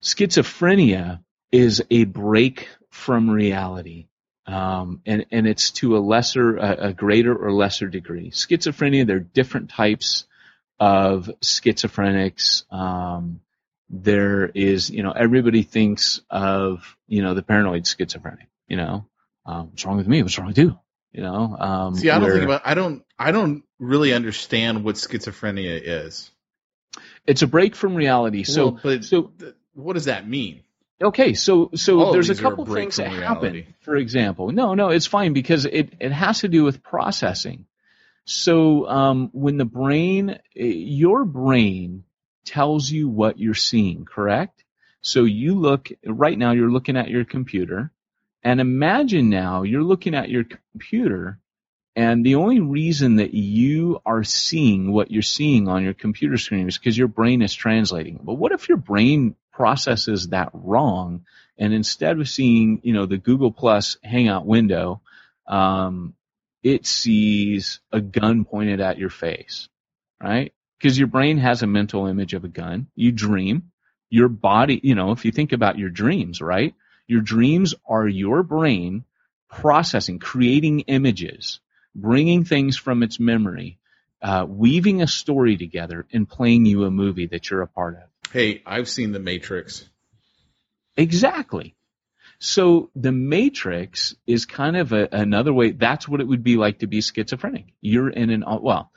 schizophrenia 0.03 1.20
is 1.53 1.82
a 1.90 2.05
break 2.05 2.68
from 2.90 3.30
reality. 3.30 4.07
Um, 4.47 5.03
and, 5.07 5.26
and 5.30 5.47
it's 5.47 5.70
to 5.72 5.97
a 5.97 6.01
lesser, 6.01 6.57
a, 6.57 6.88
a 6.88 6.93
greater 6.93 7.34
or 7.34 7.53
lesser 7.53 7.86
degree. 7.86 8.30
Schizophrenia, 8.30 9.07
there 9.07 9.18
are 9.18 9.20
different 9.20 9.70
types 9.70 10.26
of 10.80 11.30
schizophrenics. 11.40 12.64
Um, 12.72 13.40
there 13.88 14.47
is, 14.47 14.90
you 14.90 15.05
know, 15.05 15.12
everybody 15.12 15.62
thinks 15.62 16.20
of, 16.28 16.97
you 17.07 17.22
know, 17.22 17.34
the 17.34 17.43
paranoid 17.43 17.86
schizophrenic, 17.86 18.49
you 18.66 18.76
know, 18.76 19.07
um, 19.47 19.70
what's 19.70 19.84
wrong 19.84 19.97
with 19.97 20.09
me? 20.09 20.22
What's 20.22 20.38
wrong 20.38 20.49
with 20.49 20.59
you? 20.59 20.78
You 21.12 21.22
know, 21.22 21.57
um, 21.59 21.95
See, 21.95 22.09
I 22.09 22.14
don't 22.14 22.24
where 22.24 22.32
think 22.32 22.45
about. 22.45 22.62
I 22.64 22.74
don't. 22.74 23.05
I 23.18 23.32
don't 23.32 23.64
really 23.78 24.12
understand 24.14 24.82
what 24.84 24.95
schizophrenia 24.97 25.80
is. 25.84 26.30
it's 27.26 27.43
a 27.43 27.47
break 27.47 27.74
from 27.76 27.95
reality. 27.95 28.45
So, 28.45 28.78
Well, 28.82 29.03
so 29.03 29.32
th- 29.38 29.55
what 29.74 29.93
does 29.95 30.07
that 30.07 30.26
mean? 30.26 30.62
Okay, 31.03 31.34
so 31.34 31.70
so 31.74 32.12
there's 32.12 32.30
a 32.30 32.34
a 32.34 32.36
couple 32.36 32.64
break 32.64 32.84
things 32.84 32.97
that 32.97 33.12
reality. 33.12 33.24
happen. 33.62 33.74
For 33.80 33.97
example, 33.97 34.53
no, 34.53 34.74
no, 34.74 34.88
it's 34.90 35.07
fine 35.07 35.32
because 35.32 35.64
it 35.66 35.93
it 36.01 36.12
has 36.12 36.40
to 36.40 36.49
do 36.49 36.64
with 36.64 36.82
processing. 36.82 37.66
So 38.24 38.88
um, 38.88 39.30
when 39.32 39.57
the 39.57 39.64
brain, 39.64 40.30
eh, 40.57 40.64
your 40.64 41.24
brain 41.24 42.05
tells 42.45 42.88
you 42.90 43.09
what 43.09 43.38
you're 43.38 43.55
seeing, 43.55 44.05
correct? 44.05 44.64
So 45.01 45.24
you 45.24 45.57
look 45.57 45.88
right 46.07 46.38
now. 46.38 46.53
You're 46.53 46.70
looking 46.70 46.97
at 46.97 47.09
your 47.11 47.24
computer, 47.24 47.90
and 48.43 48.61
imagine 48.61 49.30
now 49.30 49.62
you're 49.62 49.82
looking 49.82 50.14
at 50.14 50.28
your 50.28 50.45
computer, 50.72 51.38
and 51.95 52.24
the 52.24 52.36
only 52.36 52.61
reason 52.61 53.16
that 53.16 53.34
you 53.34 54.01
are 54.07 54.24
seeing 54.24 54.93
what 54.93 55.11
you're 55.11 55.22
seeing 55.22 55.68
on 55.68 55.84
your 55.84 55.95
computer 55.95 56.38
screen 56.38 56.68
is 56.68 56.78
because 56.78 56.97
your 56.97 57.09
brain 57.09 57.43
is 57.43 57.55
translating. 57.55 58.20
But 58.22 58.34
what 58.34 58.53
if 58.53 58.68
your 58.68 58.78
brain 58.78 59.36
processes 59.53 60.28
that 60.28 60.51
wrong, 60.55 61.24
and 61.59 61.74
instead 61.74 62.18
of 62.18 62.28
seeing, 62.28 62.80
you 62.82 62.95
know, 62.95 63.07
the 63.07 63.18
Google 63.18 63.53
Plus 63.53 63.99
Hangout 64.03 64.47
window, 64.47 65.03
um, 65.47 66.14
it 66.62 66.86
sees 66.86 67.80
a 67.90 68.01
gun 68.01 68.45
pointed 68.45 68.80
at 68.80 68.99
your 68.99 69.11
face, 69.11 69.68
right? 70.22 70.53
Because 70.78 70.99
your 70.99 71.09
brain 71.09 71.38
has 71.38 71.62
a 71.62 71.66
mental 71.66 72.07
image 72.07 72.34
of 72.34 72.45
a 72.45 72.49
gun. 72.49 72.88
You 72.95 73.12
dream. 73.12 73.70
Your 74.09 74.28
body, 74.28 74.80
you 74.82 74.95
know, 74.95 75.12
if 75.12 75.24
you 75.24 75.32
think 75.32 75.53
about 75.53 75.78
your 75.78 75.90
dreams, 75.90 76.40
right? 76.40 76.74
Your 77.13 77.21
dreams 77.21 77.75
are 77.87 78.09
your 78.09 78.43
brain 78.43 79.05
processing, 79.47 80.19
creating 80.19 80.81
images, 80.81 81.61
bringing 81.95 82.45
things 82.45 82.79
from 82.79 83.03
its 83.03 83.21
memory, 83.21 83.77
uh, 84.23 84.47
weaving 84.49 85.03
a 85.03 85.07
story 85.07 85.59
together, 85.59 86.07
and 86.11 86.27
playing 86.27 86.65
you 86.65 86.85
a 86.85 86.91
movie 86.91 87.27
that 87.27 87.51
you're 87.51 87.61
a 87.61 87.67
part 87.67 87.97
of. 87.97 88.33
Hey, 88.33 88.63
I've 88.65 88.89
seen 88.89 89.13
The 89.13 89.19
Matrix. 89.19 89.87
Exactly. 90.97 91.75
So 92.39 92.89
the 92.97 93.13
matrix 93.13 94.15
is 94.27 94.47
kind 94.47 94.79
of 94.79 94.95
a, 94.95 95.07
another 95.13 95.53
way. 95.53 95.73
That's 95.73 96.09
what 96.09 96.23
it 96.23 96.27
would 96.27 96.43
be 96.43 96.57
like 96.57 96.79
to 96.79 96.87
be 96.87 97.03
schizophrenic. 97.03 97.67
You're 97.83 98.09
in 98.09 98.31
an, 98.31 98.43
well, 98.47 98.91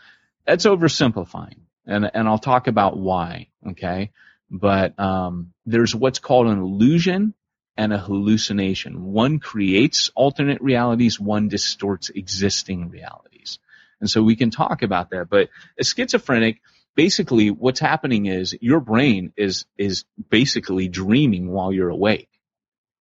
that's 0.46 0.66
oversimplifying 0.66 1.60
and, 1.86 2.10
and 2.14 2.30
I'll 2.30 2.38
talk 2.38 2.68
about 2.68 2.98
why. 2.98 3.50
Okay. 3.72 4.12
But, 4.50 4.98
um, 4.98 5.52
there's 5.66 5.94
what's 5.94 6.20
called 6.20 6.48
an 6.48 6.60
illusion 6.60 7.34
and 7.78 7.92
a 7.94 7.98
hallucination. 7.98 9.12
One 9.12 9.40
creates 9.40 10.10
alternate 10.16 10.62
realities. 10.62 11.20
One 11.20 11.50
distorts 11.50 12.10
existing 12.10 12.90
realities. 12.90 13.60
And 14.00 14.10
so 14.10 14.24
we 14.24 14.36
can 14.36 14.52
talk 14.52 14.82
about 14.82 15.12
that, 15.12 15.30
but 15.30 15.50
a 15.80 15.84
schizophrenic, 15.84 16.62
basically 16.96 17.50
what's 17.52 17.80
happening 17.80 18.26
is 18.26 18.56
your 18.62 18.80
brain 18.80 19.34
is, 19.38 19.66
is 19.78 20.06
basically 20.30 20.88
dreaming 20.88 21.52
while 21.52 21.72
you're 21.72 21.90
awake 21.90 22.30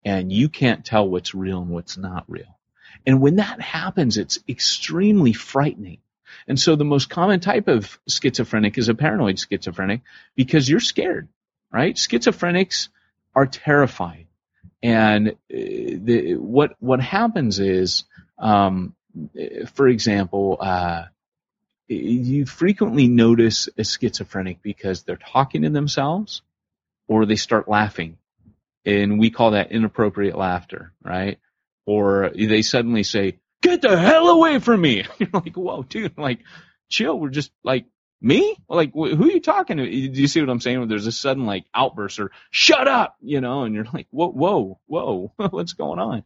and 0.04 0.32
you 0.32 0.48
can't 0.48 0.84
tell 0.84 1.08
what's 1.08 1.34
real 1.34 1.62
and 1.62 1.70
what's 1.70 1.96
not 1.96 2.24
real. 2.28 2.58
And 3.06 3.20
when 3.20 3.36
that 3.36 3.60
happens, 3.60 4.16
it's 4.16 4.38
extremely 4.48 5.32
frightening. 5.32 5.98
And 6.46 6.58
so 6.58 6.76
the 6.76 6.84
most 6.84 7.10
common 7.10 7.40
type 7.40 7.68
of 7.68 7.98
schizophrenic 8.08 8.78
is 8.78 8.88
a 8.88 8.94
paranoid 8.94 9.38
schizophrenic 9.38 10.02
because 10.36 10.68
you're 10.68 10.80
scared, 10.80 11.28
right? 11.72 11.94
Schizophrenics 11.94 12.88
are 13.34 13.46
terrified. 13.46 14.26
And 14.84 15.30
uh, 15.30 15.32
the, 15.48 16.36
what, 16.36 16.76
what 16.78 17.00
happens 17.00 17.58
is, 17.58 18.04
um, 18.38 18.94
for 19.72 19.88
example, 19.88 20.58
uh, 20.60 21.04
you 21.88 22.44
frequently 22.44 23.08
notice 23.08 23.68
a 23.78 23.84
schizophrenic 23.84 24.60
because 24.62 25.02
they're 25.02 25.16
talking 25.16 25.62
to 25.62 25.70
themselves 25.70 26.42
or 27.08 27.24
they 27.24 27.36
start 27.36 27.68
laughing 27.68 28.18
and 28.84 29.18
we 29.18 29.30
call 29.30 29.52
that 29.52 29.72
inappropriate 29.72 30.36
laughter, 30.36 30.92
right? 31.02 31.38
Or 31.86 32.30
they 32.34 32.62
suddenly 32.62 33.02
say, 33.02 33.38
"Get 33.62 33.82
the 33.82 33.96
hell 33.96 34.28
away 34.28 34.58
from 34.58 34.80
me!" 34.80 35.04
You're 35.18 35.30
like, 35.32 35.56
"Whoa, 35.56 35.82
dude! 35.82 36.18
Like, 36.18 36.40
chill. 36.88 37.18
We're 37.18 37.30
just 37.30 37.50
like 37.62 37.86
Me? 38.24 38.56
Like, 38.70 38.92
wh- 38.92 39.14
who 39.14 39.24
are 39.24 39.32
you 39.32 39.40
talking 39.40 39.76
to? 39.76 39.84
Do 39.84 39.90
you 40.20 40.28
see 40.28 40.40
what 40.40 40.48
I'm 40.48 40.60
saying? 40.60 40.78
Where 40.78 40.88
there's 40.88 41.06
a 41.06 41.12
sudden 41.12 41.44
like 41.44 41.66
outburst 41.74 42.18
or 42.18 42.30
shut 42.50 42.88
up, 42.88 43.16
you 43.20 43.42
know, 43.42 43.64
and 43.64 43.74
you're 43.74 43.86
like, 43.92 44.06
whoa, 44.10 44.30
whoa, 44.30 44.80
whoa, 44.86 45.32
what's 45.50 45.74
going 45.74 45.98
on? 45.98 46.24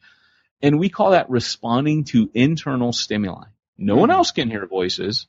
And 0.62 0.78
we 0.78 0.90
call 0.90 1.11
that 1.11 1.28
responding 1.28 2.05
to 2.05 2.30
internal 2.34 2.92
stimuli. 2.92 3.46
No 3.76 3.96
one 3.96 4.12
else 4.12 4.30
can 4.30 4.49
hear 4.49 4.64
voices, 4.66 5.26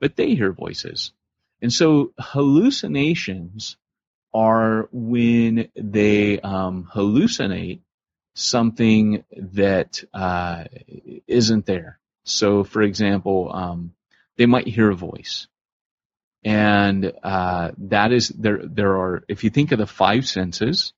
but 0.00 0.14
they 0.14 0.36
hear 0.36 0.52
voices. 0.52 1.12
And 1.60 1.72
so 1.72 2.12
hallucinations 2.18 3.76
are 4.32 4.88
when 4.92 5.68
they 5.74 6.38
um, 6.40 6.88
hallucinate 6.92 7.80
something 8.34 9.24
that 9.36 10.02
uh, 10.12 10.64
isn't 11.26 11.66
there. 11.66 11.98
So, 12.24 12.62
for 12.62 12.82
example, 12.82 13.50
um, 13.52 13.94
they 14.36 14.46
might 14.46 14.66
hear 14.66 14.90
a 14.90 14.96
voice, 14.96 15.46
and 16.44 17.12
uh, 17.22 17.70
that 17.78 18.12
is 18.12 18.28
there. 18.28 18.60
There 18.62 18.96
are, 18.98 19.24
if 19.28 19.44
you 19.44 19.50
think 19.50 19.72
of 19.72 19.78
the 19.78 19.86
five 19.86 20.26
senses, 20.26 20.92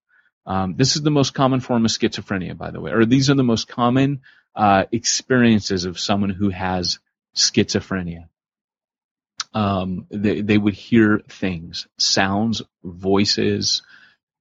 um, 0.45 0.75
this 0.77 0.97
is 0.97 1.03
the 1.03 1.11
most 1.11 1.35
common 1.35 1.61
form 1.61 1.85
of 1.85 1.91
schizophrenia, 1.91 2.57
by 2.57 2.71
the 2.71 2.81
way, 2.81 2.91
or 2.91 3.05
these 3.05 3.31
are 3.31 3.35
the 3.35 3.45
most 3.45 3.69
common 3.69 4.23
uh, 4.55 4.85
experiences 4.91 5.85
of 5.85 6.01
someone 6.01 6.31
who 6.31 6.51
has 6.51 6.99
schizophrenia. 7.35 8.29
Um, 9.55 10.07
they, 10.11 10.41
they 10.43 10.59
would 10.59 10.75
hear 10.75 11.21
things, 11.29 11.87
sounds, 11.97 12.63
voices, 12.85 13.83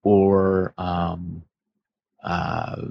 or 0.03 0.74
um, 0.78 1.43
uh, 2.24 2.82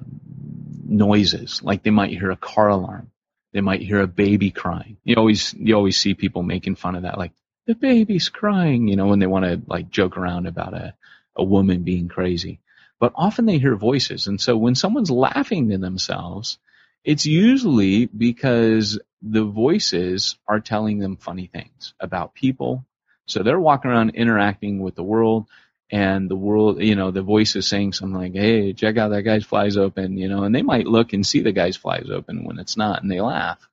noises. 0.87 1.63
Like 1.63 1.83
they 1.83 1.91
might 1.91 2.11
hear 2.11 2.31
a 2.31 2.37
car 2.37 2.69
alarm. 2.69 3.11
They 3.53 3.61
might 3.61 3.83
hear 3.83 4.01
a 4.01 4.07
baby 4.07 4.51
crying. 4.51 4.97
You 5.05 5.17
always 5.17 5.55
you 5.55 5.75
always 5.75 5.97
see 5.97 6.15
people 6.15 6.43
making 6.43 6.77
fun 6.77 6.97
of 6.97 7.03
that, 7.03 7.19
like 7.19 7.33
the 7.67 7.75
baby's 7.75 8.29
crying. 8.29 8.89
You 8.89 8.97
know, 8.97 9.07
when 9.07 9.19
they 9.19 9.27
want 9.27 9.45
to 9.45 9.63
like 9.67 9.91
joke 9.91 10.17
around 10.17 10.47
about 10.47 10.75
a 10.75 10.95
a 11.37 11.45
woman 11.45 11.83
being 11.83 12.09
crazy. 12.09 12.61
But 13.01 13.13
often 13.17 13.45
they 13.45 13.59
hear 13.59 13.75
voices, 13.75 14.29
and 14.29 14.41
so 14.41 14.57
when 14.57 14.75
someone's 14.75 15.11
laughing 15.11 15.71
to 15.71 15.79
themselves, 15.79 16.59
it's 17.05 17.27
usually 17.27 18.07
because 18.07 18.99
the 19.21 19.45
voices 19.45 20.37
are 20.47 20.61
telling 20.61 20.99
them 20.99 21.17
funny 21.17 21.51
things 21.53 21.95
about 22.01 22.35
people. 22.35 22.85
So 23.27 23.43
they're 23.43 23.61
walking 23.61 23.91
around 23.91 24.11
interacting 24.11 24.81
with 24.81 24.95
the 24.95 25.03
world 25.03 25.47
and 25.91 26.31
the 26.31 26.37
world, 26.37 26.83
you 26.83 26.95
know, 26.95 27.11
the 27.11 27.23
voice 27.23 27.57
is 27.57 27.69
saying 27.69 27.93
something 27.93 28.19
like, 28.19 28.35
Hey, 28.35 28.73
check 28.73 28.97
out 28.97 29.11
that 29.11 29.23
guy's 29.23 29.45
flies 29.45 29.77
open, 29.77 30.17
you 30.17 30.29
know, 30.29 30.45
and 30.45 30.55
they 30.55 30.63
might 30.63 30.87
look 30.87 31.13
and 31.13 31.27
see 31.27 31.41
the 31.41 31.53
guy's 31.53 31.77
flies 31.77 32.11
open 32.11 32.45
when 32.45 32.59
it's 32.59 32.77
not 32.77 33.03
and 33.03 33.11
they 33.11 33.21
laugh. 33.21 33.67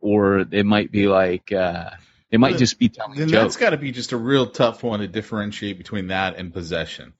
Or 0.00 0.38
it 0.50 0.66
might 0.66 0.92
be 0.92 1.08
like, 1.08 1.52
uh, 1.52 1.90
it 2.30 2.38
might 2.38 2.52
But 2.52 2.58
just 2.58 2.78
be 2.78 2.88
telling 2.88 3.18
Then 3.18 3.28
jokes. 3.28 3.42
that's 3.42 3.56
got 3.56 3.70
to 3.70 3.78
be 3.78 3.90
just 3.92 4.12
a 4.12 4.16
real 4.16 4.46
tough 4.50 4.82
one 4.82 5.00
to 5.00 5.08
differentiate 5.08 5.78
between 5.78 6.08
that 6.08 6.36
and 6.36 6.52
possession. 6.52 7.14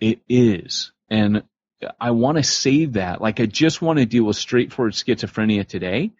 It 0.00 0.20
is. 0.28 0.92
And 1.08 1.44
I 2.00 2.10
want 2.10 2.36
to 2.38 2.42
save 2.42 2.94
that. 2.94 3.20
Like 3.20 3.40
I 3.40 3.46
just 3.46 3.80
want 3.80 3.98
to 3.98 4.06
deal 4.06 4.24
with 4.24 4.36
straightforward 4.36 4.94
schizophrenia 4.94 5.66
today, 5.66 6.12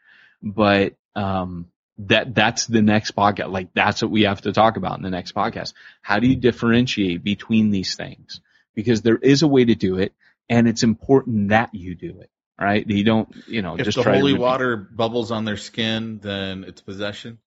but 0.43 0.95
um 1.15 1.67
that 1.99 2.35
that's 2.35 2.67
the 2.67 2.83
next 2.83 3.17
podcast. 3.17 3.51
Like 3.51 3.69
that's 3.75 4.03
what 4.03 4.11
we 4.11 4.23
have 4.23 4.43
to 4.43 4.53
talk 4.53 4.77
about 4.77 4.99
in 4.99 5.03
the 5.03 5.11
next 5.11 5.35
podcast. 5.35 5.73
How 6.03 6.19
do 6.19 6.29
you 6.29 6.37
differentiate 6.37 7.25
between 7.25 7.71
these 7.71 7.95
things? 7.97 8.41
Because 8.75 9.01
there 9.03 9.17
is 9.17 9.43
a 9.43 9.47
way 9.49 9.65
to 9.65 9.75
do 9.75 9.99
it 9.99 10.13
and 10.49 10.69
it's 10.69 10.83
important 10.83 11.49
that 11.51 11.75
you 11.75 11.95
do 11.95 12.21
it. 12.21 12.31
Right? 12.59 12.87
You 12.89 13.05
don't, 13.05 13.29
you 13.47 13.61
know, 13.61 13.77
If 13.77 13.85
just 13.85 13.97
the 13.97 14.03
try 14.03 14.17
holy 14.17 14.33
to 14.35 14.41
water 14.41 14.77
bubbles 14.77 15.31
on 15.31 15.45
their 15.45 15.59
skin, 15.59 16.21
then 16.23 16.65
it's 16.65 16.81
possession. 16.81 17.39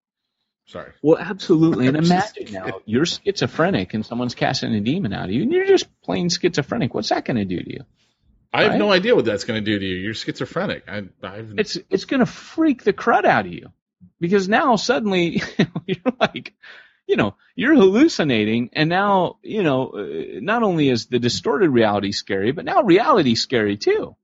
Sorry. 0.70 0.92
Well, 1.02 1.18
absolutely. 1.20 1.88
And 1.88 1.98
imagine 1.98 2.54
now 2.54 2.82
you're 2.86 3.06
schizophrenic 3.06 3.96
and 3.96 4.06
someone's 4.06 4.36
casting 4.36 4.74
a 4.76 4.80
demon 4.80 5.14
out 5.14 5.26
of 5.26 5.32
you 5.32 5.42
and 5.42 5.52
you're 5.52 5.66
just 5.66 5.88
plain 6.04 6.30
schizophrenic. 6.30 6.94
What's 6.94 7.10
that 7.10 7.26
going 7.26 7.38
to 7.38 7.46
do 7.46 7.60
to 7.60 7.72
you? 7.72 7.86
I 8.54 8.64
have 8.64 8.72
Right? 8.74 8.80
no 8.80 8.92
idea 8.92 9.16
what 9.16 9.26
that's 9.26 9.46
going 9.46 9.64
to 9.64 9.66
do 9.66 9.80
to 9.80 9.86
you. 9.86 9.96
You're 9.96 10.14
schizophrenic. 10.14 10.84
I, 10.88 11.04
I've, 11.24 11.54
it's 11.58 11.78
it's 11.90 12.06
going 12.06 12.20
to 12.20 12.28
freak 12.28 12.84
the 12.84 12.94
crud 12.94 13.26
out 13.26 13.48
of 13.48 13.52
you 13.52 13.72
because 14.20 14.48
now 14.48 14.76
suddenly 14.76 15.42
you're 15.88 16.14
like 16.20 16.54
you 17.08 17.16
know 17.16 17.36
you're 17.56 17.76
hallucinating 17.76 18.70
and 18.74 18.90
now 18.90 19.38
you 19.42 19.64
know 19.64 19.88
uh, 19.90 20.40
not 20.40 20.62
only 20.62 20.90
is 20.90 21.08
the 21.08 21.18
distorted 21.20 21.70
reality 21.72 22.12
scary 22.12 22.52
but 22.52 22.66
now 22.66 22.84
reality's 22.84 23.42
scary 23.42 23.78
too 23.78 24.16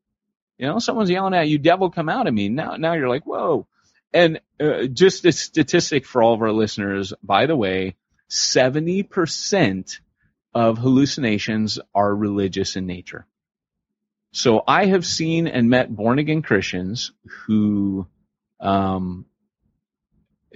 you 0.59 0.67
know 0.67 0.77
someone's 0.79 1.09
yelling 1.09 1.33
at 1.33 1.47
you 1.47 1.57
devil 1.57 1.89
come 1.89 2.09
out 2.09 2.27
of 2.27 2.33
me 2.33 2.47
now 2.49 2.75
now 2.75 2.93
you're 2.93 3.09
like 3.09 3.25
whoa 3.25 3.67
and 4.13 4.39
uh, 4.59 4.85
just 4.87 5.25
a 5.25 5.31
statistic 5.31 6.05
for 6.05 6.23
all 6.23 6.33
of 6.33 6.41
our 6.41 6.51
listeners. 6.51 7.13
By 7.23 7.45
the 7.45 7.55
way 7.55 7.95
70% 8.29 9.99
of 10.53 10.77
hallucinations 10.77 11.79
are 11.93 12.15
religious 12.15 12.75
in 12.75 12.85
nature. 12.85 13.25
So 14.31 14.63
I 14.67 14.85
have 14.87 15.05
seen 15.05 15.47
and 15.47 15.69
met 15.69 15.93
born 15.93 16.19
again 16.19 16.41
Christians 16.41 17.11
who 17.45 18.07
um, 18.59 19.25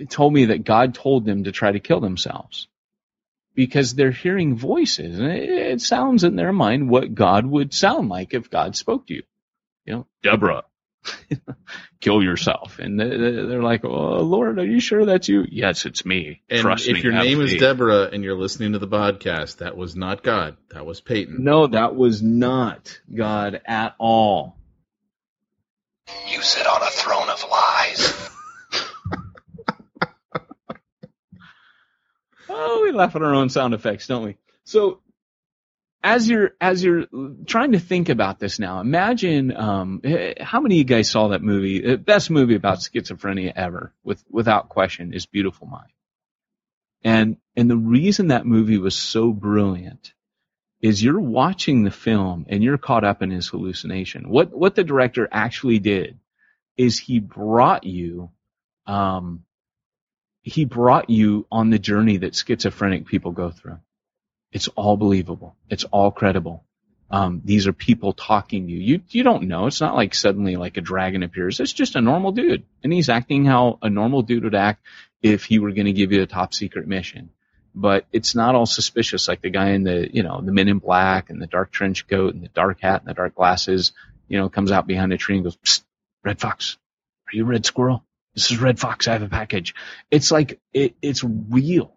told 0.10 0.34
me 0.34 0.46
that 0.46 0.64
God 0.64 0.96
told 0.96 1.26
them 1.26 1.46
to 1.46 1.52
try 1.52 1.72
to 1.72 1.80
kill 1.80 2.00
themselves 2.00 2.68
because 3.56 3.94
they're 3.94 4.12
hearing 4.12 4.56
voices. 4.56 5.20
And 5.20 5.32
it, 5.32 5.50
it 5.50 5.82
sounds 5.82 6.24
in 6.24 6.36
their 6.36 6.54
mind 6.54 6.90
what 6.90 7.14
God 7.14 7.46
would 7.46 7.74
sound 7.74 8.10
like 8.10 8.34
if 8.34 8.50
God 8.50 8.76
spoke 8.76 9.08
to 9.08 9.14
you. 9.14 9.24
You 9.86 9.94
know, 9.94 10.08
Deborah, 10.24 10.64
kill 12.02 12.22
yourself. 12.24 12.80
And 12.80 13.00
they- 13.00 13.10
they- 13.10 13.32
they're 13.48 13.64
like, 13.64 13.84
oh, 13.86 14.18
Lord, 14.22 14.60
are 14.60 14.66
you 14.66 14.80
sure 14.80 15.06
that's 15.06 15.28
you? 15.30 15.46
Yes, 15.50 15.86
it's 15.86 16.06
me. 16.06 16.42
and 16.50 16.62
Trust 16.62 16.88
if 16.88 16.96
me. 16.96 17.02
your 17.02 17.14
name 17.14 17.42
is 17.42 17.52
faith." 17.52 17.60
Deborah 17.62 18.10
and 18.12 18.24
you're 18.24 18.38
listening 18.38 18.74
to 18.74 18.80
the 18.80 18.88
podcast, 18.88 19.58
that 19.58 19.76
was 19.78 19.96
not 19.96 20.24
God. 20.24 20.58
That 20.74 20.86
was 20.86 21.02
Peyton. 21.02 21.44
No, 21.44 21.68
that 21.68 21.96
was 21.96 22.22
not 22.22 23.00
God 23.14 23.62
at 23.66 23.96
all. 23.98 24.56
You 26.28 26.42
sit 26.42 26.66
on 26.66 26.82
a 26.82 26.90
throne 26.90 27.30
of 27.30 27.44
lies. 27.50 28.30
Oh, 32.52 32.82
we 32.84 32.92
laugh 32.92 33.16
at 33.16 33.22
our 33.22 33.34
own 33.36 33.50
sound 33.50 33.74
effects, 33.74 34.08
don't 34.08 34.24
we? 34.26 34.36
So, 34.64 35.02
as 36.04 36.30
you're 36.30 36.52
as 36.62 36.84
you're 36.84 37.06
trying 37.46 37.74
to 37.74 37.80
think 37.80 38.10
about 38.10 38.40
this 38.40 38.60
now, 38.60 38.80
imagine 38.80 39.56
um, 39.56 40.02
how 40.40 40.62
many 40.62 40.76
of 40.76 40.78
you 40.80 40.84
guys 40.86 41.10
saw 41.10 41.30
that 41.30 41.42
movie? 41.42 41.82
The 41.82 41.98
best 41.98 42.30
movie 42.30 42.56
about 42.56 42.80
schizophrenia 42.80 43.52
ever, 43.56 43.94
with 44.04 44.24
without 44.30 44.70
question, 44.70 45.14
is 45.14 45.26
Beautiful 45.26 45.68
Mind. 45.68 45.92
And 47.04 47.38
and 47.56 47.70
the 47.70 47.78
reason 47.78 48.28
that 48.28 48.46
movie 48.46 48.78
was 48.78 48.96
so 48.96 49.32
brilliant 49.32 50.14
is 50.82 51.04
you're 51.04 51.20
watching 51.20 51.84
the 51.84 51.92
film 51.92 52.46
and 52.48 52.64
you're 52.64 52.78
caught 52.78 53.04
up 53.04 53.22
in 53.22 53.32
his 53.32 53.50
hallucination. 53.50 54.30
What 54.30 54.52
what 54.52 54.76
the 54.76 54.84
director 54.84 55.28
actually 55.32 55.80
did 55.80 56.18
is 56.78 56.98
he 56.98 57.20
brought 57.20 57.84
you 57.84 58.32
um, 58.88 59.44
he 60.42 60.66
brought 60.66 61.10
you 61.10 61.46
on 61.52 61.70
the 61.70 61.80
journey 61.80 62.18
that 62.18 62.36
schizophrenic 62.36 63.06
people 63.06 63.32
go 63.32 63.52
through. 63.52 63.80
It's 64.52 64.68
all 64.70 64.98
believable. 64.98 65.56
It's 65.70 65.84
all 65.86 66.12
credible. 66.12 66.66
Um, 67.12 67.42
these 67.44 67.68
are 67.68 67.74
people 67.74 68.14
talking 68.14 68.68
to 68.68 68.72
you. 68.72 68.80
You 68.80 69.02
you 69.10 69.24
don't 69.24 69.48
know. 69.48 69.66
It's 69.66 69.82
not 69.82 69.96
like 69.96 70.14
suddenly 70.14 70.56
like 70.56 70.78
a 70.78 70.82
dragon 70.82 71.24
appears. 71.24 71.60
It's 71.60 71.74
just 71.74 71.96
a 71.96 72.02
normal 72.02 72.32
dude, 72.32 72.66
and 72.84 72.94
he's 72.94 73.10
acting 73.10 73.46
how 73.46 73.80
a 73.82 73.90
normal 73.90 74.22
dude 74.22 74.44
would 74.44 74.56
act 74.56 74.86
if 75.24 75.44
he 75.44 75.60
were 75.60 75.72
going 75.72 75.88
to 75.88 75.94
give 75.94 76.12
you 76.12 76.22
a 76.22 76.28
top 76.28 76.54
secret 76.54 76.88
mission. 76.88 77.32
But 77.74 78.06
it's 78.12 78.36
not 78.36 78.56
all 78.56 78.66
suspicious 78.66 79.28
like 79.28 79.42
the 79.42 79.50
guy 79.50 79.70
in 79.70 79.84
the 79.84 80.10
you 80.14 80.22
know 80.22 80.42
the 80.42 80.52
Men 80.52 80.68
in 80.68 80.78
Black 80.78 81.30
and 81.30 81.42
the 81.42 81.48
dark 81.48 81.72
trench 81.72 82.08
coat 82.08 82.36
and 82.36 82.44
the 82.44 82.50
dark 82.50 82.82
hat 82.82 83.02
and 83.02 83.10
the 83.10 83.16
dark 83.16 83.36
glasses. 83.36 83.92
You 84.28 84.38
know, 84.38 84.50
comes 84.50 84.72
out 84.72 84.86
behind 84.86 85.12
a 85.12 85.18
tree 85.18 85.36
and 85.36 85.44
goes, 85.44 85.58
Psst, 85.58 85.84
"Red 86.24 86.40
Fox, 86.40 86.78
are 87.28 87.36
you 87.36 87.46
Red 87.46 87.66
Squirrel? 87.66 88.04
This 88.36 88.52
is 88.52 88.62
Red 88.62 88.80
Fox. 88.80 89.08
I 89.08 89.14
have 89.14 89.24
a 89.24 89.30
package." 89.30 89.74
It's 90.12 90.32
like 90.32 90.60
it, 90.74 90.96
it's 91.02 91.24
real 91.24 91.96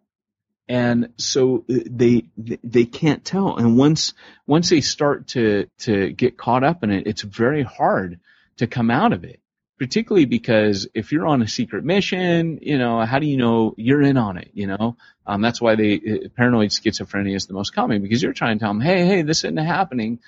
and 0.68 1.12
so 1.16 1.64
uh, 1.70 1.78
they 1.86 2.26
they 2.36 2.84
can't 2.84 3.24
tell. 3.24 3.56
And 3.56 3.76
once 3.76 4.14
once 4.46 4.70
they 4.70 4.80
start 4.80 5.28
to 5.28 5.66
to 5.80 6.10
get 6.12 6.36
caught 6.36 6.64
up 6.64 6.84
in 6.84 6.90
it 6.90 7.06
it's 7.06 7.22
very 7.22 7.62
hard 7.62 8.20
to 8.58 8.66
come 8.66 8.90
out 8.90 9.12
of 9.12 9.24
it 9.24 9.40
particularly 9.78 10.26
because 10.26 10.86
if 10.94 11.10
you're 11.10 11.26
on 11.26 11.42
a 11.42 11.48
secret 11.48 11.84
mission 11.84 12.58
you 12.62 12.78
know 12.78 13.00
how 13.04 13.18
do 13.18 13.26
you 13.26 13.36
know 13.36 13.74
you're 13.76 14.02
in 14.02 14.16
on 14.16 14.36
it 14.36 14.50
you 14.52 14.66
know? 14.66 14.96
Um, 15.26 15.40
that's 15.40 15.60
why 15.60 15.76
they 15.76 15.94
uh, 15.94 16.28
paranoid 16.36 16.70
schizophrenia 16.70 17.36
is 17.36 17.46
the 17.46 17.54
most 17.54 17.74
common 17.74 18.02
because 18.02 18.22
you're 18.22 18.32
trying 18.32 18.58
to 18.58 18.64
tell 18.64 18.70
them 18.70 18.80
hey 18.80 19.04
hey 19.06 19.22
this 19.22 19.44
isn't 19.44 19.56
happening. 19.56 20.20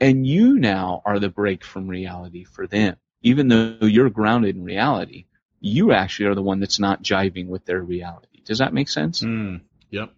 And 0.00 0.26
you 0.26 0.58
now 0.58 1.00
are 1.04 1.20
the 1.20 1.28
break 1.28 1.64
from 1.64 1.86
reality 1.86 2.42
for 2.42 2.66
them. 2.66 2.96
Even 3.22 3.46
though 3.46 3.76
you're 3.82 4.10
grounded 4.10 4.56
in 4.56 4.64
reality 4.64 5.26
you 5.62 5.92
actually 5.92 6.26
are 6.26 6.34
the 6.34 6.42
one 6.42 6.58
that's 6.60 6.80
not 6.80 7.02
jiving 7.02 7.46
with 7.46 7.64
their 7.64 7.80
reality. 7.80 8.42
Does 8.44 8.58
that 8.58 8.74
make 8.74 8.88
sense? 8.88 9.20
Hmm. 9.20 9.58
Yep. 9.92 10.10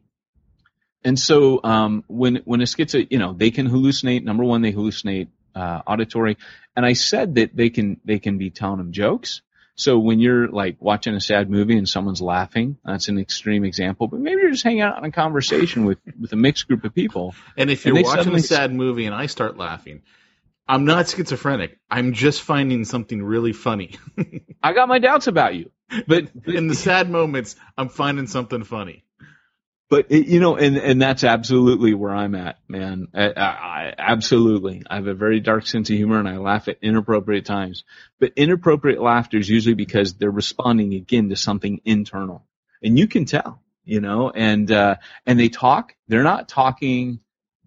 and 1.05 1.19
so 1.19 1.61
um, 1.63 2.05
when 2.07 2.37
when 2.47 2.61
a 2.63 2.65
schizo, 2.65 3.07
you 3.11 3.19
know, 3.19 3.35
they 3.35 3.51
can 3.51 3.69
hallucinate. 3.69 4.25
Number 4.25 4.45
one, 4.45 4.63
they 4.63 4.73
hallucinate 4.73 5.29
uh, 5.55 5.83
auditory. 5.87 6.37
And 6.77 6.85
I 6.85 6.95
said 6.95 7.37
that 7.37 7.55
they 7.55 7.71
can 7.71 8.01
they 8.05 8.19
can 8.19 8.39
be 8.39 8.51
telling 8.51 8.79
them 8.79 8.93
jokes, 8.93 9.43
So 9.77 9.99
when 9.99 10.21
you're 10.21 10.49
like 10.49 10.77
watching 10.81 11.15
a 11.15 11.21
sad 11.21 11.51
movie 11.51 11.77
and 11.77 11.89
someone's 11.89 12.23
laughing, 12.23 12.77
that's 12.85 13.09
an 13.09 13.19
extreme 13.19 13.65
example. 13.65 14.07
But 14.09 14.21
maybe 14.21 14.41
you're 14.43 14.51
just 14.51 14.65
hanging 14.65 14.83
out 14.83 14.99
in 14.99 15.05
a 15.05 15.13
conversation 15.13 15.85
with 15.85 15.99
with 16.21 16.33
a 16.33 16.37
mixed 16.37 16.67
group 16.69 16.85
of 16.85 16.95
people. 16.95 17.35
And 17.57 17.71
if 17.71 17.85
you're 17.85 17.95
they 17.95 18.03
watching 18.03 18.35
a 18.35 18.41
sad 18.41 18.73
movie 18.73 19.07
and 19.07 19.15
I 19.15 19.27
start 19.27 19.57
laughing, 19.57 20.03
I'm 20.67 20.85
not 20.85 21.09
schizophrenic. 21.09 21.79
I'm 21.91 22.13
just 22.13 22.43
finding 22.43 22.85
something 22.85 23.23
really 23.23 23.53
funny. 23.53 23.97
I 24.63 24.73
got 24.73 24.89
my 24.89 24.99
doubts 24.99 25.27
about 25.27 25.55
you, 25.55 25.71
but 26.07 26.31
In 26.47 26.69
the 26.69 26.75
sad 26.75 27.11
moments, 27.11 27.57
I'm 27.77 27.89
finding 27.89 28.27
something 28.27 28.65
funny. 28.65 29.05
But 29.91 30.07
it, 30.11 30.27
you 30.27 30.41
know, 30.41 30.57
and 30.57 30.77
and 30.77 31.01
that's 31.01 31.25
absolutely 31.25 31.95
where 31.95 32.15
I'm 32.15 32.35
at, 32.35 32.59
man. 32.69 33.09
I, 33.15 33.33
I, 33.37 33.95
absolutely, 33.99 34.83
I 34.89 34.97
have 34.97 35.07
a 35.07 35.15
very 35.15 35.41
dark 35.41 35.67
sense 35.67 35.91
of 35.91 35.97
humor, 35.97 36.19
and 36.19 36.29
I 36.29 36.39
laugh 36.39 36.69
at 36.69 36.79
inappropriate 36.81 37.45
times. 37.45 37.85
But 38.19 38.33
inappropriate 38.37 39.01
laughter 39.01 39.37
is 39.37 39.49
usually 39.49 39.75
because 39.75 40.15
they're 40.15 40.31
responding 40.31 40.95
again 40.95 41.29
to 41.29 41.37
something 41.37 41.81
internal, 41.85 42.47
and 42.83 42.99
you 42.99 43.07
can 43.07 43.27
tell, 43.27 43.61
you 43.85 44.01
know. 44.01 44.31
And 44.31 44.71
uh, 44.73 44.97
and 45.27 45.39
they 45.39 45.51
talk. 45.51 45.95
They're 46.09 46.23
not 46.23 46.49
talking 46.49 47.21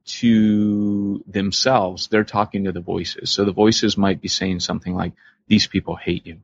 to 0.06 1.24
themselves. 1.28 2.08
They're 2.08 2.24
talking 2.24 2.64
to 2.64 2.72
the 2.72 2.82
voices. 2.82 3.30
So 3.30 3.46
the 3.46 3.54
voices 3.54 3.98
might 3.98 4.22
be 4.22 4.28
saying 4.28 4.62
something 4.62 4.96
like, 4.96 5.14
"These 5.48 5.68
people 5.68 5.96
hate 5.96 6.26
you," 6.26 6.40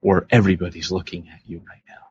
or 0.00 0.26
"Everybody's 0.30 0.90
looking 0.90 1.28
at 1.28 1.40
you 1.44 1.58
right 1.58 1.82
now." 1.86 2.07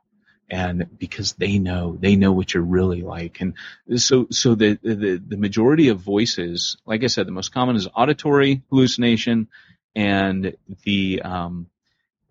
And 0.49 0.97
because 0.97 1.33
they 1.33 1.59
know 1.59 1.97
they 1.99 2.15
know 2.15 2.31
what 2.31 2.53
you're 2.53 2.63
really 2.63 3.01
like. 3.01 3.41
And 3.41 3.53
so 3.99 4.27
so 4.31 4.55
the 4.55 4.79
the 4.81 5.21
the 5.25 5.37
majority 5.37 5.89
of 5.89 5.99
voices 5.99 6.77
like 6.85 7.03
i 7.03 7.07
said 7.07 7.27
the 7.27 7.31
most 7.31 7.53
common 7.53 7.75
is 7.75 7.87
auditory 7.95 8.61
hallucination 8.69 9.47
and 9.95 10.55
the 10.83 11.21
um, 11.23 11.67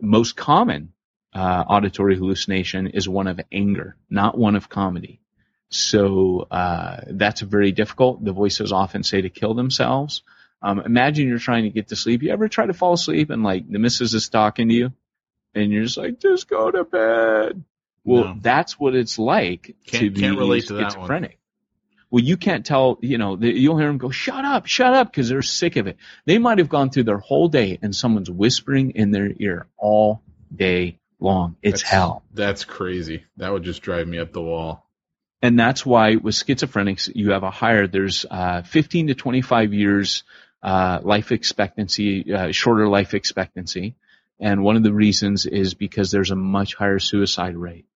most 0.01 0.37
common 0.37 0.93
uh, 1.35 1.65
auditory 1.69 2.17
hallucination 2.17 2.87
is 2.89 3.09
one 3.09 3.27
of 3.27 3.41
anger 3.53 3.97
not 4.09 4.39
one 4.39 4.57
of 4.57 4.69
comedy. 4.69 5.21
So 5.69 6.47
uh, 6.49 7.01
that's 7.09 7.41
very 7.41 7.73
difficult. 7.73 8.25
The 8.25 8.33
voices 8.33 8.71
often 8.71 9.03
say 9.03 9.21
to 9.23 9.29
kill 9.29 9.55
themselves. 9.55 10.23
Um, 10.63 10.79
imagine 10.79 11.27
you're 11.27 11.39
trying 11.39 11.65
to 11.65 11.71
get 11.71 11.89
to 11.89 11.97
sleep. 11.97 12.23
You 12.23 12.31
ever 12.31 12.49
try 12.49 12.67
to 12.67 12.73
fall 12.73 12.93
asleep 12.93 13.31
and 13.31 13.43
like 13.43 13.69
the 13.69 13.81
missus 13.81 14.15
is 14.15 14.29
talking 14.29 14.69
to 14.69 14.75
you 14.75 14.93
and 15.57 15.73
you're 15.73 15.83
just 15.83 15.97
like 15.97 16.21
just 16.21 16.49
go 16.49 16.71
to 16.71 16.85
bed 16.85 17.65
well, 18.07 18.25
No. 18.25 18.37
that's 18.41 18.79
what 18.81 18.95
it's 18.95 19.19
like 19.19 19.75
to 19.89 19.99
Can't- 19.99 20.15
be 20.15 20.21
can't 20.21 20.39
relate 20.39 20.67
to 20.69 20.75
that 20.75 20.81
one. 20.83 20.91
schizophrenic. 20.93 21.39
Well, 22.11 22.23
you 22.23 22.37
can't 22.37 22.65
tell, 22.65 22.99
you 23.03 23.19
know, 23.19 23.35
the, 23.37 23.51
you'll 23.53 23.79
hear 23.79 23.89
them 23.89 23.99
go, 23.99 24.11
shut 24.11 24.45
up, 24.45 24.67
shut 24.67 24.95
up, 24.95 25.11
because 25.11 25.29
they're 25.29 25.43
sick 25.43 25.75
of 25.77 25.89
it. 25.89 25.97
They 26.25 26.39
might 26.39 26.59
have 26.59 26.69
gone 26.69 26.91
through 26.91 27.03
their 27.03 27.19
whole 27.19 27.49
day 27.49 27.79
and 27.83 27.95
someone's 27.95 28.31
whispering 28.31 28.93
in 28.93 29.11
their 29.11 29.33
ear 29.39 29.67
all 29.77 30.23
day 30.55 30.99
long. 31.19 31.57
It's 31.63 31.83
That's- 31.83 31.91
hell. 31.93 32.23
That's 32.33 32.65
crazy. 32.65 33.25
That 33.39 33.53
would 33.53 33.65
just 33.65 33.83
drive 33.83 34.07
me 34.07 34.19
up 34.19 34.33
the 34.33 34.41
wall. 34.41 34.87
And 35.43 35.59
that's 35.59 35.85
why 35.85 36.15
with 36.17 36.35
schizophrenics, 36.37 37.11
you 37.15 37.33
have 37.33 37.43
a 37.43 37.51
higher, 37.51 37.87
there's 37.89 38.25
uh, 38.31 38.63
15 38.63 39.09
to 39.09 39.15
25 39.15 39.75
years 39.75 40.23
uh, 40.63 41.01
life 41.03 41.33
expectancy, 41.33 42.33
uh, 42.33 42.53
shorter 42.53 42.89
life 42.89 43.15
expectancy. 43.15 43.97
And 44.41 44.63
one 44.63 44.77
of 44.77 44.83
the 44.83 44.93
reasons 44.93 45.45
is 45.47 45.75
because 45.75 46.11
there's 46.11 46.31
a 46.31 46.37
much 46.37 46.75
higher 46.75 46.99
suicide 46.99 47.57
rate. 47.57 47.87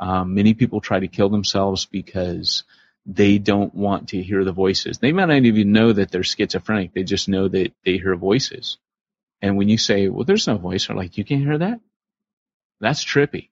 Um, 0.00 0.34
many 0.34 0.54
people 0.54 0.80
try 0.80 0.98
to 0.98 1.08
kill 1.08 1.28
themselves 1.28 1.84
because 1.84 2.64
they 3.06 3.38
don't 3.38 3.74
want 3.74 4.08
to 4.08 4.22
hear 4.22 4.44
the 4.44 4.52
voices. 4.52 4.98
They 4.98 5.12
might 5.12 5.26
not 5.26 5.44
even 5.44 5.72
know 5.72 5.92
that 5.92 6.10
they're 6.10 6.22
schizophrenic. 6.22 6.94
They 6.94 7.04
just 7.04 7.28
know 7.28 7.48
that 7.48 7.72
they 7.84 7.98
hear 7.98 8.16
voices. 8.16 8.78
And 9.42 9.56
when 9.56 9.68
you 9.68 9.78
say, 9.78 10.08
well, 10.08 10.24
there's 10.24 10.46
no 10.46 10.56
voice, 10.58 10.86
they're 10.86 10.96
like, 10.96 11.18
you 11.18 11.24
can't 11.24 11.42
hear 11.42 11.58
that? 11.58 11.80
That's 12.80 13.04
trippy. 13.04 13.50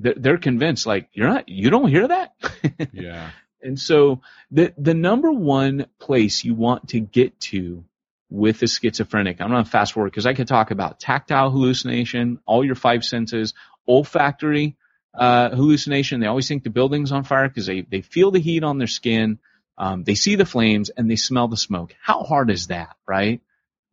They're, 0.00 0.14
they're 0.16 0.38
convinced, 0.38 0.86
like, 0.86 1.08
you're 1.12 1.28
not, 1.28 1.48
you 1.48 1.70
don't 1.70 1.88
hear 1.88 2.08
that? 2.08 2.34
Yeah. 2.92 3.30
And 3.62 3.80
so 3.80 4.20
the 4.50 4.74
the 4.76 4.92
number 4.92 5.32
one 5.32 5.86
place 5.98 6.44
you 6.44 6.54
want 6.54 6.90
to 6.90 7.00
get 7.00 7.40
to 7.40 7.84
with 8.28 8.62
a 8.62 8.66
schizophrenic, 8.66 9.40
I'm 9.40 9.48
going 9.48 9.64
to 9.64 9.70
fast 9.70 9.94
forward 9.94 10.10
because 10.10 10.26
I 10.26 10.34
could 10.34 10.48
talk 10.48 10.70
about 10.70 11.00
tactile 11.00 11.50
hallucination, 11.50 12.40
all 12.44 12.62
your 12.62 12.74
five 12.74 13.04
senses, 13.04 13.54
olfactory 13.88 14.76
uh, 15.14 15.50
hallucination. 15.50 16.20
They 16.20 16.26
always 16.26 16.48
think 16.48 16.64
the 16.64 16.70
building's 16.70 17.12
on 17.12 17.24
fire 17.24 17.48
because 17.48 17.66
they 17.66 17.82
they 17.82 18.00
feel 18.00 18.30
the 18.30 18.40
heat 18.40 18.64
on 18.64 18.78
their 18.78 18.88
skin, 18.88 19.38
um, 19.76 20.04
they 20.04 20.14
see 20.14 20.36
the 20.36 20.46
flames, 20.46 20.90
and 20.90 21.10
they 21.10 21.16
smell 21.16 21.48
the 21.48 21.56
smoke. 21.56 21.94
How 22.00 22.22
hard 22.22 22.50
is 22.50 22.68
that, 22.68 22.96
right? 23.06 23.40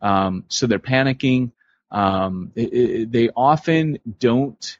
Um, 0.01 0.45
so 0.47 0.67
they're 0.67 0.79
panicking. 0.79 1.51
Um, 1.89 2.51
they 2.55 3.29
often 3.35 3.99
don't 4.19 4.79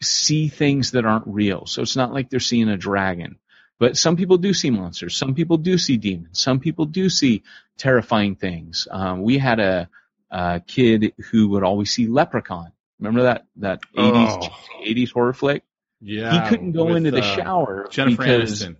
see 0.00 0.48
things 0.48 0.92
that 0.92 1.04
aren't 1.04 1.26
real. 1.26 1.66
So 1.66 1.82
it's 1.82 1.96
not 1.96 2.12
like 2.12 2.30
they're 2.30 2.40
seeing 2.40 2.68
a 2.68 2.76
dragon. 2.76 3.36
But 3.78 3.96
some 3.96 4.16
people 4.16 4.38
do 4.38 4.54
see 4.54 4.70
monsters. 4.70 5.16
Some 5.16 5.34
people 5.34 5.56
do 5.56 5.76
see 5.76 5.96
demons. 5.96 6.40
Some 6.40 6.60
people 6.60 6.84
do 6.86 7.08
see 7.08 7.42
terrifying 7.78 8.36
things. 8.36 8.86
Um, 8.90 9.22
we 9.22 9.38
had 9.38 9.58
a, 9.58 9.88
a 10.30 10.62
kid 10.64 11.14
who 11.30 11.48
would 11.48 11.64
always 11.64 11.92
see 11.92 12.06
Leprechaun. 12.06 12.72
Remember 13.02 13.22
that 13.24 13.46
that 13.56 13.80
80s 13.96 15.08
Oh. 15.08 15.12
horror 15.12 15.32
flick? 15.32 15.64
Yeah. 16.00 16.42
he 16.44 16.48
couldn't 16.48 16.72
go 16.72 16.86
with, 16.86 16.96
into 16.98 17.10
the 17.10 17.18
uh, 17.18 17.36
shower 17.36 17.86
Jennifer 17.90 18.22
because 18.22 18.62
Aniston. 18.62 18.76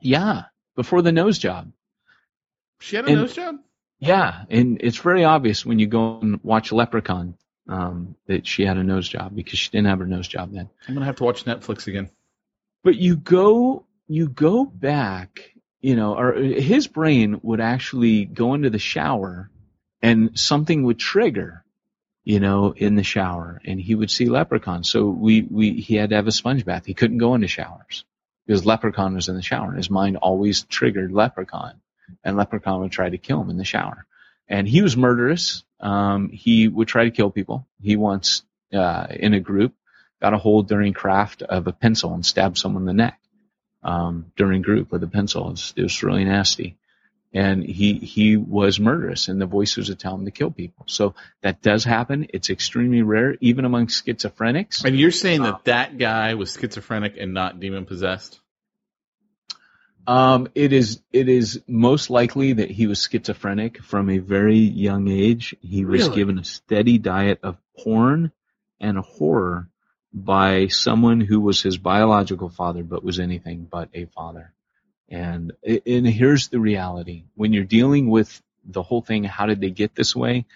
yeah, 0.00 0.44
before 0.76 1.02
the 1.02 1.12
nose 1.12 1.38
job. 1.38 1.72
She 2.80 2.96
had 2.96 3.04
a 3.06 3.08
and- 3.08 3.16
nose 3.18 3.34
job? 3.34 3.56
Yeah, 3.98 4.44
and 4.50 4.78
it's 4.82 4.98
very 4.98 5.22
obvious 5.24 5.64
when 5.64 5.78
you 5.78 5.86
go 5.86 6.18
and 6.20 6.40
watch 6.42 6.72
Leprechaun 6.72 7.36
um, 7.68 8.16
that 8.26 8.48
she 8.48 8.64
had 8.64 8.76
a 8.76 8.82
nose 8.82 9.08
job 9.08 9.32
because 9.36 9.60
she 9.60 9.70
didn't 9.70 9.86
have 9.86 10.00
her 10.00 10.06
nose 10.06 10.26
job 10.26 10.52
then. 10.52 10.68
I'm 10.88 10.94
gonna 10.94 11.06
have 11.06 11.16
to 11.16 11.24
watch 11.24 11.44
Netflix 11.44 11.86
again. 11.86 12.10
but 12.82 12.96
you 12.96 13.14
go 13.16 13.86
you 14.08 14.28
go 14.28 14.64
back 14.64 15.52
you 15.80 15.94
know 15.94 16.18
or 16.18 16.32
his 16.34 16.88
brain 16.88 17.38
would 17.44 17.60
actually 17.60 18.24
go 18.24 18.54
into 18.54 18.70
the 18.70 18.80
shower 18.80 19.48
and 20.02 20.36
something 20.36 20.82
would 20.82 20.98
trigger 20.98 21.64
you 22.24 22.40
know 22.40 22.72
in 22.76 22.94
the 22.94 23.02
shower 23.02 23.60
and 23.64 23.80
he 23.80 23.94
would 23.94 24.10
see 24.10 24.26
leprechaun 24.26 24.84
so 24.84 25.08
we 25.08 25.42
we 25.42 25.80
he 25.80 25.96
had 25.96 26.10
to 26.10 26.16
have 26.16 26.26
a 26.26 26.32
sponge 26.32 26.64
bath. 26.64 26.86
He 26.86 26.94
couldn't 26.94 27.18
go 27.18 27.34
into 27.34 27.48
showers 27.48 28.04
because 28.46 28.66
leprechaun 28.66 29.14
was 29.14 29.28
in 29.28 29.36
the 29.36 29.42
shower 29.42 29.68
and 29.68 29.76
his 29.76 29.90
mind 29.90 30.16
always 30.16 30.62
triggered 30.64 31.12
leprechaun 31.12 31.80
and 32.22 32.36
leprechaun 32.36 32.80
would 32.80 32.92
try 32.92 33.08
to 33.08 33.18
kill 33.18 33.40
him 33.40 33.50
in 33.50 33.56
the 33.56 33.64
shower. 33.64 34.06
And 34.48 34.68
he 34.68 34.82
was 34.82 34.96
murderous. 34.96 35.64
Um 35.80 36.28
he 36.30 36.68
would 36.68 36.88
try 36.88 37.04
to 37.04 37.10
kill 37.10 37.30
people. 37.30 37.66
He 37.80 37.96
once 37.96 38.42
uh 38.72 39.06
in 39.10 39.34
a 39.34 39.40
group 39.40 39.74
got 40.20 40.34
a 40.34 40.38
hold 40.38 40.68
during 40.68 40.92
craft 40.92 41.42
of 41.42 41.66
a 41.66 41.72
pencil 41.72 42.14
and 42.14 42.24
stabbed 42.24 42.56
someone 42.56 42.82
in 42.82 42.86
the 42.86 42.92
neck 42.92 43.18
um, 43.82 44.32
during 44.36 44.62
group 44.62 44.92
with 44.92 45.02
a 45.02 45.08
pencil. 45.08 45.48
It 45.48 45.50
was, 45.50 45.74
it 45.76 45.82
was 45.82 46.02
really 46.04 46.24
nasty. 46.24 46.76
And 47.34 47.64
he 47.64 47.94
he 47.94 48.36
was 48.36 48.78
murderous, 48.78 49.28
and 49.28 49.40
the 49.40 49.46
voices 49.46 49.88
would 49.88 49.98
tell 49.98 50.14
him 50.14 50.26
to 50.26 50.30
kill 50.30 50.50
people. 50.50 50.84
So 50.86 51.14
that 51.40 51.62
does 51.62 51.82
happen. 51.82 52.26
It's 52.34 52.50
extremely 52.50 53.00
rare, 53.00 53.36
even 53.40 53.64
among 53.64 53.86
schizophrenics. 53.86 54.84
And 54.84 54.98
you're 54.98 55.10
saying 55.10 55.42
that 55.42 55.64
that 55.64 55.96
guy 55.96 56.34
was 56.34 56.52
schizophrenic 56.52 57.16
and 57.18 57.32
not 57.32 57.58
demon 57.58 57.86
possessed? 57.86 58.38
Um, 60.06 60.48
it 60.54 60.72
is 60.72 61.00
it 61.12 61.28
is 61.28 61.62
most 61.66 62.10
likely 62.10 62.54
that 62.54 62.70
he 62.70 62.86
was 62.86 63.02
schizophrenic 63.10 63.82
from 63.82 64.10
a 64.10 64.18
very 64.18 64.58
young 64.58 65.08
age. 65.08 65.54
He 65.60 65.84
was 65.84 66.02
Really? 66.02 66.16
given 66.16 66.38
a 66.38 66.44
steady 66.44 66.98
diet 66.98 67.38
of 67.42 67.56
porn 67.78 68.32
and 68.80 68.98
horror 68.98 69.68
by 70.12 70.66
someone 70.66 71.20
who 71.20 71.40
was 71.40 71.62
his 71.62 71.78
biological 71.78 72.48
father, 72.50 72.82
but 72.82 73.04
was 73.04 73.20
anything 73.20 73.66
but 73.70 73.88
a 73.94 74.06
father. 74.06 74.52
And 75.12 75.52
and 75.62 76.06
here's 76.06 76.48
the 76.48 76.58
reality: 76.58 77.24
when 77.34 77.52
you're 77.52 77.64
dealing 77.64 78.08
with 78.08 78.42
the 78.64 78.82
whole 78.82 79.02
thing, 79.02 79.24
how 79.24 79.44
did 79.44 79.60
they 79.60 79.68
get 79.68 79.94
this 79.94 80.16
way? 80.16 80.46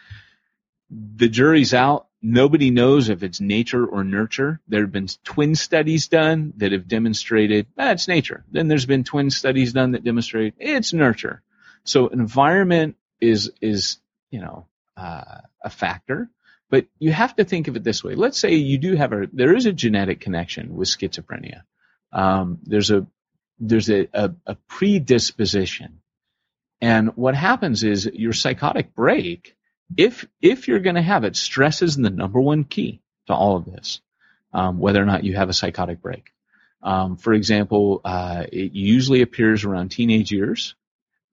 The 0.90 1.28
jury's 1.28 1.74
out. 1.74 2.06
Nobody 2.22 2.70
knows 2.70 3.10
if 3.10 3.22
it's 3.22 3.38
nature 3.38 3.84
or 3.84 4.02
nurture. 4.02 4.60
There 4.66 4.80
have 4.80 4.92
been 4.92 5.08
twin 5.24 5.56
studies 5.56 6.08
done 6.08 6.54
that 6.56 6.72
have 6.72 6.88
demonstrated 6.88 7.66
that's 7.76 8.08
nature. 8.08 8.44
Then 8.50 8.68
there's 8.68 8.86
been 8.86 9.04
twin 9.04 9.28
studies 9.30 9.74
done 9.74 9.92
that 9.92 10.04
demonstrate 10.04 10.54
it's 10.58 10.94
nurture. 10.94 11.42
So 11.84 12.06
environment 12.06 12.96
is 13.20 13.52
is 13.60 13.98
you 14.30 14.40
know 14.40 14.66
uh, 14.96 15.42
a 15.62 15.68
factor, 15.68 16.30
but 16.70 16.86
you 16.98 17.12
have 17.12 17.36
to 17.36 17.44
think 17.44 17.68
of 17.68 17.76
it 17.76 17.84
this 17.84 18.02
way. 18.02 18.14
Let's 18.14 18.38
say 18.38 18.54
you 18.54 18.78
do 18.78 18.96
have 18.96 19.12
a 19.12 19.28
there 19.34 19.54
is 19.54 19.66
a 19.66 19.72
genetic 19.72 20.20
connection 20.20 20.76
with 20.76 20.88
schizophrenia. 20.88 21.64
Um, 22.10 22.60
there's 22.62 22.90
a 22.90 23.06
there's 23.58 23.90
a, 23.90 24.08
a, 24.12 24.34
a 24.46 24.54
predisposition, 24.68 26.00
and 26.80 27.16
what 27.16 27.34
happens 27.34 27.84
is 27.84 28.06
your 28.06 28.32
psychotic 28.32 28.94
break 28.94 29.56
if 29.94 30.26
if 30.40 30.68
you're 30.68 30.80
going 30.80 30.96
to 30.96 31.02
have 31.02 31.24
it, 31.24 31.36
stress 31.36 31.82
is 31.82 31.96
the 31.96 32.10
number 32.10 32.40
one 32.40 32.64
key 32.64 33.00
to 33.26 33.34
all 33.34 33.56
of 33.56 33.66
this, 33.66 34.00
um, 34.52 34.78
whether 34.78 35.02
or 35.02 35.06
not 35.06 35.24
you 35.24 35.34
have 35.36 35.48
a 35.48 35.54
psychotic 35.54 36.00
break. 36.00 36.30
Um, 36.82 37.16
for 37.16 37.32
example, 37.32 38.00
uh, 38.04 38.44
it 38.50 38.72
usually 38.72 39.22
appears 39.22 39.64
around 39.64 39.90
teenage 39.90 40.32
years, 40.32 40.74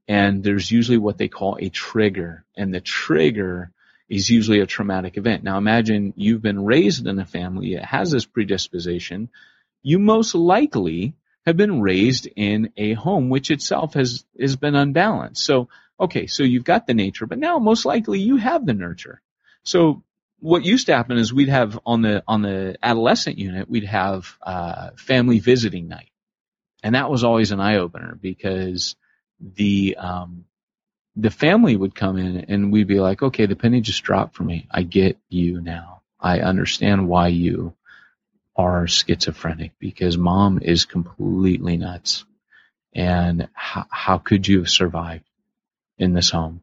and 0.07 0.43
there's 0.43 0.71
usually 0.71 0.97
what 0.97 1.17
they 1.17 1.27
call 1.27 1.57
a 1.59 1.69
trigger, 1.69 2.45
and 2.55 2.73
the 2.73 2.81
trigger 2.81 3.71
is 4.09 4.29
usually 4.29 4.59
a 4.59 4.67
traumatic 4.67 5.17
event. 5.17 5.43
Now 5.43 5.57
imagine 5.57 6.13
you've 6.15 6.41
been 6.41 6.63
raised 6.63 7.07
in 7.07 7.19
a 7.19 7.25
family 7.25 7.75
that 7.75 7.85
has 7.85 8.11
this 8.11 8.25
predisposition. 8.25 9.29
You 9.81 9.99
most 9.99 10.35
likely 10.35 11.15
have 11.45 11.57
been 11.57 11.81
raised 11.81 12.27
in 12.35 12.71
a 12.77 12.93
home 12.93 13.29
which 13.29 13.51
itself 13.51 13.93
has, 13.95 14.25
has 14.39 14.55
been 14.55 14.75
unbalanced. 14.75 15.43
So, 15.43 15.69
okay, 15.99 16.27
so 16.27 16.43
you've 16.43 16.63
got 16.63 16.87
the 16.87 16.93
nature, 16.93 17.25
but 17.25 17.39
now 17.39 17.59
most 17.59 17.85
likely 17.85 18.19
you 18.19 18.37
have 18.37 18.65
the 18.65 18.73
nurture. 18.73 19.21
So 19.63 20.03
what 20.39 20.65
used 20.65 20.87
to 20.87 20.95
happen 20.95 21.17
is 21.17 21.33
we'd 21.33 21.49
have 21.49 21.79
on 21.85 22.01
the, 22.01 22.23
on 22.27 22.41
the 22.41 22.77
adolescent 22.81 23.37
unit, 23.37 23.69
we'd 23.69 23.85
have, 23.85 24.37
uh, 24.41 24.91
family 24.97 25.39
visiting 25.39 25.87
night. 25.87 26.09
And 26.81 26.95
that 26.95 27.09
was 27.09 27.23
always 27.23 27.51
an 27.51 27.61
eye 27.61 27.77
opener 27.77 28.17
because 28.19 28.95
the, 29.39 29.95
um, 29.97 30.45
the 31.15 31.29
family 31.31 31.75
would 31.75 31.95
come 31.95 32.17
in 32.17 32.45
and 32.49 32.71
we'd 32.71 32.87
be 32.87 32.99
like, 32.99 33.21
okay, 33.21 33.45
the 33.45 33.55
penny 33.55 33.81
just 33.81 34.03
dropped 34.03 34.35
for 34.35 34.43
me. 34.43 34.67
I 34.71 34.83
get 34.83 35.17
you 35.29 35.61
now. 35.61 36.01
I 36.19 36.39
understand 36.39 37.07
why 37.07 37.27
you 37.27 37.75
are 38.55 38.87
schizophrenic 38.87 39.71
because 39.79 40.17
mom 40.17 40.59
is 40.61 40.85
completely 40.85 41.77
nuts. 41.77 42.25
And 42.93 43.47
how, 43.53 43.85
how 43.89 44.17
could 44.19 44.47
you 44.47 44.59
have 44.59 44.69
survived 44.69 45.25
in 45.97 46.13
this 46.13 46.29
home 46.29 46.61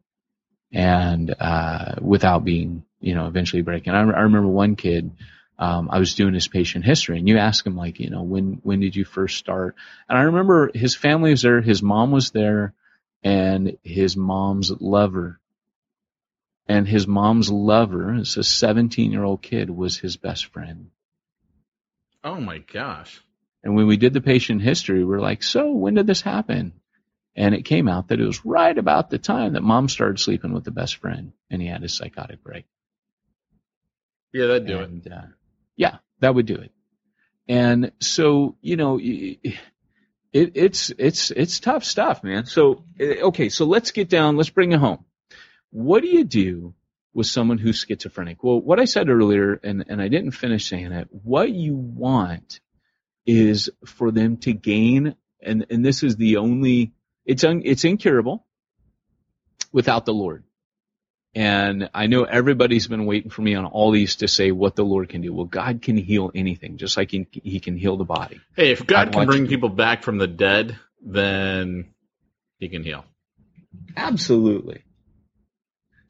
and, 0.71 1.35
uh, 1.37 1.95
without 1.99 2.45
being, 2.45 2.83
you 3.01 3.15
know, 3.15 3.27
eventually 3.27 3.61
breaking? 3.61 3.93
I, 3.93 3.99
I 3.99 4.21
remember 4.21 4.47
one 4.47 4.77
kid, 4.77 5.11
um, 5.59 5.89
I 5.91 5.99
was 5.99 6.15
doing 6.15 6.33
his 6.33 6.47
patient 6.47 6.85
history 6.85 7.19
and 7.19 7.27
you 7.27 7.37
ask 7.37 7.65
him 7.65 7.75
like, 7.75 7.99
you 7.99 8.09
know, 8.09 8.23
when, 8.23 8.61
when 8.63 8.79
did 8.79 8.95
you 8.95 9.03
first 9.03 9.37
start? 9.37 9.75
And 10.07 10.17
I 10.17 10.23
remember 10.23 10.71
his 10.73 10.95
family 10.95 11.31
was 11.31 11.41
there, 11.41 11.61
his 11.61 11.83
mom 11.83 12.11
was 12.11 12.31
there 12.31 12.73
and 13.23 13.77
his 13.83 14.15
mom's 14.15 14.71
lover. 14.71 15.39
And 16.67 16.87
his 16.87 17.05
mom's 17.05 17.51
lover, 17.51 18.13
as 18.13 18.37
a 18.37 18.43
17 18.43 19.11
year 19.11 19.23
old 19.23 19.41
kid, 19.41 19.69
was 19.69 19.97
his 19.97 20.15
best 20.15 20.45
friend. 20.45 20.89
Oh 22.23 22.39
my 22.39 22.59
gosh. 22.59 23.21
And 23.63 23.75
when 23.75 23.87
we 23.87 23.97
did 23.97 24.13
the 24.13 24.21
patient 24.21 24.61
history, 24.61 24.99
we 24.99 25.05
were 25.05 25.19
like, 25.19 25.43
so 25.43 25.71
when 25.71 25.95
did 25.95 26.07
this 26.07 26.21
happen? 26.21 26.73
And 27.35 27.55
it 27.55 27.63
came 27.63 27.87
out 27.87 28.09
that 28.09 28.19
it 28.19 28.25
was 28.25 28.45
right 28.45 28.77
about 28.77 29.09
the 29.09 29.17
time 29.17 29.53
that 29.53 29.63
mom 29.63 29.87
started 29.87 30.19
sleeping 30.19 30.53
with 30.53 30.63
the 30.63 30.71
best 30.71 30.97
friend 30.97 31.33
and 31.49 31.61
he 31.61 31.67
had 31.67 31.81
his 31.81 31.93
psychotic 31.93 32.43
break. 32.43 32.65
Yeah, 34.33 34.47
that'd 34.47 34.67
do 34.67 34.79
and, 34.79 35.05
it. 35.05 35.11
Uh, 35.11 35.27
yeah, 35.75 35.97
that 36.19 36.35
would 36.35 36.45
do 36.45 36.55
it. 36.55 36.71
And 37.47 37.91
so, 37.99 38.55
you 38.61 38.77
know, 38.77 38.99
it, 39.01 39.57
it's, 40.33 40.91
it's, 40.97 41.31
it's 41.31 41.59
tough 41.59 41.83
stuff, 41.83 42.23
man. 42.23 42.45
So, 42.45 42.83
eh, 42.99 43.21
okay, 43.23 43.49
so 43.49 43.65
let's 43.65 43.91
get 43.91 44.09
down, 44.09 44.37
let's 44.37 44.49
bring 44.49 44.71
it 44.71 44.79
home. 44.79 45.05
What 45.69 46.01
do 46.01 46.09
you 46.09 46.23
do 46.23 46.73
with 47.13 47.27
someone 47.27 47.57
who's 47.57 47.79
schizophrenic? 47.79 48.43
Well, 48.43 48.59
what 48.61 48.79
I 48.79 48.85
said 48.85 49.09
earlier, 49.09 49.59
and, 49.63 49.85
and 49.87 50.01
I 50.01 50.07
didn't 50.07 50.31
finish 50.31 50.69
saying 50.69 50.91
it, 50.91 51.07
what 51.11 51.49
you 51.49 51.75
want 51.75 52.59
is 53.25 53.69
for 53.85 54.11
them 54.11 54.37
to 54.37 54.53
gain, 54.53 55.15
and, 55.41 55.65
and 55.69 55.85
this 55.85 56.03
is 56.03 56.15
the 56.15 56.37
only, 56.37 56.93
it's, 57.25 57.43
un, 57.43 57.61
it's 57.65 57.83
incurable 57.83 58.45
without 59.71 60.05
the 60.05 60.13
Lord. 60.13 60.43
And 61.33 61.89
I 61.93 62.07
know 62.07 62.23
everybody's 62.23 62.87
been 62.87 63.05
waiting 63.05 63.29
for 63.29 63.41
me 63.41 63.55
on 63.55 63.65
all 63.65 63.91
these 63.91 64.17
to 64.17 64.27
say 64.27 64.51
what 64.51 64.75
the 64.75 64.83
Lord 64.83 65.07
can 65.07 65.21
do. 65.21 65.33
Well, 65.33 65.45
God 65.45 65.81
can 65.81 65.95
heal 65.95 66.29
anything, 66.35 66.77
just 66.77 66.97
like 66.97 67.11
he, 67.11 67.25
he 67.31 67.61
can 67.61 67.77
heal 67.77 67.95
the 67.95 68.03
body. 68.03 68.41
Hey, 68.55 68.71
if 68.71 68.85
God 68.85 69.13
can 69.13 69.27
bring 69.27 69.47
people 69.47 69.69
back 69.69 70.03
from 70.03 70.17
the 70.17 70.27
dead, 70.27 70.77
then 71.01 71.93
he 72.59 72.67
can 72.67 72.83
heal. 72.83 73.05
Absolutely. 73.95 74.83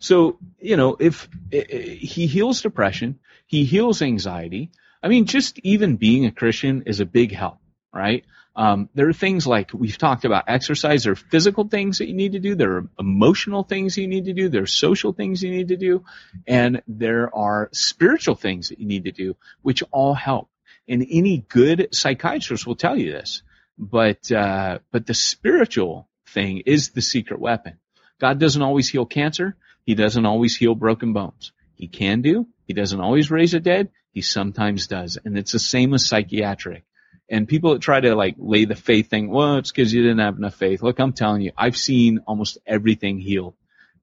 So, 0.01 0.39
you 0.59 0.77
know, 0.77 0.97
if 0.99 1.29
he 1.51 2.25
heals 2.25 2.63
depression, 2.63 3.19
he 3.45 3.65
heals 3.65 4.01
anxiety. 4.01 4.71
I 5.03 5.09
mean, 5.09 5.25
just 5.25 5.59
even 5.59 5.95
being 5.95 6.25
a 6.25 6.31
Christian 6.31 6.83
is 6.87 6.99
a 6.99 7.05
big 7.05 7.31
help, 7.31 7.59
right? 7.93 8.25
Um, 8.55 8.89
there 8.95 9.07
are 9.07 9.13
things 9.13 9.45
like 9.45 9.69
we've 9.75 9.99
talked 9.99 10.25
about 10.25 10.45
exercise. 10.47 11.03
There 11.03 11.13
are 11.13 11.15
physical 11.15 11.67
things 11.67 11.99
that 11.99 12.07
you 12.07 12.15
need 12.15 12.31
to 12.31 12.39
do. 12.39 12.55
There 12.55 12.77
are 12.77 12.89
emotional 12.99 13.63
things 13.63 13.95
you 13.95 14.07
need 14.07 14.25
to 14.25 14.33
do. 14.33 14.49
There 14.49 14.63
are 14.63 14.67
social 14.67 15.13
things 15.13 15.43
you 15.43 15.51
need 15.51 15.67
to 15.67 15.77
do. 15.77 16.03
And 16.47 16.81
there 16.87 17.33
are 17.35 17.69
spiritual 17.71 18.35
things 18.35 18.69
that 18.69 18.79
you 18.79 18.87
need 18.87 19.03
to 19.03 19.11
do, 19.11 19.35
which 19.61 19.83
all 19.91 20.15
help. 20.15 20.49
And 20.87 21.05
any 21.09 21.37
good 21.37 21.89
psychiatrist 21.93 22.65
will 22.65 22.75
tell 22.75 22.97
you 22.97 23.11
this. 23.11 23.43
But, 23.77 24.31
uh, 24.31 24.79
but 24.91 25.05
the 25.05 25.13
spiritual 25.13 26.09
thing 26.27 26.63
is 26.65 26.89
the 26.89 27.03
secret 27.03 27.39
weapon. 27.39 27.77
God 28.19 28.39
doesn't 28.39 28.61
always 28.61 28.89
heal 28.89 29.05
cancer. 29.05 29.55
He 29.85 29.95
doesn't 29.95 30.25
always 30.25 30.55
heal 30.55 30.75
broken 30.75 31.13
bones. 31.13 31.51
He 31.75 31.87
can 31.87 32.21
do. 32.21 32.47
He 32.65 32.73
doesn't 32.73 33.01
always 33.01 33.31
raise 33.31 33.51
the 33.51 33.59
dead. 33.59 33.89
He 34.11 34.21
sometimes 34.21 34.87
does. 34.87 35.17
And 35.23 35.37
it's 35.37 35.51
the 35.51 35.59
same 35.59 35.91
with 35.91 36.01
psychiatric. 36.01 36.83
And 37.29 37.47
people 37.47 37.73
that 37.73 37.81
try 37.81 37.99
to 37.99 38.13
like 38.15 38.35
lay 38.37 38.65
the 38.65 38.75
faith 38.75 39.09
thing, 39.09 39.29
well, 39.29 39.57
it's 39.57 39.71
because 39.71 39.93
you 39.93 40.01
didn't 40.01 40.19
have 40.19 40.37
enough 40.37 40.55
faith. 40.55 40.83
Look, 40.83 40.99
I'm 40.99 41.13
telling 41.13 41.41
you, 41.41 41.51
I've 41.57 41.77
seen 41.77 42.19
almost 42.27 42.57
everything 42.67 43.19
healed. 43.19 43.55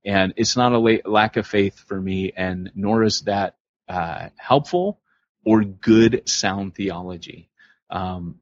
And 0.05 0.33
it's 0.37 0.57
not 0.57 0.73
a 0.73 0.79
la- 0.79 1.05
lack 1.05 1.37
of 1.37 1.47
faith 1.47 1.79
for 1.87 2.01
me, 2.01 2.33
and 2.35 2.71
nor 2.75 3.05
is 3.05 3.23
that 3.23 3.57
uh, 3.89 4.29
helpful 4.37 5.01
or 5.45 5.63
good 5.65 6.29
sound 6.29 6.75
theology. 6.75 7.51
Um, 7.91 8.37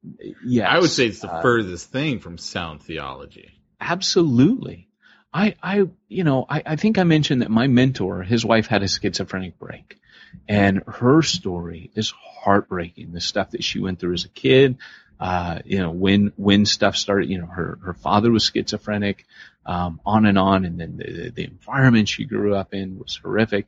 yeah, 0.44 0.68
I 0.68 0.78
would 0.78 0.90
say 0.90 1.06
it's 1.06 1.20
the 1.20 1.32
uh, 1.32 1.42
furthest 1.42 1.90
thing 1.90 2.20
from 2.20 2.38
sound 2.38 2.82
theology. 2.82 3.60
Absolutely. 3.80 4.88
I, 5.36 5.54
I, 5.62 5.84
you 6.08 6.24
know, 6.24 6.46
I, 6.48 6.62
I 6.64 6.76
think 6.76 6.96
I 6.96 7.04
mentioned 7.04 7.42
that 7.42 7.50
my 7.50 7.66
mentor, 7.66 8.22
his 8.22 8.42
wife 8.42 8.68
had 8.68 8.82
a 8.82 8.88
schizophrenic 8.88 9.58
break. 9.58 10.00
And 10.48 10.82
her 10.86 11.20
story 11.20 11.90
is 11.94 12.10
heartbreaking. 12.42 13.12
The 13.12 13.20
stuff 13.20 13.50
that 13.50 13.62
she 13.62 13.78
went 13.78 14.00
through 14.00 14.14
as 14.14 14.24
a 14.24 14.30
kid, 14.30 14.78
uh, 15.20 15.58
you 15.66 15.78
know, 15.78 15.90
when, 15.90 16.32
when 16.36 16.64
stuff 16.64 16.96
started, 16.96 17.28
you 17.28 17.38
know, 17.38 17.46
her, 17.46 17.78
her 17.84 17.92
father 17.92 18.32
was 18.32 18.44
schizophrenic, 18.46 19.26
um, 19.66 20.00
on 20.06 20.24
and 20.24 20.38
on. 20.38 20.64
And 20.64 20.80
then 20.80 20.96
the, 20.96 21.30
the 21.30 21.44
environment 21.44 22.08
she 22.08 22.24
grew 22.24 22.54
up 22.54 22.72
in 22.72 22.98
was 22.98 23.16
horrific. 23.22 23.66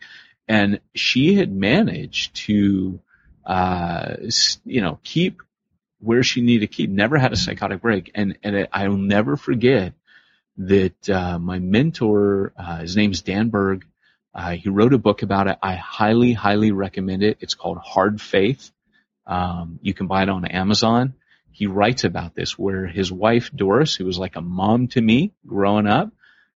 And 0.48 0.80
she 0.94 1.34
had 1.34 1.52
managed 1.52 2.34
to, 2.46 2.98
uh, 3.44 4.14
you 4.64 4.80
know, 4.80 5.00
keep 5.04 5.42
where 6.00 6.22
she 6.22 6.40
needed 6.40 6.70
to 6.70 6.74
keep, 6.74 6.88
never 6.88 7.18
had 7.18 7.34
a 7.34 7.36
psychotic 7.36 7.82
break. 7.82 8.10
And, 8.14 8.38
and 8.42 8.68
I'll 8.72 8.96
never 8.96 9.36
forget 9.36 9.92
that, 10.58 11.08
uh, 11.08 11.38
my 11.38 11.58
mentor, 11.58 12.52
uh, 12.56 12.78
his 12.78 12.96
name's 12.96 13.22
Dan 13.22 13.48
Berg, 13.48 13.86
uh, 14.34 14.50
he 14.50 14.68
wrote 14.68 14.92
a 14.92 14.98
book 14.98 15.22
about 15.22 15.48
it. 15.48 15.58
I 15.62 15.74
highly, 15.74 16.32
highly 16.32 16.72
recommend 16.72 17.22
it. 17.22 17.38
It's 17.40 17.54
called 17.54 17.78
Hard 17.78 18.20
Faith. 18.20 18.70
Um, 19.26 19.78
you 19.82 19.94
can 19.94 20.06
buy 20.06 20.22
it 20.22 20.28
on 20.28 20.44
Amazon. 20.44 21.14
He 21.50 21.66
writes 21.66 22.04
about 22.04 22.34
this 22.34 22.58
where 22.58 22.86
his 22.86 23.10
wife 23.10 23.50
Doris, 23.54 23.94
who 23.94 24.04
was 24.04 24.18
like 24.18 24.36
a 24.36 24.40
mom 24.40 24.88
to 24.88 25.00
me 25.00 25.32
growing 25.46 25.86
up, 25.86 26.10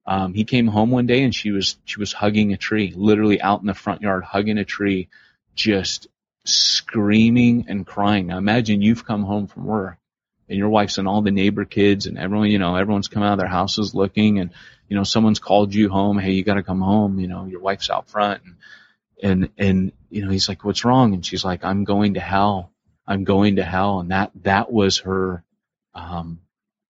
um, 0.06 0.34
he 0.34 0.44
came 0.44 0.66
home 0.66 0.90
one 0.90 1.06
day 1.06 1.22
and 1.22 1.34
she 1.34 1.50
was 1.50 1.76
she 1.84 2.00
was 2.00 2.12
hugging 2.12 2.52
a 2.52 2.56
tree, 2.56 2.92
literally 2.94 3.40
out 3.40 3.60
in 3.60 3.66
the 3.66 3.74
front 3.74 4.02
yard 4.02 4.24
hugging 4.24 4.58
a 4.58 4.64
tree, 4.64 5.08
just 5.54 6.08
screaming 6.44 7.66
and 7.68 7.86
crying. 7.86 8.28
Now 8.28 8.38
imagine 8.38 8.82
you've 8.82 9.04
come 9.04 9.22
home 9.22 9.46
from 9.46 9.64
work 9.64 9.98
and 10.48 10.58
your 10.58 10.68
wife's 10.68 10.98
and 10.98 11.08
all 11.08 11.22
the 11.22 11.30
neighbor 11.30 11.64
kids 11.64 12.06
and 12.06 12.18
everyone, 12.18 12.50
you 12.50 12.58
know, 12.58 12.76
everyone's 12.76 13.08
come 13.08 13.22
out 13.22 13.34
of 13.34 13.38
their 13.38 13.48
houses 13.48 13.94
looking 13.94 14.38
and, 14.38 14.50
you 14.88 14.96
know, 14.96 15.04
someone's 15.04 15.38
called 15.38 15.74
you 15.74 15.88
home. 15.88 16.18
Hey, 16.18 16.32
you 16.32 16.44
got 16.44 16.54
to 16.54 16.62
come 16.62 16.80
home. 16.80 17.18
You 17.18 17.28
know, 17.28 17.46
your 17.46 17.60
wife's 17.60 17.90
out 17.90 18.08
front 18.08 18.42
and, 18.44 18.56
and, 19.22 19.48
and, 19.56 19.92
you 20.10 20.24
know, 20.24 20.30
he's 20.30 20.48
like, 20.48 20.64
what's 20.64 20.84
wrong? 20.84 21.14
And 21.14 21.24
she's 21.24 21.44
like, 21.44 21.64
I'm 21.64 21.84
going 21.84 22.14
to 22.14 22.20
hell. 22.20 22.72
I'm 23.06 23.24
going 23.24 23.56
to 23.56 23.64
hell. 23.64 24.00
And 24.00 24.10
that, 24.10 24.32
that 24.42 24.70
was 24.70 24.98
her, 24.98 25.44
um, 25.94 26.40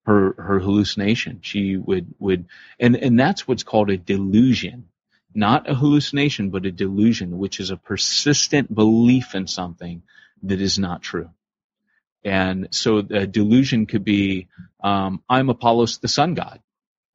her, 0.05 0.35
her 0.37 0.59
hallucination. 0.59 1.41
She 1.43 1.77
would, 1.77 2.15
would, 2.19 2.47
and, 2.81 2.97
and 2.97 3.21
that's 3.21 3.47
what's 3.47 3.63
called 3.63 3.91
a 3.91 3.97
delusion. 3.97 4.89
Not 5.35 5.71
a 5.71 5.75
hallucination, 5.75 6.51
but 6.51 6.67
a 6.67 6.73
delusion, 6.73 7.39
which 7.39 7.61
is 7.61 7.71
a 7.71 7.77
persistent 7.77 8.75
belief 8.75 9.35
in 9.35 9.47
something 9.47 10.03
that 10.43 10.61
is 10.61 10.79
not 10.79 11.03
true. 11.03 11.31
And 12.25 12.69
so 12.71 13.03
the 13.03 13.27
delusion 13.27 13.87
could 13.87 14.05
be, 14.05 14.49
um, 14.83 15.23
I'm 15.29 15.49
Apollos, 15.49 15.99
the 15.99 16.09
sun 16.09 16.35
god. 16.35 16.61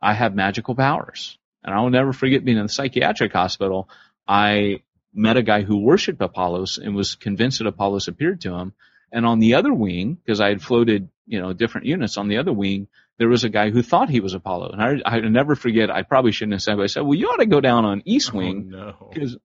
I 0.01 0.13
have 0.13 0.35
magical 0.35 0.75
powers. 0.75 1.37
And 1.63 1.73
I 1.73 1.81
will 1.81 1.89
never 1.89 2.13
forget 2.13 2.45
being 2.45 2.57
in 2.57 2.63
the 2.63 2.69
psychiatric 2.69 3.33
hospital. 3.33 3.89
I 4.27 4.81
met 5.13 5.37
a 5.37 5.43
guy 5.43 5.61
who 5.61 5.77
worshiped 5.77 6.21
Apollos 6.21 6.77
and 6.77 6.95
was 6.95 7.15
convinced 7.15 7.59
that 7.59 7.67
Apollos 7.67 8.07
appeared 8.07 8.41
to 8.41 8.53
him. 8.53 8.73
And 9.11 9.25
on 9.25 9.39
the 9.39 9.55
other 9.55 9.73
wing, 9.73 10.15
because 10.15 10.41
I 10.41 10.49
had 10.49 10.61
floated, 10.61 11.09
you 11.25 11.41
know, 11.41 11.53
different 11.53 11.87
units 11.87 12.17
on 12.17 12.27
the 12.27 12.37
other 12.37 12.53
wing, 12.53 12.87
there 13.17 13.29
was 13.29 13.43
a 13.43 13.49
guy 13.49 13.71
who 13.71 13.81
thought 13.81 14.09
he 14.09 14.19
was 14.19 14.33
Apollo. 14.33 14.71
And 14.71 14.81
I, 14.81 15.15
I 15.15 15.19
never 15.21 15.55
forget, 15.55 15.89
I 15.89 16.03
probably 16.03 16.31
shouldn't 16.31 16.53
have 16.53 16.61
said, 16.61 16.75
but 16.75 16.83
I 16.83 16.87
said, 16.87 17.01
well, 17.01 17.15
you 17.15 17.27
ought 17.27 17.37
to 17.37 17.45
go 17.47 17.61
down 17.61 17.85
on 17.85 18.03
East 18.05 18.31
oh, 18.33 18.37
Wing. 18.37 18.93
Because 19.11 19.37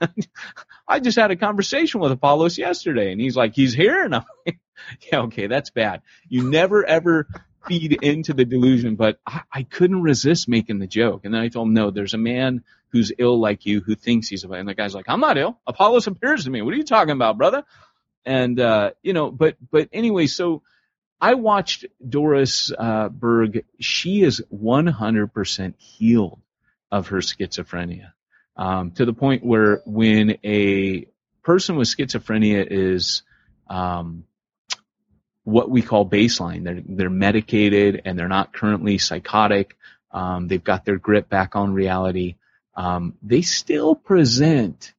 I 0.88 1.00
just 1.00 1.18
had 1.18 1.30
a 1.30 1.36
conversation 1.36 2.00
with 2.00 2.12
Apollos 2.12 2.58
yesterday 2.58 3.10
and 3.10 3.20
he's 3.20 3.36
like, 3.36 3.54
he's 3.54 3.74
here. 3.74 4.04
And 4.04 4.14
I'm 4.14 4.24
like, 4.46 4.58
yeah, 5.12 5.20
okay, 5.22 5.46
that's 5.46 5.70
bad. 5.70 6.02
You 6.28 6.50
never 6.50 6.84
ever 6.84 7.26
feed 7.66 8.02
into 8.02 8.32
the 8.32 8.44
delusion, 8.44 8.96
but 8.96 9.18
I, 9.26 9.42
I 9.52 9.62
couldn't 9.62 10.02
resist 10.02 10.48
making 10.48 10.78
the 10.78 10.86
joke. 10.86 11.24
And 11.24 11.34
then 11.34 11.40
I 11.40 11.48
told 11.48 11.68
him, 11.68 11.74
no, 11.74 11.90
there's 11.90 12.14
a 12.14 12.18
man 12.18 12.64
who's 12.90 13.12
ill 13.18 13.38
like 13.38 13.66
you 13.66 13.80
who 13.80 13.94
thinks 13.94 14.28
he's 14.28 14.44
ill. 14.44 14.54
And 14.54 14.68
the 14.68 14.74
guy's 14.74 14.94
like, 14.94 15.06
I'm 15.08 15.20
not 15.20 15.36
ill. 15.36 15.58
Apollos 15.66 16.06
appears 16.06 16.44
to 16.44 16.50
me. 16.50 16.62
What 16.62 16.72
are 16.74 16.78
you 16.78 16.84
talking 16.84 17.12
about, 17.12 17.36
brother? 17.36 17.64
And, 18.24 18.58
uh, 18.58 18.92
you 19.02 19.12
know, 19.12 19.30
but, 19.30 19.56
but 19.70 19.88
anyway, 19.92 20.26
so 20.26 20.62
I 21.20 21.34
watched 21.34 21.86
Doris, 22.06 22.72
uh, 22.76 23.08
Berg. 23.08 23.64
She 23.80 24.22
is 24.22 24.42
100% 24.52 25.74
healed 25.78 26.40
of 26.90 27.08
her 27.08 27.18
schizophrenia. 27.18 28.12
Um, 28.56 28.90
to 28.92 29.04
the 29.04 29.12
point 29.12 29.44
where 29.44 29.82
when 29.84 30.38
a 30.44 31.06
person 31.42 31.76
with 31.76 31.88
schizophrenia 31.88 32.66
is, 32.68 33.22
um, 33.68 34.24
what 35.48 35.70
we 35.70 35.80
call 35.80 36.06
baseline. 36.06 36.62
They're 36.62 36.82
they're 36.84 37.10
medicated 37.10 38.02
and 38.04 38.18
they're 38.18 38.28
not 38.28 38.52
currently 38.52 38.98
psychotic. 38.98 39.76
Um, 40.10 40.46
they've 40.46 40.62
got 40.62 40.84
their 40.84 40.98
grip 40.98 41.28
back 41.28 41.56
on 41.56 41.72
reality. 41.72 42.36
Um, 42.74 43.14
they 43.22 43.42
still 43.42 43.94
present 43.94 44.92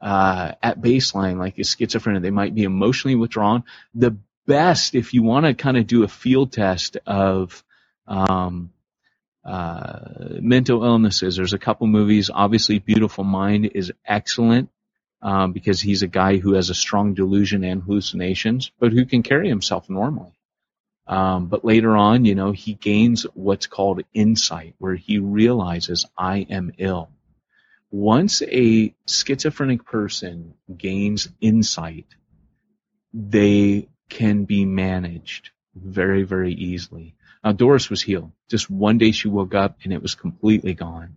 uh, 0.00 0.52
at 0.62 0.80
baseline 0.80 1.38
like 1.38 1.58
a 1.58 1.62
schizophrenia. 1.62 2.20
They 2.20 2.30
might 2.30 2.54
be 2.54 2.64
emotionally 2.64 3.14
withdrawn. 3.14 3.62
The 3.94 4.16
best, 4.46 4.96
if 4.96 5.14
you 5.14 5.22
want 5.22 5.46
to 5.46 5.54
kind 5.54 5.76
of 5.76 5.86
do 5.86 6.02
a 6.02 6.08
field 6.08 6.52
test 6.52 6.98
of 7.06 7.62
um, 8.08 8.72
uh, 9.44 10.00
mental 10.40 10.84
illnesses, 10.84 11.36
there's 11.36 11.54
a 11.54 11.58
couple 11.58 11.86
movies. 11.86 12.28
Obviously, 12.32 12.80
Beautiful 12.80 13.22
Mind 13.22 13.70
is 13.74 13.92
excellent 14.04 14.68
um, 15.22 15.52
because 15.52 15.80
he's 15.80 16.02
a 16.02 16.08
guy 16.08 16.38
who 16.38 16.54
has 16.54 16.68
a 16.68 16.74
strong 16.74 17.14
delusion 17.14 17.62
and 17.64 17.82
hallucinations, 17.82 18.72
but 18.78 18.92
who 18.92 19.06
can 19.06 19.22
carry 19.22 19.48
himself 19.48 19.88
normally. 19.88 20.32
Um, 21.06 21.46
but 21.46 21.64
later 21.64 21.96
on, 21.96 22.24
you 22.24 22.34
know, 22.34 22.52
he 22.52 22.74
gains 22.74 23.22
what's 23.34 23.66
called 23.66 24.02
insight, 24.12 24.74
where 24.78 24.94
he 24.94 25.18
realizes 25.18 26.06
I 26.16 26.46
am 26.50 26.72
ill. 26.78 27.10
Once 27.90 28.42
a 28.42 28.94
schizophrenic 29.06 29.84
person 29.84 30.54
gains 30.76 31.28
insight, 31.40 32.06
they 33.12 33.88
can 34.08 34.44
be 34.44 34.64
managed 34.64 35.50
very, 35.74 36.22
very 36.22 36.52
easily. 36.54 37.14
Now, 37.44 37.52
Doris 37.52 37.90
was 37.90 38.02
healed. 38.02 38.32
Just 38.48 38.70
one 38.70 38.98
day 38.98 39.10
she 39.10 39.28
woke 39.28 39.54
up 39.54 39.78
and 39.84 39.92
it 39.92 40.02
was 40.02 40.14
completely 40.14 40.74
gone. 40.74 41.16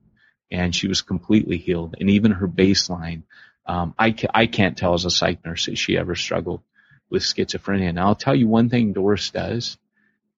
And 0.51 0.76
she 0.76 0.88
was 0.88 1.01
completely 1.01 1.58
healed. 1.58 1.95
And 1.99 2.10
even 2.10 2.32
her 2.32 2.47
baseline 2.47 3.24
um, 3.66 3.93
I, 3.97 4.11
ca- 4.11 4.32
I 4.34 4.45
can't 4.47 4.78
tell 4.78 4.93
as 4.93 5.05
a 5.05 5.11
psych 5.11 5.43
nurse 5.45 5.66
that 5.66 5.78
she 5.78 5.97
ever 5.97 6.16
struggled 6.16 6.61
with 7.09 7.24
schizophrenia. 7.24 7.89
And 7.89 7.99
I'll 7.99 8.16
tell 8.16 8.36
you 8.36 8.47
one 8.47 8.70
thing 8.70 8.93
Doris 8.93 9.30
does, 9.32 9.78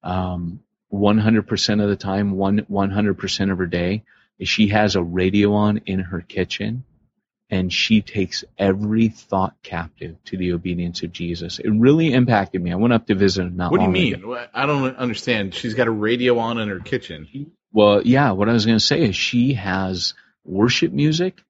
um, 0.03 0.61
100% 0.93 1.83
of 1.83 1.89
the 1.89 1.95
time, 1.95 2.31
one, 2.31 2.61
100% 2.61 3.51
of 3.51 3.57
her 3.57 3.65
day, 3.65 4.03
is 4.39 4.47
she 4.47 4.69
has 4.69 4.95
a 4.95 5.03
radio 5.03 5.53
on 5.53 5.81
in 5.85 5.99
her 5.99 6.21
kitchen 6.21 6.83
and 7.49 7.71
she 7.71 8.01
takes 8.01 8.43
every 8.57 9.07
thought 9.07 9.55
captive 9.63 10.17
to 10.25 10.37
the 10.37 10.51
obedience 10.51 11.01
of 11.03 11.11
Jesus. 11.13 11.59
It 11.59 11.69
really 11.69 12.13
impacted 12.13 12.61
me. 12.61 12.71
I 12.71 12.75
went 12.75 12.93
up 12.93 13.07
to 13.07 13.15
visit 13.15 13.43
her 13.43 13.49
not 13.49 13.71
What 13.71 13.79
do 13.79 13.85
you 13.85 13.89
mean? 13.91 14.15
ago. 14.15 14.45
I 14.53 14.65
don't 14.65 14.97
understand. 14.97 15.53
She's 15.53 15.73
got 15.73 15.87
a 15.87 15.91
radio 15.91 16.39
on 16.39 16.57
in 16.57 16.67
her 16.67 16.79
kitchen. 16.79 17.51
Well, 17.71 18.01
yeah, 18.03 18.31
what 18.31 18.49
I 18.49 18.53
was 18.53 18.65
going 18.65 18.77
to 18.77 18.83
say 18.83 19.01
is 19.01 19.15
she 19.15 19.53
has 19.53 20.13
worship 20.43 20.91
music 20.91 21.41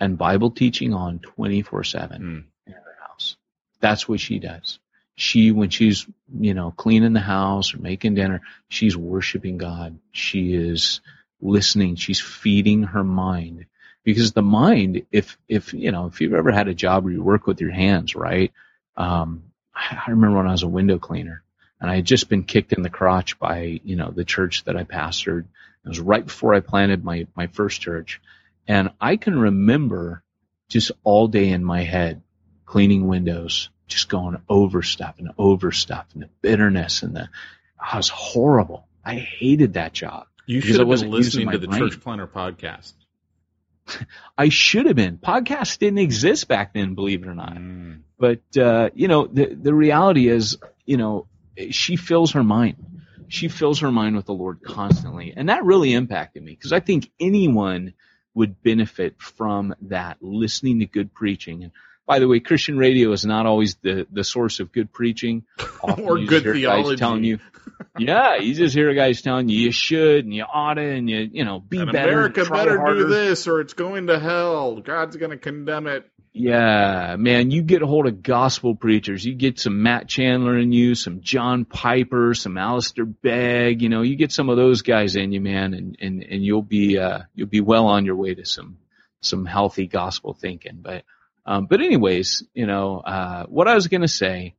and 0.00 0.18
Bible 0.18 0.50
teaching 0.50 0.94
on 0.94 1.18
24 1.20 1.84
7 1.84 2.20
Hmm. 2.20 2.70
in 2.70 2.72
her 2.72 2.96
house. 3.06 3.36
That's 3.80 4.08
what 4.08 4.20
she 4.20 4.38
does. 4.38 4.78
She, 5.16 5.50
when 5.50 5.70
she's, 5.70 6.06
you 6.38 6.54
know, 6.54 6.70
cleaning 6.70 7.12
the 7.12 7.20
house 7.20 7.74
or 7.74 7.78
making 7.78 8.14
dinner, 8.14 8.42
she's 8.68 8.96
worshiping 8.96 9.58
God. 9.58 9.98
She 10.12 10.54
is 10.54 11.00
listening. 11.40 11.96
She's 11.96 12.20
feeding 12.20 12.84
her 12.84 13.02
mind 13.02 13.66
because 14.04 14.32
the 14.32 14.42
mind, 14.42 15.02
if, 15.10 15.36
if, 15.48 15.74
you 15.74 15.90
know, 15.90 16.06
if 16.06 16.20
you've 16.20 16.34
ever 16.34 16.52
had 16.52 16.68
a 16.68 16.74
job 16.74 17.02
where 17.04 17.12
you 17.12 17.22
work 17.22 17.46
with 17.48 17.60
your 17.60 17.72
hands, 17.72 18.14
right? 18.14 18.52
Um, 18.96 19.42
I 19.74 20.02
I 20.06 20.10
remember 20.10 20.36
when 20.38 20.46
I 20.46 20.52
was 20.52 20.62
a 20.62 20.68
window 20.68 20.98
cleaner 20.98 21.42
and 21.80 21.90
I 21.90 21.96
had 21.96 22.04
just 22.04 22.28
been 22.28 22.44
kicked 22.44 22.72
in 22.72 22.82
the 22.82 22.90
crotch 22.90 23.38
by, 23.38 23.80
you 23.84 23.96
know, 23.96 24.10
the 24.10 24.24
church 24.24 24.64
that 24.64 24.76
I 24.76 24.84
pastored. 24.84 25.44
It 25.84 25.88
was 25.88 26.00
right 26.00 26.24
before 26.24 26.54
I 26.54 26.60
planted 26.60 27.04
my, 27.04 27.26
my 27.36 27.48
first 27.48 27.80
church. 27.80 28.20
And 28.68 28.90
I 29.00 29.16
can 29.16 29.38
remember 29.38 30.22
just 30.68 30.92
all 31.02 31.26
day 31.26 31.48
in 31.48 31.64
my 31.64 31.82
head 31.82 32.22
cleaning 32.66 33.06
windows, 33.08 33.70
just 33.86 34.10
going 34.10 34.36
over 34.48 34.82
stuff 34.82 35.16
and 35.18 35.30
over 35.38 35.72
stuff 35.72 36.06
and 36.12 36.22
the 36.22 36.28
bitterness 36.42 37.02
and 37.02 37.16
the, 37.16 37.22
it 37.22 37.96
was 37.96 38.10
horrible. 38.10 38.86
I 39.02 39.14
hated 39.14 39.72
that 39.74 39.94
job. 39.94 40.26
You 40.44 40.60
should 40.60 40.80
have 40.80 40.88
been 40.88 41.10
listening 41.10 41.50
to 41.50 41.58
the 41.58 41.66
brain. 41.66 41.80
Church 41.80 42.00
Planter 42.00 42.26
podcast. 42.26 42.92
I 44.38 44.50
should 44.50 44.86
have 44.86 44.96
been. 44.96 45.16
Podcasts 45.16 45.78
didn't 45.78 45.98
exist 45.98 46.46
back 46.46 46.74
then, 46.74 46.94
believe 46.94 47.22
it 47.22 47.28
or 47.28 47.34
not. 47.34 47.56
But 48.18 48.56
uh, 48.56 48.90
you 48.94 49.08
know, 49.08 49.26
the 49.26 49.54
the 49.54 49.72
reality 49.72 50.28
is, 50.28 50.58
you 50.84 50.96
know, 50.96 51.26
she 51.70 51.96
fills 51.96 52.32
her 52.32 52.44
mind. 52.44 52.76
She 53.28 53.48
fills 53.48 53.80
her 53.80 53.92
mind 53.92 54.16
with 54.16 54.26
the 54.26 54.34
Lord 54.34 54.60
constantly, 54.62 55.34
and 55.36 55.48
that 55.48 55.64
really 55.64 55.92
impacted 55.92 56.42
me 56.42 56.52
because 56.52 56.72
I 56.72 56.80
think 56.80 57.10
anyone 57.20 57.94
would 58.38 58.62
benefit 58.62 59.20
from 59.20 59.74
that, 59.82 60.16
listening 60.20 60.78
to 60.80 60.86
good 60.86 61.12
preaching. 61.12 61.64
And 61.64 61.72
by 62.06 62.20
the 62.20 62.28
way, 62.28 62.40
Christian 62.40 62.78
radio 62.78 63.12
is 63.12 63.26
not 63.26 63.44
always 63.46 63.74
the 63.82 64.06
the 64.10 64.24
source 64.24 64.60
of 64.60 64.72
good 64.72 64.92
preaching. 64.92 65.44
Often 65.82 66.04
Or 66.04 66.16
good 66.18 66.28
just 66.30 66.44
hear 66.44 66.54
guys 66.54 66.60
theology. 66.60 66.96
telling 66.96 67.24
you, 67.24 67.38
yeah, 67.98 68.36
you 68.36 68.54
just 68.54 68.74
hear 68.74 68.94
guys 68.94 69.20
telling 69.22 69.48
you 69.50 69.58
you 69.58 69.72
should 69.72 70.24
and 70.24 70.32
you 70.34 70.44
oughta 70.44 70.80
and 70.80 71.10
you 71.10 71.28
you 71.32 71.44
know 71.44 71.60
be 71.60 71.78
And 71.78 71.92
better. 71.92 72.10
America 72.12 72.44
better 72.46 72.78
harder. 72.78 73.02
do 73.04 73.08
this 73.08 73.46
or 73.46 73.60
it's 73.60 73.74
going 73.74 74.06
to 74.06 74.18
hell. 74.18 74.80
God's 74.80 75.16
going 75.16 75.32
to 75.32 75.36
condemn 75.36 75.86
it. 75.86 76.08
Yeah, 76.32 77.16
man, 77.18 77.50
you 77.50 77.62
get 77.62 77.82
a 77.82 77.86
hold 77.86 78.06
of 78.06 78.22
gospel 78.22 78.74
preachers. 78.74 79.24
You 79.24 79.34
get 79.34 79.58
some 79.58 79.82
Matt 79.82 80.08
Chandler 80.08 80.58
in 80.58 80.72
you, 80.72 80.94
some 80.94 81.20
John 81.20 81.64
Piper, 81.64 82.34
some 82.34 82.58
Alistair 82.58 83.06
Begg, 83.06 83.82
you 83.82 83.88
know, 83.88 84.02
you 84.02 84.14
get 84.16 84.30
some 84.32 84.48
of 84.48 84.56
those 84.56 84.82
guys 84.82 85.16
in 85.16 85.32
you, 85.32 85.40
man, 85.40 85.74
and, 85.74 85.96
and, 86.00 86.22
and 86.22 86.44
you'll 86.44 86.62
be, 86.62 86.98
uh, 86.98 87.20
you'll 87.34 87.48
be 87.48 87.60
well 87.60 87.86
on 87.86 88.04
your 88.04 88.16
way 88.16 88.34
to 88.34 88.44
some, 88.44 88.78
some 89.20 89.46
healthy 89.46 89.86
gospel 89.86 90.34
thinking. 90.34 90.78
But, 90.82 91.04
um, 91.46 91.66
but 91.66 91.80
anyways, 91.80 92.44
you 92.54 92.66
know, 92.66 92.98
uh, 92.98 93.46
what 93.46 93.66
I 93.66 93.74
was 93.74 93.88
to 93.88 94.08
say 94.08 94.54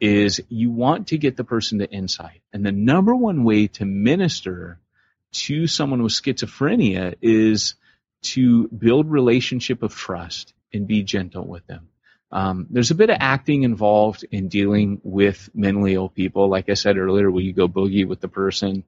is 0.00 0.40
you 0.48 0.70
want 0.70 1.08
to 1.08 1.18
get 1.18 1.36
the 1.36 1.44
person 1.44 1.80
to 1.80 1.90
insight. 1.90 2.40
And 2.52 2.64
the 2.64 2.72
number 2.72 3.14
one 3.14 3.44
way 3.44 3.66
to 3.68 3.84
minister 3.84 4.80
to 5.32 5.66
someone 5.66 6.02
with 6.02 6.12
schizophrenia 6.12 7.14
is 7.20 7.74
to 8.22 8.68
build 8.68 9.10
relationship 9.10 9.82
of 9.82 9.94
trust 9.94 10.54
and 10.72 10.86
be 10.86 11.02
gentle 11.02 11.46
with 11.46 11.66
them. 11.66 11.88
Um, 12.32 12.66
there's 12.70 12.92
a 12.92 12.96
bit 12.96 13.10
of 13.10 13.16
acting 13.18 13.64
involved 13.64 14.24
in 14.30 14.48
dealing 14.48 15.00
with 15.02 15.50
mentally 15.52 15.94
ill 15.94 16.08
people. 16.08 16.48
Like 16.48 16.68
I 16.68 16.74
said 16.74 16.96
earlier, 16.96 17.30
where 17.30 17.42
you 17.42 17.52
go 17.52 17.68
boogie 17.68 18.06
with 18.06 18.20
the 18.20 18.28
person 18.28 18.84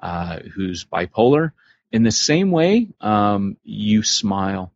uh, 0.00 0.38
who's 0.54 0.84
bipolar. 0.84 1.52
In 1.90 2.02
the 2.02 2.12
same 2.12 2.50
way, 2.50 2.88
um, 3.00 3.56
you 3.64 4.02
smile 4.02 4.72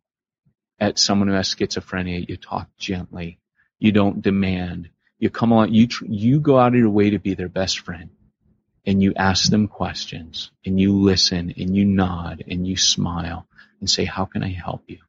at 0.79 0.99
someone 0.99 1.27
who 1.27 1.33
has 1.33 1.53
schizophrenia. 1.53 2.27
You 2.27 2.37
talk 2.37 2.69
gently. 2.77 3.39
You 3.79 3.91
don't 3.91 4.21
demand. 4.21 4.89
You 5.17 5.29
come 5.29 5.51
along. 5.51 5.73
You 5.73 5.87
tr- 5.87 6.05
you 6.07 6.39
go 6.39 6.57
out 6.57 6.73
of 6.73 6.79
your 6.79 6.89
way 6.89 7.11
to 7.11 7.19
be 7.19 7.33
their 7.33 7.49
best 7.49 7.79
friend, 7.79 8.09
and 8.85 9.01
you 9.01 9.13
ask 9.15 9.49
them 9.49 9.67
questions, 9.67 10.51
and 10.65 10.79
you 10.79 10.97
listen, 10.97 11.53
and 11.57 11.75
you 11.75 11.85
nod, 11.85 12.43
and 12.47 12.65
you 12.65 12.77
smile, 12.77 13.45
and 13.79 13.89
say, 13.89 14.05
"How 14.05 14.25
can 14.25 14.43
I 14.43 14.49
help 14.51 14.83
you?" 14.87 14.99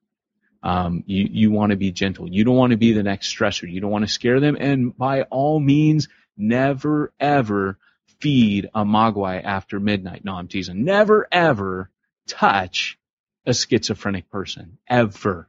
Um, 0.62 1.04
you, 1.06 1.26
you 1.30 1.50
want 1.50 1.70
to 1.70 1.76
be 1.76 1.90
gentle. 1.90 2.28
You 2.28 2.44
don't 2.44 2.56
want 2.56 2.72
to 2.72 2.76
be 2.76 2.92
the 2.92 3.02
next 3.02 3.34
stressor. 3.34 3.70
You 3.70 3.80
don't 3.80 3.90
want 3.90 4.06
to 4.06 4.12
scare 4.12 4.40
them. 4.40 4.56
And 4.58 4.96
by 4.96 5.22
all 5.22 5.58
means, 5.58 6.08
never 6.36 7.12
ever 7.18 7.78
feed 8.20 8.68
a 8.74 8.84
mogwai 8.84 9.42
after 9.42 9.80
midnight. 9.80 10.24
No, 10.24 10.34
I'm 10.34 10.48
teasing. 10.48 10.84
Never 10.84 11.26
ever 11.32 11.90
touch 12.26 12.98
a 13.46 13.54
schizophrenic 13.54 14.30
person. 14.30 14.78
Ever. 14.86 15.48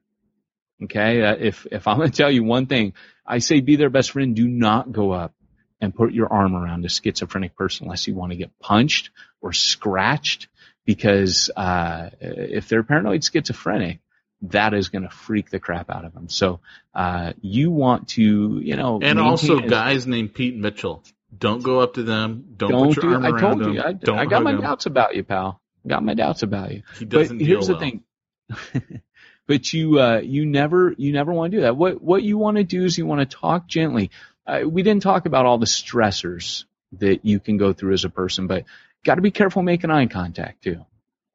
Okay. 0.83 1.21
Uh, 1.21 1.35
if, 1.37 1.67
if 1.69 1.87
I'm 1.87 1.97
going 1.97 2.11
to 2.11 2.17
tell 2.17 2.31
you 2.31 2.43
one 2.43 2.65
thing, 2.65 2.93
I 3.25 3.39
say 3.39 3.59
be 3.59 3.75
their 3.75 3.89
best 3.89 4.11
friend. 4.11 4.35
Do 4.35 4.47
not 4.47 4.91
go 4.91 5.11
up 5.11 5.33
and 5.79 5.93
put 5.93 6.13
your 6.13 6.31
arm 6.31 6.55
around 6.55 6.85
a 6.85 6.89
schizophrenic 6.89 7.55
person 7.55 7.85
unless 7.85 8.07
you 8.07 8.15
want 8.15 8.31
to 8.31 8.37
get 8.37 8.57
punched 8.59 9.09
or 9.41 9.51
scratched 9.51 10.47
because, 10.85 11.49
uh, 11.55 12.09
if 12.19 12.67
they're 12.67 12.83
paranoid 12.83 13.23
schizophrenic, 13.23 13.99
that 14.43 14.73
is 14.73 14.89
going 14.89 15.03
to 15.03 15.09
freak 15.09 15.49
the 15.49 15.59
crap 15.59 15.89
out 15.89 16.05
of 16.05 16.13
them. 16.13 16.29
So, 16.29 16.59
uh, 16.95 17.33
you 17.41 17.71
want 17.71 18.09
to, 18.09 18.59
you 18.63 18.75
know, 18.75 18.99
And 19.01 19.19
also 19.19 19.59
guys 19.59 20.07
named 20.07 20.33
Pete 20.33 20.55
Mitchell. 20.55 21.03
Don't 21.37 21.63
go 21.63 21.79
up 21.79 21.93
to 21.93 22.03
them. 22.03 22.45
Don't, 22.57 22.71
don't 22.71 22.93
put 22.93 23.03
your 23.03 23.11
do. 23.11 23.15
arm 23.15 23.25
I 23.25 23.29
around 23.29 23.41
told 23.41 23.59
them. 23.59 23.73
you. 23.73 23.81
I, 23.81 23.93
don't 23.93 24.19
I 24.19 24.25
got 24.25 24.43
my 24.43 24.51
him. 24.51 24.61
doubts 24.61 24.85
about 24.85 25.15
you, 25.15 25.23
pal. 25.23 25.61
Got 25.87 26.03
my 26.03 26.13
doubts 26.13 26.43
about 26.43 26.71
you. 26.71 26.83
He 26.99 27.05
doesn't 27.05 27.39
here's 27.39 27.67
deal 27.67 27.77
the 27.77 28.01
well. 28.49 28.73
thing. 28.73 29.01
but 29.47 29.73
you, 29.73 29.99
uh, 29.99 30.19
you 30.19 30.45
never, 30.45 30.93
you 30.97 31.13
never 31.13 31.31
want 31.33 31.51
to 31.51 31.57
do 31.57 31.61
that. 31.63 31.77
What, 31.77 32.01
what 32.01 32.21
you 32.23 32.37
want 32.37 32.57
to 32.57 32.63
do 32.63 32.83
is 32.83 32.97
you 32.97 33.05
want 33.05 33.27
to 33.27 33.37
talk 33.37 33.67
gently. 33.67 34.11
Uh, 34.45 34.61
we 34.65 34.83
didn't 34.83 35.03
talk 35.03 35.25
about 35.25 35.45
all 35.45 35.57
the 35.57 35.65
stressors 35.65 36.65
that 36.93 37.25
you 37.25 37.39
can 37.39 37.57
go 37.57 37.73
through 37.73 37.93
as 37.93 38.03
a 38.03 38.09
person, 38.09 38.47
but 38.47 38.65
got 39.03 39.15
to 39.15 39.21
be 39.21 39.31
careful 39.31 39.63
making 39.63 39.89
eye 39.89 40.07
contact 40.07 40.63
too. 40.63 40.85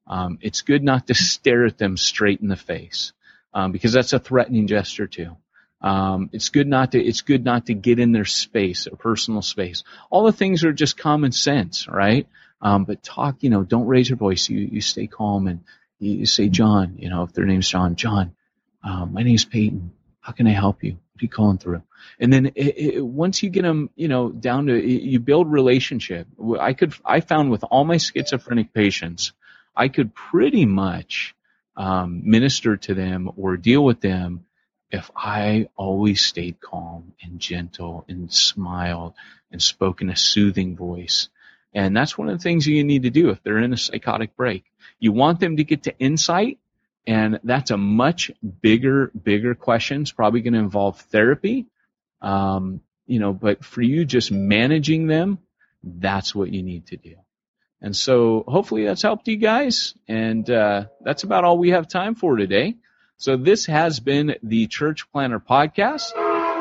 Um, 0.07 0.39
it's 0.41 0.63
good 0.63 0.83
not 0.83 1.07
to 1.09 1.15
stare 1.33 1.65
at 1.65 1.79
them 1.79 1.97
straight 1.97 2.41
in 2.41 2.49
the 2.49 2.57
face 2.57 3.13
um, 3.55 3.73
because 3.73 3.93
that's 3.93 4.13
a 4.13 4.19
threatening 4.19 4.67
gesture 4.67 5.07
too. 5.07 5.37
Um, 5.81 6.31
it's 6.33 6.49
good 6.49 6.67
not 6.67 6.93
to 6.93 7.03
it's 7.03 7.21
good 7.21 7.45
not 7.45 7.67
to 7.67 7.75
get 7.75 7.99
in 7.99 8.13
their 8.13 8.25
space, 8.25 8.85
their 8.85 8.97
personal 8.97 9.43
space. 9.43 9.85
All 10.11 10.25
the 10.25 10.33
things 10.33 10.65
are 10.65 10.73
just 10.73 10.97
common 10.97 11.33
sense, 11.33 11.87
right? 11.87 12.27
Um, 12.63 12.85
but 12.85 13.03
talk, 13.03 13.43
you 13.43 13.51
know, 13.51 13.63
don't 13.63 13.87
raise 13.87 14.09
your 14.09 14.17
voice. 14.17 14.49
You 14.49 14.59
you 14.59 14.81
stay 14.81 15.07
calm 15.07 15.47
and 15.47 15.61
you, 15.99 16.27
say, 16.27 16.49
John, 16.49 16.97
you 16.99 17.09
know, 17.09 17.23
if 17.23 17.33
their 17.33 17.47
name's 17.47 17.69
John, 17.69 17.97
John, 17.97 18.35
um, 18.83 19.13
my 19.13 19.23
name's 19.23 19.45
Peyton. 19.45 19.93
How 20.21 20.33
can 20.33 20.47
I 20.47 20.53
help 20.53 20.83
you? 20.83 20.93
What 20.93 21.23
are 21.23 21.25
you 21.25 21.29
calling 21.29 21.59
through? 21.59 21.83
And 22.19 22.33
then 22.33 22.47
it, 22.47 22.79
it, 22.79 23.01
once 23.05 23.43
you 23.43 23.49
get 23.49 23.63
them, 23.63 23.91
you 23.95 24.09
know, 24.09 24.31
down 24.31 24.67
to 24.67 24.77
you 24.77 25.21
build 25.21 25.51
relationship. 25.51 26.27
I 26.59 26.73
could 26.73 26.95
I 27.05 27.21
found 27.21 27.51
with 27.51 27.65
all 27.65 27.85
my 27.85 27.99
schizophrenic 27.99 28.73
patients, 28.73 29.33
I 29.77 29.89
could 29.89 30.15
pretty 30.15 30.65
much 30.65 31.35
um, 31.77 32.23
minister 32.25 32.77
to 32.77 32.95
them 32.95 33.31
or 33.37 33.57
deal 33.57 33.85
with 33.85 34.01
them 34.01 34.47
if 34.91 35.11
I 35.15 35.69
always 35.77 36.25
stayed 36.25 36.61
calm 36.61 37.13
and 37.23 37.41
gentle 37.41 38.05
and 38.09 38.33
smiled 38.33 39.15
and 39.51 39.63
spoke 39.63 40.01
in 40.01 40.11
a 40.11 40.17
soothing 40.17 40.77
voice. 40.77 41.29
And 41.75 41.95
that's 41.95 42.17
one 42.17 42.29
of 42.29 42.39
the 42.39 42.43
things 42.43 42.67
you 42.67 42.85
need 42.85 43.03
to 43.03 43.11
do 43.11 43.31
if 43.31 43.43
they're 43.43 43.59
in 43.59 43.73
a 43.73 43.77
psychotic 43.77 44.37
break. 44.37 44.65
You 44.99 45.13
want 45.13 45.41
them 45.41 45.59
to 45.59 45.65
get 45.65 45.83
to 45.83 45.99
insight, 45.99 46.59
and 47.07 47.39
that's 47.45 47.71
a 47.71 47.77
much 47.77 48.31
bigger, 48.63 49.11
bigger 49.11 49.55
question. 49.55 50.03
It's 50.03 50.13
probably 50.13 50.41
going 50.41 50.55
to 50.55 50.61
involve 50.61 51.01
therapy. 51.01 51.67
Um, 52.23 52.81
you 53.07 53.19
know, 53.19 53.33
but 53.33 53.65
for 53.65 53.83
you 53.83 54.05
just 54.05 54.33
managing 54.33 55.07
them, 55.07 55.39
that's 55.83 56.35
what 56.35 56.51
you 56.51 56.63
need 56.63 56.87
to 56.87 56.97
do. 56.97 57.17
And 57.87 57.95
so 57.95 58.43
hopefully 58.49 58.85
that's 58.85 59.03
helped 59.03 59.29
you 59.29 59.37
guys. 59.37 59.95
And 60.09 60.51
uh, 60.51 60.87
that's 61.03 61.23
about 61.23 61.45
all 61.45 61.57
we 61.57 61.71
have 61.71 61.87
time 61.87 62.17
for 62.17 62.35
today. 62.35 62.75
So 63.17 63.37
this 63.37 63.67
has 63.67 64.01
been 64.01 64.35
the 64.43 64.67
Church 64.67 65.09
Planter 65.13 65.39
Podcast. 65.39 66.11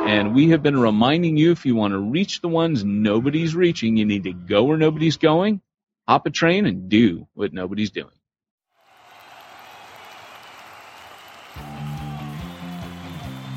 And 0.08 0.36
we 0.36 0.50
have 0.50 0.62
been 0.62 0.80
reminding 0.80 1.36
you 1.36 1.52
if 1.52 1.66
you 1.66 1.74
want 1.74 1.94
to 1.94 1.98
reach 1.98 2.42
the 2.42 2.48
ones 2.48 2.84
nobody's 2.84 3.56
reaching, 3.56 3.98
you 3.98 4.06
need 4.06 4.26
to 4.26 4.34
go 4.34 4.66
where 4.66 4.78
nobody's 4.78 5.18
going, 5.18 5.62
hop 6.08 6.28
a 6.28 6.30
train, 6.30 6.68
and 6.68 6.90
do 6.90 7.28
what 7.34 7.54
nobody's 7.54 7.90
doing. 7.90 8.12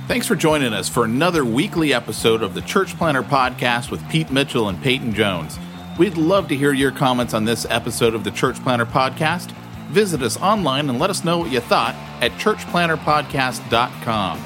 Thanks 0.06 0.26
for 0.26 0.36
joining 0.36 0.72
us 0.72 0.88
for 0.88 1.04
another 1.04 1.44
weekly 1.44 1.92
episode 1.92 2.42
of 2.42 2.54
the 2.54 2.62
Church 2.62 2.96
Planter 2.96 3.22
Podcast 3.22 3.90
with 3.90 4.08
Pete 4.08 4.30
Mitchell 4.30 4.70
and 4.70 4.82
Peyton 4.82 5.12
Jones. 5.12 5.58
We'd 5.98 6.16
love 6.16 6.48
to 6.48 6.56
hear 6.56 6.72
your 6.72 6.92
comments 6.92 7.34
on 7.34 7.44
this 7.44 7.66
episode 7.68 8.14
of 8.14 8.22
the 8.22 8.30
Church 8.30 8.62
Planter 8.62 8.86
Podcast. 8.86 9.50
Visit 9.88 10.22
us 10.22 10.40
online 10.40 10.88
and 10.88 11.00
let 11.00 11.10
us 11.10 11.24
know 11.24 11.38
what 11.38 11.50
you 11.50 11.58
thought 11.58 11.96
at 12.20 12.30
churchplanterpodcast.com. 12.32 14.40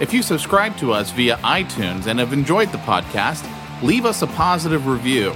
If 0.00 0.14
you 0.14 0.22
subscribe 0.22 0.78
to 0.78 0.94
us 0.94 1.10
via 1.10 1.36
iTunes 1.38 2.06
and 2.06 2.18
have 2.18 2.32
enjoyed 2.32 2.72
the 2.72 2.78
podcast, 2.78 3.46
leave 3.82 4.06
us 4.06 4.22
a 4.22 4.26
positive 4.28 4.86
review. 4.86 5.34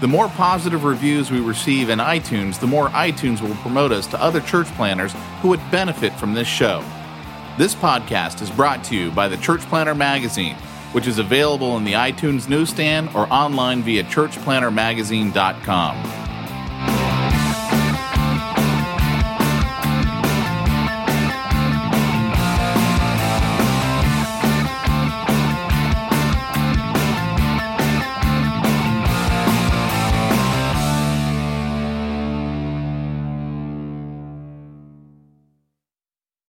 The 0.00 0.06
more 0.06 0.28
positive 0.28 0.84
reviews 0.84 1.32
we 1.32 1.40
receive 1.40 1.90
in 1.90 1.98
iTunes, 1.98 2.60
the 2.60 2.68
more 2.68 2.86
iTunes 2.90 3.40
will 3.40 3.56
promote 3.56 3.90
us 3.90 4.06
to 4.08 4.22
other 4.22 4.40
church 4.40 4.68
planters 4.76 5.14
who 5.40 5.48
would 5.48 5.70
benefit 5.72 6.12
from 6.12 6.32
this 6.32 6.46
show. 6.46 6.84
This 7.58 7.74
podcast 7.74 8.40
is 8.40 8.50
brought 8.50 8.84
to 8.84 8.94
you 8.94 9.10
by 9.10 9.26
the 9.26 9.36
Church 9.38 9.62
Planter 9.62 9.96
Magazine, 9.96 10.54
which 10.92 11.06
is 11.06 11.18
available 11.18 11.76
in 11.76 11.84
the 11.84 11.92
iTunes 11.94 12.48
newsstand 12.48 13.08
or 13.14 13.30
online 13.32 13.82
via 13.82 14.04
churchplantermagazine.com. 14.04 16.31